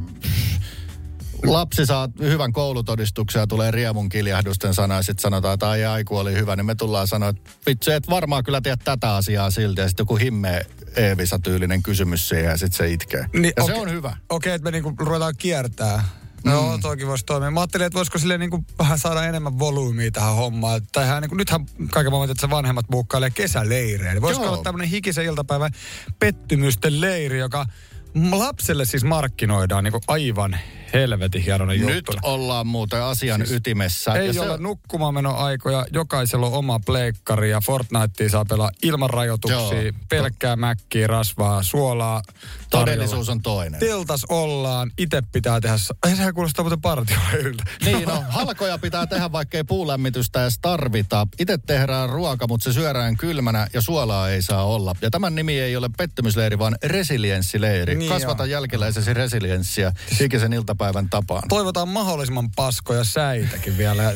lapsi 1.46 1.86
saa 1.86 2.10
hyvän 2.20 2.54
koulutodistuksen 2.54 3.40
ja 3.40 3.48
tulee 3.48 3.72
riemun 3.72 4.10
kiljahdusten 4.10 4.74
sana 4.74 4.96
ja 4.96 5.04
sitten 5.04 5.22
sanotaan, 5.22 5.54
että 5.54 5.70
ai 5.70 5.86
aiku 5.86 6.18
oli 6.18 6.34
hyvä, 6.34 6.56
niin 6.56 6.66
me 6.66 6.76
tullaan 6.76 7.08
sanoa, 7.08 7.30
että 7.30 7.52
vitsi, 7.66 7.92
et 7.92 8.10
varmaan 8.10 8.44
kyllä 8.44 8.62
tiedä 8.62 8.78
tätä 8.84 9.16
asiaa 9.16 9.52
silti. 9.52 9.82
Ja 9.82 9.88
sitten 9.88 10.04
joku 10.04 10.16
himmeä 10.16 10.62
Eevisa-tyylinen 10.96 11.84
kysymys 11.84 12.30
siihen 12.30 12.50
ja 12.50 12.58
sitten 12.58 12.78
se 12.78 12.92
itkee. 12.92 13.26
Niin, 13.34 13.54
ja 13.58 13.64
okei- 13.64 13.76
se 13.76 13.82
on 13.82 13.92
hyvä. 13.92 14.18
Okei, 14.30 14.54
että 14.54 14.64
me 14.64 14.72
niinku 14.72 14.94
ruvetaan 15.00 15.34
kiertää. 15.38 16.04
No, 16.46 16.78
mm. 16.78 16.82
toki 16.82 17.08
voisi 17.08 17.26
toimia. 17.26 17.52
Mä 17.52 17.60
ajattelin, 17.60 17.86
että 17.88 17.98
voisiko 17.98 18.18
sille 18.18 18.38
niinku 18.38 18.66
vähän 18.80 19.00
saada 19.00 19.26
enemmän 19.26 19.60
volyymia 19.60 20.12
tähän 20.12 20.36
hommaan. 20.36 20.82
Tähän, 20.92 21.22
niinku, 21.22 21.36
nythän 21.36 21.66
kaiken 21.92 22.12
maailman, 22.12 22.32
että 22.32 22.42
se 22.42 22.50
vanhemmat 22.50 22.86
buukkailee 22.92 23.30
kesäleirejä. 23.30 24.22
Voisiko 24.22 24.46
Joo. 24.46 24.54
olla 24.54 24.64
tämmöinen 24.64 24.90
hikisen 24.90 25.26
iltapäivän 25.26 25.72
pettymysten 26.20 27.02
leiri, 27.02 27.40
joka 27.40 27.66
lapselle 28.32 28.86
siis 28.86 29.04
markkinoidaan 29.04 29.84
niinku 29.84 30.02
aivan 30.08 30.60
helvetin 30.94 31.42
hienoinen 31.42 31.80
juttu. 31.80 31.94
Nyt 31.94 32.06
ollaan 32.22 32.68
muuten 32.68 33.04
asian 33.04 33.42
siis 33.42 33.52
ytimessä. 33.52 34.14
Ei 34.14 34.28
Ja 34.28 34.34
se 34.34 34.42
ole 34.42 34.52
on- 34.52 34.64
nukkumaanmenoaikoja, 34.64 35.86
jokaisella 35.94 36.48
on 36.48 36.54
oma 36.54 36.80
pleikkari 36.86 37.50
ja 37.50 37.62
Fortnitea 37.66 38.30
saa 38.30 38.46
pelaa 38.46 38.72
ilman 38.84 39.10
rajoituksia, 39.10 39.82
Joo. 39.82 39.94
pelkkää 40.10 40.56
mäkkiä, 40.56 41.08
rasvaa, 41.08 41.64
suolaa. 41.64 42.22
tarjolla. 42.70 42.86
Todellisuus 42.86 43.30
on 43.30 43.42
toinen. 43.42 43.80
Teltas 43.80 44.26
ollaan, 44.30 44.92
itse 44.98 45.22
pitää 45.32 45.62
tehdä, 45.62 45.76
ai 46.04 46.16
sehän 46.16 46.34
kuulostaa 46.34 46.64
muuten 46.64 46.82
partioleiriltä. 46.82 47.64
Niin, 47.86 48.08
no, 48.08 48.24
halkoja 48.30 48.78
pitää 48.78 49.08
tehdä, 49.08 49.32
vaikka 49.32 49.58
ei 49.58 49.64
puulämmitystä 49.64 50.42
edes 50.42 50.60
tarvita. 50.62 51.28
Itse 51.40 51.58
tehdään 51.58 52.10
ruoka, 52.10 52.48
mutta 52.48 52.64
se 52.64 52.74
syödään 52.74 53.18
kylmänä 53.18 53.68
ja 53.74 53.82
suolaa 53.82 54.30
ei 54.30 54.42
saa 54.42 54.64
olla. 54.64 54.96
Ja 55.02 55.10
tämän 55.10 55.36
nimi 55.36 55.60
ei 55.60 55.76
ole 55.76 55.90
pettymysleiri, 55.98 56.60
vaan 56.60 56.76
resilienssileiri. 56.84 57.96
Niin 57.96 58.12
Kasvata 58.12 58.46
jälkeläisesi 58.46 59.14
resilienssiä 59.14 59.92
ikisen 60.22 60.54
iltapäivän 60.54 60.81
tapaan. 61.10 61.44
Toivotaan 61.50 61.88
mahdollisimman 61.88 62.50
paskoja 62.56 63.04
säitäkin 63.04 63.78
vielä. 63.78 64.04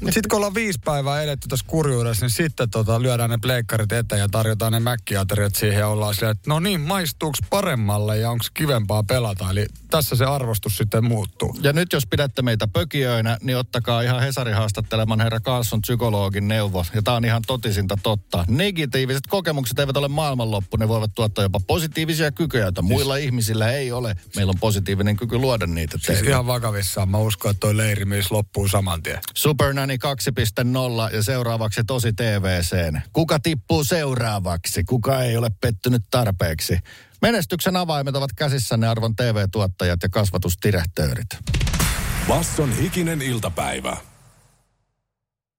Mutta 0.00 0.14
sitten 0.14 0.28
kun 0.30 0.36
ollaan 0.36 0.54
viisi 0.54 0.78
päivää 0.84 1.22
eletty 1.22 1.48
tässä 1.48 1.66
kurjuudessa, 1.68 2.24
niin 2.24 2.30
sitten 2.30 2.70
tota, 2.70 3.02
lyödään 3.02 3.30
ne 3.30 3.38
pleikkarit 3.42 3.92
eteen 3.92 4.20
ja 4.20 4.28
tarjotaan 4.28 4.72
ne 4.72 4.80
mäkkiateriat 4.80 5.54
siihen 5.54 5.78
ja 5.78 5.88
ollaan 5.88 6.14
silleen, 6.14 6.30
että 6.36 6.50
no 6.50 6.60
niin, 6.60 6.80
maistuuko 6.80 7.38
paremmalle 7.50 8.18
ja 8.18 8.30
onko 8.30 8.44
kivempaa 8.54 9.02
pelata. 9.02 9.50
Eli 9.50 9.66
tässä 9.90 10.16
se 10.16 10.24
arvostus 10.24 10.76
sitten 10.76 11.04
muuttuu. 11.04 11.56
Ja 11.62 11.72
nyt 11.72 11.92
jos 11.92 12.06
pidätte 12.06 12.42
meitä 12.42 12.68
pökiöinä, 12.68 13.38
niin 13.42 13.56
ottakaa 13.56 14.02
ihan 14.02 14.22
Hesari 14.22 14.52
haastatteleman 14.52 15.20
herra 15.20 15.40
Carlson 15.40 15.80
psykologin 15.80 16.48
neuvo. 16.48 16.84
Ja 16.94 17.02
tämä 17.02 17.16
on 17.16 17.24
ihan 17.24 17.42
totisinta 17.46 17.98
totta. 18.02 18.44
Negatiiviset 18.48 19.26
kokemukset 19.28 19.78
eivät 19.78 19.96
ole 19.96 20.08
maailmanloppu. 20.08 20.76
Ne 20.76 20.88
voivat 20.88 21.10
tuottaa 21.14 21.44
jopa 21.44 21.60
positiivisia 21.66 22.32
kykyjä, 22.32 22.64
joita 22.64 22.82
muilla 22.82 23.16
ihmisillä 23.16 23.72
ei 23.72 23.92
ole. 23.92 24.16
Meillä 24.36 24.50
on 24.50 24.58
positiivinen 24.60 25.16
kyky 25.16 25.38
luoda 25.38 25.66
niitä 25.66 25.98
Siis 26.06 26.18
teille. 26.18 26.30
ihan 26.30 26.46
vakavissaan. 26.46 27.08
Mä 27.08 27.18
uskon, 27.18 27.50
että 27.50 27.60
toi 27.60 27.76
leiri 27.76 28.04
myös 28.04 28.30
loppuu 28.30 28.68
saman 28.68 29.02
tien. 29.02 29.18
Supernani 29.34 29.96
2.0 31.10 31.14
ja 31.14 31.22
seuraavaksi 31.22 31.84
tosi 31.86 32.12
TVCen. 32.12 33.02
Kuka 33.12 33.40
tippuu 33.40 33.84
seuraavaksi? 33.84 34.84
Kuka 34.84 35.22
ei 35.22 35.36
ole 35.36 35.50
pettynyt 35.60 36.02
tarpeeksi? 36.10 36.78
Menestyksen 37.22 37.76
avaimet 37.76 38.16
ovat 38.16 38.32
käsissänne 38.32 38.88
arvon 38.88 39.16
TV-tuottajat 39.16 40.02
ja 40.02 40.08
kasvatusdirektöörit. 40.08 41.28
Basson 42.28 42.76
hikinen 42.76 43.22
iltapäivä. 43.22 43.96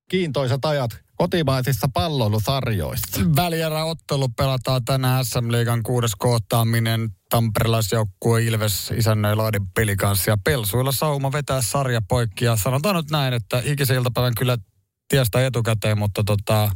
Kiintoisat 0.10 0.66
ajat 0.66 0.92
kotimaisissa 1.16 1.88
palloilusarjoissa. 1.94 3.22
Välieräottelu 3.36 4.30
pelataan 4.30 4.86
tänään 4.86 5.26
SM 5.26 5.52
Liigan 5.52 5.84
kuudes 5.84 6.12
kohtaaminen. 6.18 7.10
Tamperelaisjoukkue 7.30 8.44
Ilves 8.44 8.92
isännöi 8.92 9.36
Laadin 9.36 9.68
pelikanssi 9.68 10.30
ja 10.30 10.38
Pelsuilla 10.44 10.92
sauma 10.92 11.32
vetää 11.32 11.62
sarja 11.62 12.02
poikki. 12.10 12.46
Ja 12.46 12.56
sanotaan 12.56 12.96
nyt 12.96 13.12
näin, 13.12 13.34
että 13.34 13.62
hikisen 13.62 13.98
iltapäivän 13.98 14.36
kyllä 14.38 14.58
tiestä 15.08 15.46
etukäteen, 15.46 15.98
mutta 15.98 16.24
tota, 16.24 16.72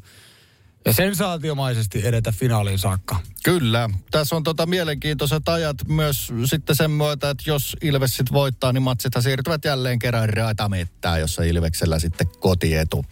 ja 0.86 0.94
sensaatiomaisesti 0.94 2.08
edetä 2.08 2.32
finaaliin 2.32 2.80
saakka. 2.80 3.20
Kyllä. 3.44 3.90
Tässä 4.12 4.36
on 4.36 4.44
tota 4.44 4.66
mielenkiintoiset 4.66 5.50
ajat 5.50 5.78
myös 5.88 6.34
sitten 6.46 6.76
sen 6.76 6.92
myötä, 6.92 7.30
että 7.30 7.44
jos 7.48 7.78
Ilves 7.82 8.18
sit 8.18 8.32
voittaa, 8.32 8.74
niin 8.74 8.84
matsithan 8.84 9.24
siirtyvät 9.24 9.66
jälleen 9.66 10.00
kerran 10.00 10.30
raatamettää, 10.30 11.18
jossa 11.18 11.44
Ilveksellä 11.44 12.00
sitten 12.00 12.28
kotietu. 12.40 13.06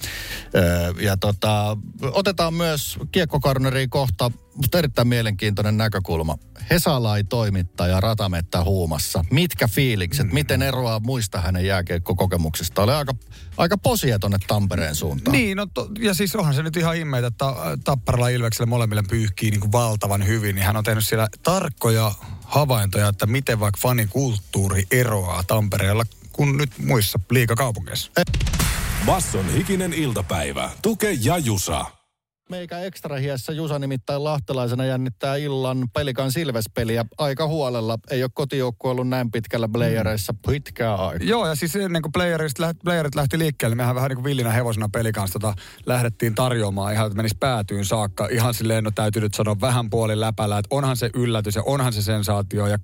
Öö, 0.55 0.93
ja 1.01 1.17
tota, 1.17 1.77
otetaan 2.01 2.53
myös 2.53 2.97
kiekkokarneriin 3.11 3.89
kohta, 3.89 4.31
mutta 4.55 4.77
erittäin 4.77 5.07
mielenkiintoinen 5.07 5.77
näkökulma. 5.77 6.37
Hesalai 6.69 7.23
toimittaja 7.23 8.01
Ratametta 8.01 8.63
huumassa. 8.63 9.25
Mitkä 9.31 9.67
fiilikset, 9.67 10.33
miten 10.33 10.61
eroaa 10.61 10.99
muista 10.99 11.41
hänen 11.41 11.65
jääkiekkokokemuksista? 11.65 12.83
Oli 12.83 12.91
aika, 12.91 13.13
aika 13.57 13.77
posia 13.77 14.19
tonne 14.19 14.37
Tampereen 14.47 14.95
suuntaan. 14.95 15.37
Niin, 15.37 15.57
no 15.57 15.67
to, 15.73 15.89
ja 15.99 16.13
siis 16.13 16.35
onhan 16.35 16.53
se 16.53 16.63
nyt 16.63 16.77
ihan 16.77 16.95
ihmeitä, 16.95 17.27
että 17.27 17.45
Tapparalla 17.83 18.29
Ilveksellä 18.29 18.65
molemmille 18.65 19.03
pyyhkii 19.09 19.51
niin 19.51 19.59
kuin 19.59 19.71
valtavan 19.71 20.27
hyvin, 20.27 20.55
niin 20.55 20.65
hän 20.65 20.77
on 20.77 20.83
tehnyt 20.83 21.05
siellä 21.05 21.27
tarkkoja 21.43 22.11
havaintoja, 22.43 23.07
että 23.07 23.25
miten 23.25 23.59
vaikka 23.59 23.79
fanikulttuuri 23.81 24.83
eroaa 24.91 25.43
Tampereella 25.43 26.03
kuin 26.31 26.57
nyt 26.57 26.71
muissa 26.79 27.19
liikakaupungeissa. 27.31 28.11
Basson 29.05 29.53
hikinen 29.53 29.93
iltapäivä. 29.93 30.69
Tuke 30.81 31.17
ja 31.21 31.37
Jusa. 31.37 31.96
Meikä 32.49 32.79
ekstra 32.79 33.15
hiessä 33.15 33.53
Jusa 33.53 33.79
nimittäin 33.79 34.23
lahtelaisena 34.23 34.85
jännittää 34.85 35.35
illan 35.35 35.87
pelikan 35.93 36.31
Silves-peliä 36.31 37.05
aika 37.17 37.47
huolella. 37.47 37.97
Ei 38.11 38.23
ole 38.23 38.31
kotijoukku 38.33 38.89
ollut 38.89 39.07
näin 39.07 39.31
pitkällä 39.31 39.67
playereissa 39.67 40.33
pitkään 40.47 40.99
aikaa. 40.99 41.27
Joo, 41.27 41.47
ja 41.47 41.55
siis 41.55 41.75
ennen 41.75 42.01
kuin 42.01 42.11
playerist 42.11 42.59
lähti, 42.59 42.79
playerit 42.83 43.15
lähti 43.15 43.39
liikkeelle, 43.39 43.75
mehän 43.75 43.95
vähän 43.95 44.09
niin 44.09 44.15
kuin 44.17 44.23
villinä 44.23 44.51
hevosena 44.51 44.89
pelikanssa 44.89 45.39
tota, 45.39 45.53
lähdettiin 45.85 46.35
tarjoamaan 46.35 46.93
ihan, 46.93 47.07
että 47.07 47.17
menisi 47.17 47.37
päätyyn 47.39 47.85
saakka. 47.85 48.27
Ihan 48.31 48.53
silleen, 48.53 48.83
no 48.83 48.91
täytyy 48.91 49.21
nyt 49.21 49.33
sanoa 49.33 49.61
vähän 49.61 49.89
puolin 49.89 50.19
läpällä, 50.19 50.57
että 50.57 50.75
onhan 50.75 50.97
se 50.97 51.09
yllätys 51.13 51.55
ja 51.55 51.63
onhan 51.65 51.93
se 51.93 52.01
sensaatio. 52.01 52.67
Ja 52.67 52.79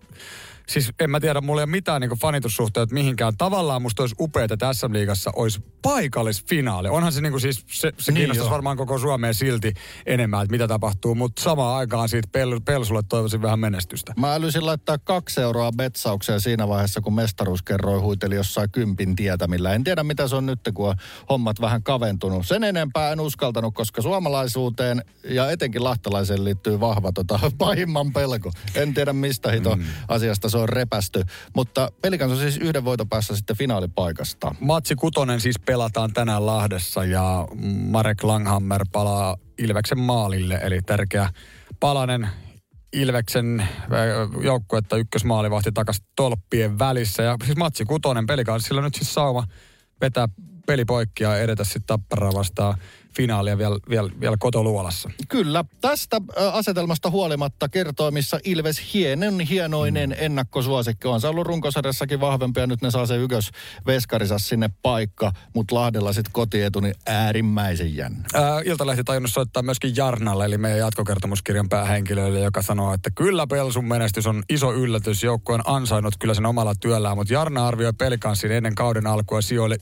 siis 0.67 0.91
en 0.99 1.11
mä 1.11 1.19
tiedä, 1.19 1.41
mulla 1.41 1.61
ei 1.61 1.63
ole 1.63 1.71
mitään 1.71 2.01
niin 2.01 2.19
fanitussuhteet 2.19 2.91
mihinkään. 2.91 3.37
Tavallaan 3.37 3.81
musta 3.81 4.03
olisi 4.03 4.15
upeaa, 4.19 4.47
että 4.51 4.73
SM-liigassa 4.73 5.31
olisi 5.35 5.63
paikallisfinaali. 5.81 6.89
Onhan 6.89 7.11
se 7.11 7.21
niin 7.21 7.39
siis, 7.39 7.65
se, 7.67 7.93
se 7.99 8.11
Niin 8.11 8.17
kiinnostaisi 8.17 8.47
joo. 8.47 8.51
varmaan 8.51 8.77
koko 8.77 8.97
Suomea 8.97 9.33
silti 9.33 9.73
enemmän, 10.05 10.41
että 10.41 10.51
mitä 10.51 10.67
tapahtuu. 10.67 11.15
Mutta 11.15 11.41
samaan 11.41 11.77
aikaan 11.77 12.09
siitä 12.09 12.29
pel, 12.31 12.59
Pelsulle 12.65 13.01
toivoisin 13.09 13.41
vähän 13.41 13.59
menestystä. 13.59 14.13
Mä 14.17 14.33
älysin 14.33 14.65
laittaa 14.65 14.97
kaksi 14.97 15.41
euroa 15.41 15.71
betsaukseen 15.71 16.41
siinä 16.41 16.67
vaiheessa, 16.67 17.01
kun 17.01 17.13
mestaruuskerroi 17.13 17.99
huiteli 17.99 18.35
jossain 18.35 18.71
kympin 18.71 19.15
tietämillä. 19.15 19.73
En 19.73 19.83
tiedä, 19.83 20.03
mitä 20.03 20.27
se 20.27 20.35
on 20.35 20.45
nyt, 20.45 20.59
kun 20.73 20.89
on 20.89 20.95
hommat 21.29 21.61
vähän 21.61 21.83
kaventunut. 21.83 22.47
Sen 22.47 22.63
enempää 22.63 23.11
en 23.11 23.19
uskaltanut, 23.19 23.73
koska 23.73 24.01
suomalaisuuteen 24.01 25.03
ja 25.23 25.51
etenkin 25.51 25.83
lahtelaiseen 25.83 26.43
liittyy 26.43 26.79
vahva 26.79 27.11
tota, 27.11 27.39
pahimman 27.57 28.13
pelko. 28.13 28.51
En 28.75 28.93
tiedä, 28.93 29.13
mistä 29.13 29.51
hito 29.51 29.75
mm. 29.75 29.83
asiasta 30.07 30.49
se 30.53 30.57
on 30.57 30.69
repästy. 30.69 31.23
Mutta 31.55 31.91
pelikans 32.01 32.31
on 32.31 32.37
siis 32.37 32.57
yhden 32.57 32.85
voiton 32.85 33.09
päässä 33.09 33.35
sitten 33.35 33.57
finaalipaikasta. 33.57 34.55
Matsi 34.59 34.95
kutonen 34.95 35.41
siis 35.41 35.59
pelataan 35.59 36.13
tänään 36.13 36.45
Lahdessa 36.45 37.05
ja 37.05 37.47
Marek 37.89 38.23
Langhammer 38.23 38.85
palaa 38.91 39.37
Ilveksen 39.57 39.99
maalille, 39.99 40.59
eli 40.63 40.81
tärkeä 40.81 41.29
palanen 41.79 42.29
Ilveksen 42.93 43.59
äh, 43.59 43.67
joukkuetta 44.43 44.97
ykkösmaalivahti 44.97 45.71
takaisin 45.71 46.05
tolppien 46.15 46.79
välissä. 46.79 47.23
Ja 47.23 47.37
siis 47.45 47.57
matsi 47.57 47.85
kutonen 47.85 48.25
pelikanssilla 48.25 48.81
nyt 48.81 48.95
siis 48.95 49.13
sauma 49.13 49.43
vetää 50.01 50.27
peli 50.67 50.85
poikki 50.85 51.23
ja 51.23 51.37
edetä 51.37 51.63
sitten 51.63 51.83
Tapparaa 51.87 52.33
vastaan 52.33 52.77
finaalia 53.15 53.57
vielä, 53.57 53.77
vielä, 53.89 54.09
vielä 54.19 54.37
kotoluolassa. 54.39 55.09
Kyllä, 55.29 55.65
tästä 55.81 56.21
asetelmasta 56.53 57.09
huolimatta 57.09 57.69
kertoo, 57.69 58.11
missä 58.11 58.39
Ilves 58.43 58.93
hienen 58.93 59.39
hienoinen 59.39 60.09
mm. 60.09 60.15
ennakkosuosikki 60.19 61.07
on. 61.07 61.21
Se 61.21 61.27
ollut 61.27 61.47
runkosarjassakin 61.47 62.19
vahvempi 62.19 62.59
ja 62.59 62.67
nyt 62.67 62.81
ne 62.81 62.91
saa 62.91 63.05
se 63.05 63.17
ykkös 63.17 63.51
veskarissa 63.85 64.39
sinne 64.39 64.69
paikka, 64.81 65.31
mutta 65.53 65.75
Lahdella 65.75 66.13
sitten 66.13 66.33
kotietu, 66.33 66.79
niin 66.79 66.95
äärimmäisen 67.05 67.95
jännä. 67.95 68.25
Ää, 68.33 68.61
Iltalehti 68.65 69.03
tajunnut 69.03 69.31
soittaa 69.31 69.63
myöskin 69.63 69.95
Jarnalle, 69.95 70.45
eli 70.45 70.57
meidän 70.57 70.79
jatkokertomuskirjan 70.79 71.69
päähenkilöille, 71.69 72.39
joka 72.39 72.61
sanoo, 72.61 72.93
että 72.93 73.09
kyllä 73.15 73.47
Pelsun 73.47 73.85
menestys 73.85 74.27
on 74.27 74.43
iso 74.49 74.73
yllätys. 74.73 75.23
Joukkue 75.23 75.55
on 75.55 75.61
ansainnut 75.65 76.17
kyllä 76.19 76.33
sen 76.33 76.45
omalla 76.45 76.75
työllään, 76.75 77.17
mutta 77.17 77.33
Jarna 77.33 77.67
arvioi 77.67 77.93
pelikanssin 77.93 78.51
ennen 78.51 78.75
kauden 78.75 79.07
alkua 79.07 79.41
sijoille 79.41 79.77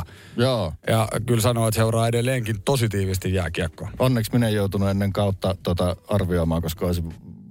9-12. 0.00 0.02
Joo. 0.36 0.72
Ja 0.86 1.08
kyllä 1.26 1.40
sanoo, 1.44 1.68
että 1.68 1.76
seuraa 1.76 2.08
edelleenkin 2.08 2.62
tosi 2.62 2.88
tiivisti 2.88 3.34
jääkiekkoa. 3.34 3.90
Onneksi 3.98 4.32
minä 4.32 4.48
en 4.48 4.54
joutunut 4.54 4.88
ennen 4.88 5.12
kautta 5.12 5.56
tota 5.62 5.96
arvioimaan, 6.08 6.62
koska 6.62 6.86
olisi 6.86 7.02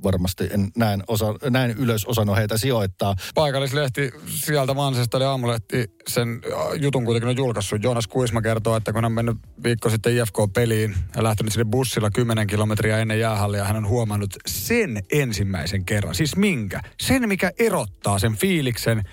varmasti 0.04 0.50
en 0.52 0.72
näin, 0.78 1.04
osa, 1.08 1.26
näin 1.50 1.72
ylös 1.72 2.06
osannut 2.06 2.38
heitä 2.38 2.58
sijoittaa. 2.58 3.16
Paikallislehti 3.36 4.12
sieltä 4.28 4.74
Mansesta 4.74 5.18
oli 5.18 5.26
aamulehti 5.26 5.92
sen 6.08 6.42
äh, 6.46 6.82
jutun 6.82 7.06
kuitenkin 7.06 7.30
on 7.30 7.38
julkaissut. 7.38 7.84
Joonas 7.84 8.08
Kuisma 8.08 8.42
kertoo, 8.42 8.76
että 8.76 8.92
kun 8.92 8.98
hän 8.98 9.06
on 9.06 9.12
mennyt 9.12 9.38
viikko 9.64 9.90
sitten 9.90 10.14
IFK-peliin 10.14 10.96
ja 11.16 11.24
lähtenyt 11.24 11.54
sinne 11.54 11.66
bussilla 11.66 12.12
10 12.12 12.48
kilometriä 12.48 12.98
ennen 12.98 13.20
jäähallia, 13.20 13.64
hän 13.64 13.76
on 13.76 13.88
huomannut 13.88 14.36
sen 14.48 15.04
ensimmäisen 15.12 15.86
kerran. 15.86 16.16
Siis 16.16 16.36
minkä? 16.36 16.82
Sen, 17.02 17.28
mikä 17.28 17.52
erottaa 17.60 18.20
sen 18.20 18.36
fiiliksen 18.36 19.04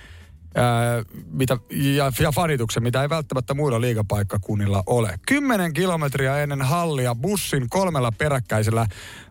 ää, 0.55 1.03
mitä, 1.27 1.59
ja, 1.71 2.13
ja 2.21 2.33
fanituksen, 2.33 2.83
mitä 2.83 3.03
ei 3.03 3.09
välttämättä 3.09 3.55
muilla 3.55 3.81
liigapaikkakunnilla 3.81 4.83
ole. 4.87 5.19
Kymmenen 5.27 5.73
kilometriä 5.73 6.43
ennen 6.43 6.63
hallia 6.63 7.15
bussin 7.15 7.69
kolmella 7.71 8.13
peräkkäisellä, 8.13 8.87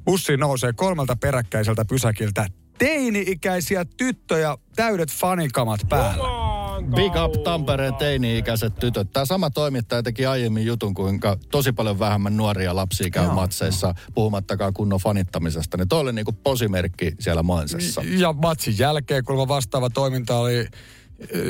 bussi 0.05 0.37
nousee 0.37 0.73
kolmelta 0.73 1.15
peräkkäiseltä 1.15 1.85
pysäkiltä 1.85 2.47
teini-ikäisiä 2.79 3.85
tyttöjä 3.97 4.57
täydet 4.75 5.11
fanikamat 5.11 5.79
päällä. 5.89 6.49
Big 6.95 7.13
up 7.25 7.43
Tampereen 7.43 7.95
teini-ikäiset 7.95 8.75
tytöt. 8.75 9.11
Tämä 9.13 9.25
sama 9.25 9.49
toimittaja 9.49 10.03
teki 10.03 10.25
aiemmin 10.25 10.65
jutun, 10.65 10.93
kuinka 10.93 11.37
tosi 11.51 11.71
paljon 11.71 11.99
vähemmän 11.99 12.37
nuoria 12.37 12.75
lapsia 12.75 13.09
käy 13.09 13.23
Joo. 13.23 13.33
matseissa, 13.33 13.93
puhumattakaan 14.13 14.73
kunnon 14.73 14.99
fanittamisesta. 14.99 15.77
Niin 15.77 15.87
toi 15.87 15.99
oli 15.99 16.13
niinku 16.13 16.31
posimerkki 16.31 17.11
siellä 17.19 17.43
Mansessa. 17.43 18.01
Ja 18.05 18.33
matsin 18.33 18.79
jälkeen, 18.79 19.23
kun 19.23 19.47
vastaava 19.47 19.89
toiminta 19.89 20.37
oli 20.37 20.67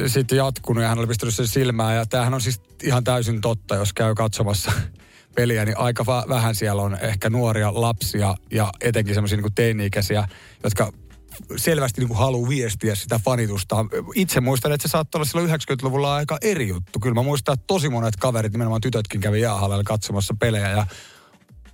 sitten 0.08 0.38
jatkunut 0.38 0.84
ja 0.84 0.90
hän 0.90 1.00
oli 1.00 1.08
pistänyt 1.08 1.36
sen 1.36 1.48
silmään. 1.48 1.96
Ja 1.96 2.06
tämähän 2.06 2.34
on 2.34 2.42
siis 2.42 2.62
ihan 2.84 3.04
täysin 3.04 3.42
totta, 3.42 3.76
jos 3.76 3.94
käy 3.94 4.16
katsomassa 4.16 4.72
peliä, 5.36 5.66
niin 5.66 5.78
aika 5.78 6.06
vähän 6.06 6.56
siellä 6.56 6.82
on 6.82 6.98
ehkä 7.02 7.30
nuoria 7.30 7.72
lapsia 7.74 8.36
ja 8.52 8.72
etenkin 8.82 9.14
semmoisia 9.14 9.38
niin 9.38 9.54
teini-ikäisiä, 9.56 10.28
jotka 10.64 10.92
selvästi 11.58 12.02
niin 12.02 12.18
haluaa 12.18 12.50
viestiä 12.50 12.96
sitä 12.96 13.20
fanitusta. 13.26 13.86
Itse 14.16 14.42
muistan, 14.42 14.72
että 14.72 14.88
se 14.88 14.92
saattoi 14.92 15.20
olla 15.20 15.26
silloin 15.26 15.50
90-luvulla 15.50 16.16
aika 16.16 16.38
eri 16.42 16.68
juttu. 16.68 17.00
Kyllä 17.00 17.16
mä 17.16 17.24
muistan, 17.24 17.54
että 17.54 17.68
tosi 17.68 17.90
monet 17.90 18.16
kaverit, 18.16 18.52
nimenomaan 18.52 18.82
tytötkin 18.82 19.22
kävi 19.22 19.42
jäähallilla 19.42 19.84
katsomassa 19.84 20.36
pelejä 20.40 20.70
ja 20.70 20.88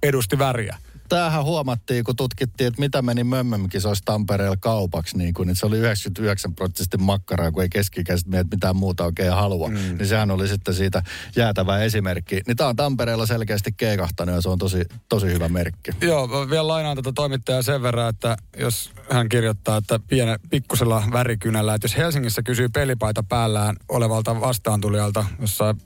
edusti 0.04 0.40
väriä. 0.40 0.78
Tämähän 1.10 1.44
huomattiin, 1.44 2.04
kun 2.04 2.16
tutkittiin, 2.16 2.68
että 2.68 2.80
mitä 2.80 3.02
meni 3.02 3.24
mömmömkisoissa 3.24 4.06
Tampereella 4.06 4.58
kaupaksi, 4.60 5.18
niin 5.18 5.34
kun, 5.34 5.50
että 5.50 5.60
se 5.60 5.66
oli 5.66 5.78
99 5.78 6.56
prosenttisesti 6.56 6.98
makkaraa, 6.98 7.52
kun 7.52 7.64
ei 7.64 7.70
keskikäiset 7.70 8.28
miehet 8.28 8.52
mitään 8.52 8.76
muuta 8.76 9.06
oikein 9.06 9.34
halua. 9.34 9.70
Mm. 9.70 9.76
Niin 9.76 10.08
sehän 10.08 10.32
oli 10.32 10.48
sitten 10.48 10.74
siitä 10.74 11.04
jäätävä 11.36 11.80
esimerkki. 11.80 12.42
Niin 12.48 12.58
tämä 12.58 12.70
on 12.70 12.76
Tampereella 12.76 13.26
selkeästi 13.26 13.72
keikahtanut 13.72 14.36
ja 14.36 14.42
se 14.42 14.50
on 14.50 14.58
tosi, 14.58 14.82
tosi 15.10 15.28
hyvä 15.28 15.50
merkki. 15.50 15.92
Joo, 16.02 16.28
mä 16.28 16.50
vielä 16.50 16.68
lainaan 16.68 16.98
tätä 16.98 17.12
toimittajaa 17.16 17.62
sen 17.62 17.82
verran, 17.82 18.10
että 18.10 18.38
jos 18.58 18.92
hän 19.12 19.30
kirjoittaa, 19.30 19.78
että 19.78 20.00
pienen 20.08 20.40
pikkusella 20.50 21.04
värikynällä, 21.12 21.74
että 21.74 21.86
jos 21.86 21.98
Helsingissä 21.98 22.44
kysyy 22.44 22.70
pelipaita 22.70 23.24
päällään 23.24 23.76
olevalta 23.90 24.42
vastaantulijalta 24.42 25.26
jossain 25.42 25.82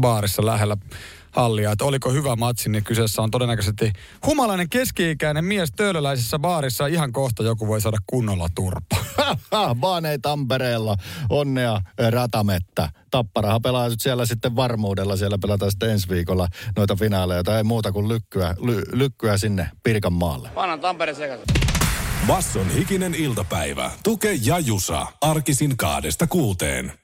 baarissa 0.00 0.46
lähellä 0.46 0.76
hallia, 1.34 1.72
että 1.72 1.84
oliko 1.84 2.12
hyvä 2.12 2.36
matsi, 2.36 2.68
niin 2.68 2.84
kyseessä 2.84 3.22
on 3.22 3.30
todennäköisesti 3.30 3.92
humalainen 4.26 4.68
keski-ikäinen 4.68 5.44
mies 5.44 5.72
töölöläisessä 5.76 6.38
baarissa. 6.38 6.86
Ihan 6.86 7.12
kohta 7.12 7.42
joku 7.42 7.66
voi 7.66 7.80
saada 7.80 7.98
kunnolla 8.06 8.48
turpa. 8.54 8.96
Vaan 9.80 10.06
ei 10.10 10.18
Tampereella. 10.18 10.96
Onnea 11.30 11.80
ratamettä. 12.10 12.88
Tapparahan 13.10 13.62
pelaa 13.62 13.90
siellä 13.98 14.26
sitten 14.26 14.56
varmuudella. 14.56 15.16
Siellä 15.16 15.38
pelataan 15.38 15.70
sitten 15.70 15.90
ensi 15.90 16.08
viikolla 16.08 16.48
noita 16.76 16.96
finaaleja. 16.96 17.42
Tai 17.42 17.56
ei 17.56 17.64
muuta 17.64 17.92
kuin 17.92 18.08
lykkyä, 18.08 18.54
ly, 18.58 18.82
lykkyä 18.92 19.38
sinne 19.38 19.70
Pirkanmaalle. 19.82 20.50
Vanhan 20.54 20.80
Tampere 20.80 21.14
sekaisin. 21.14 21.46
Basson 22.26 22.70
hikinen 22.70 23.14
iltapäivä. 23.14 23.90
Tuke 24.02 24.32
ja 24.42 24.58
Jusa. 24.58 25.06
Arkisin 25.20 25.76
kaadesta 25.76 26.26
kuuteen. 26.26 27.03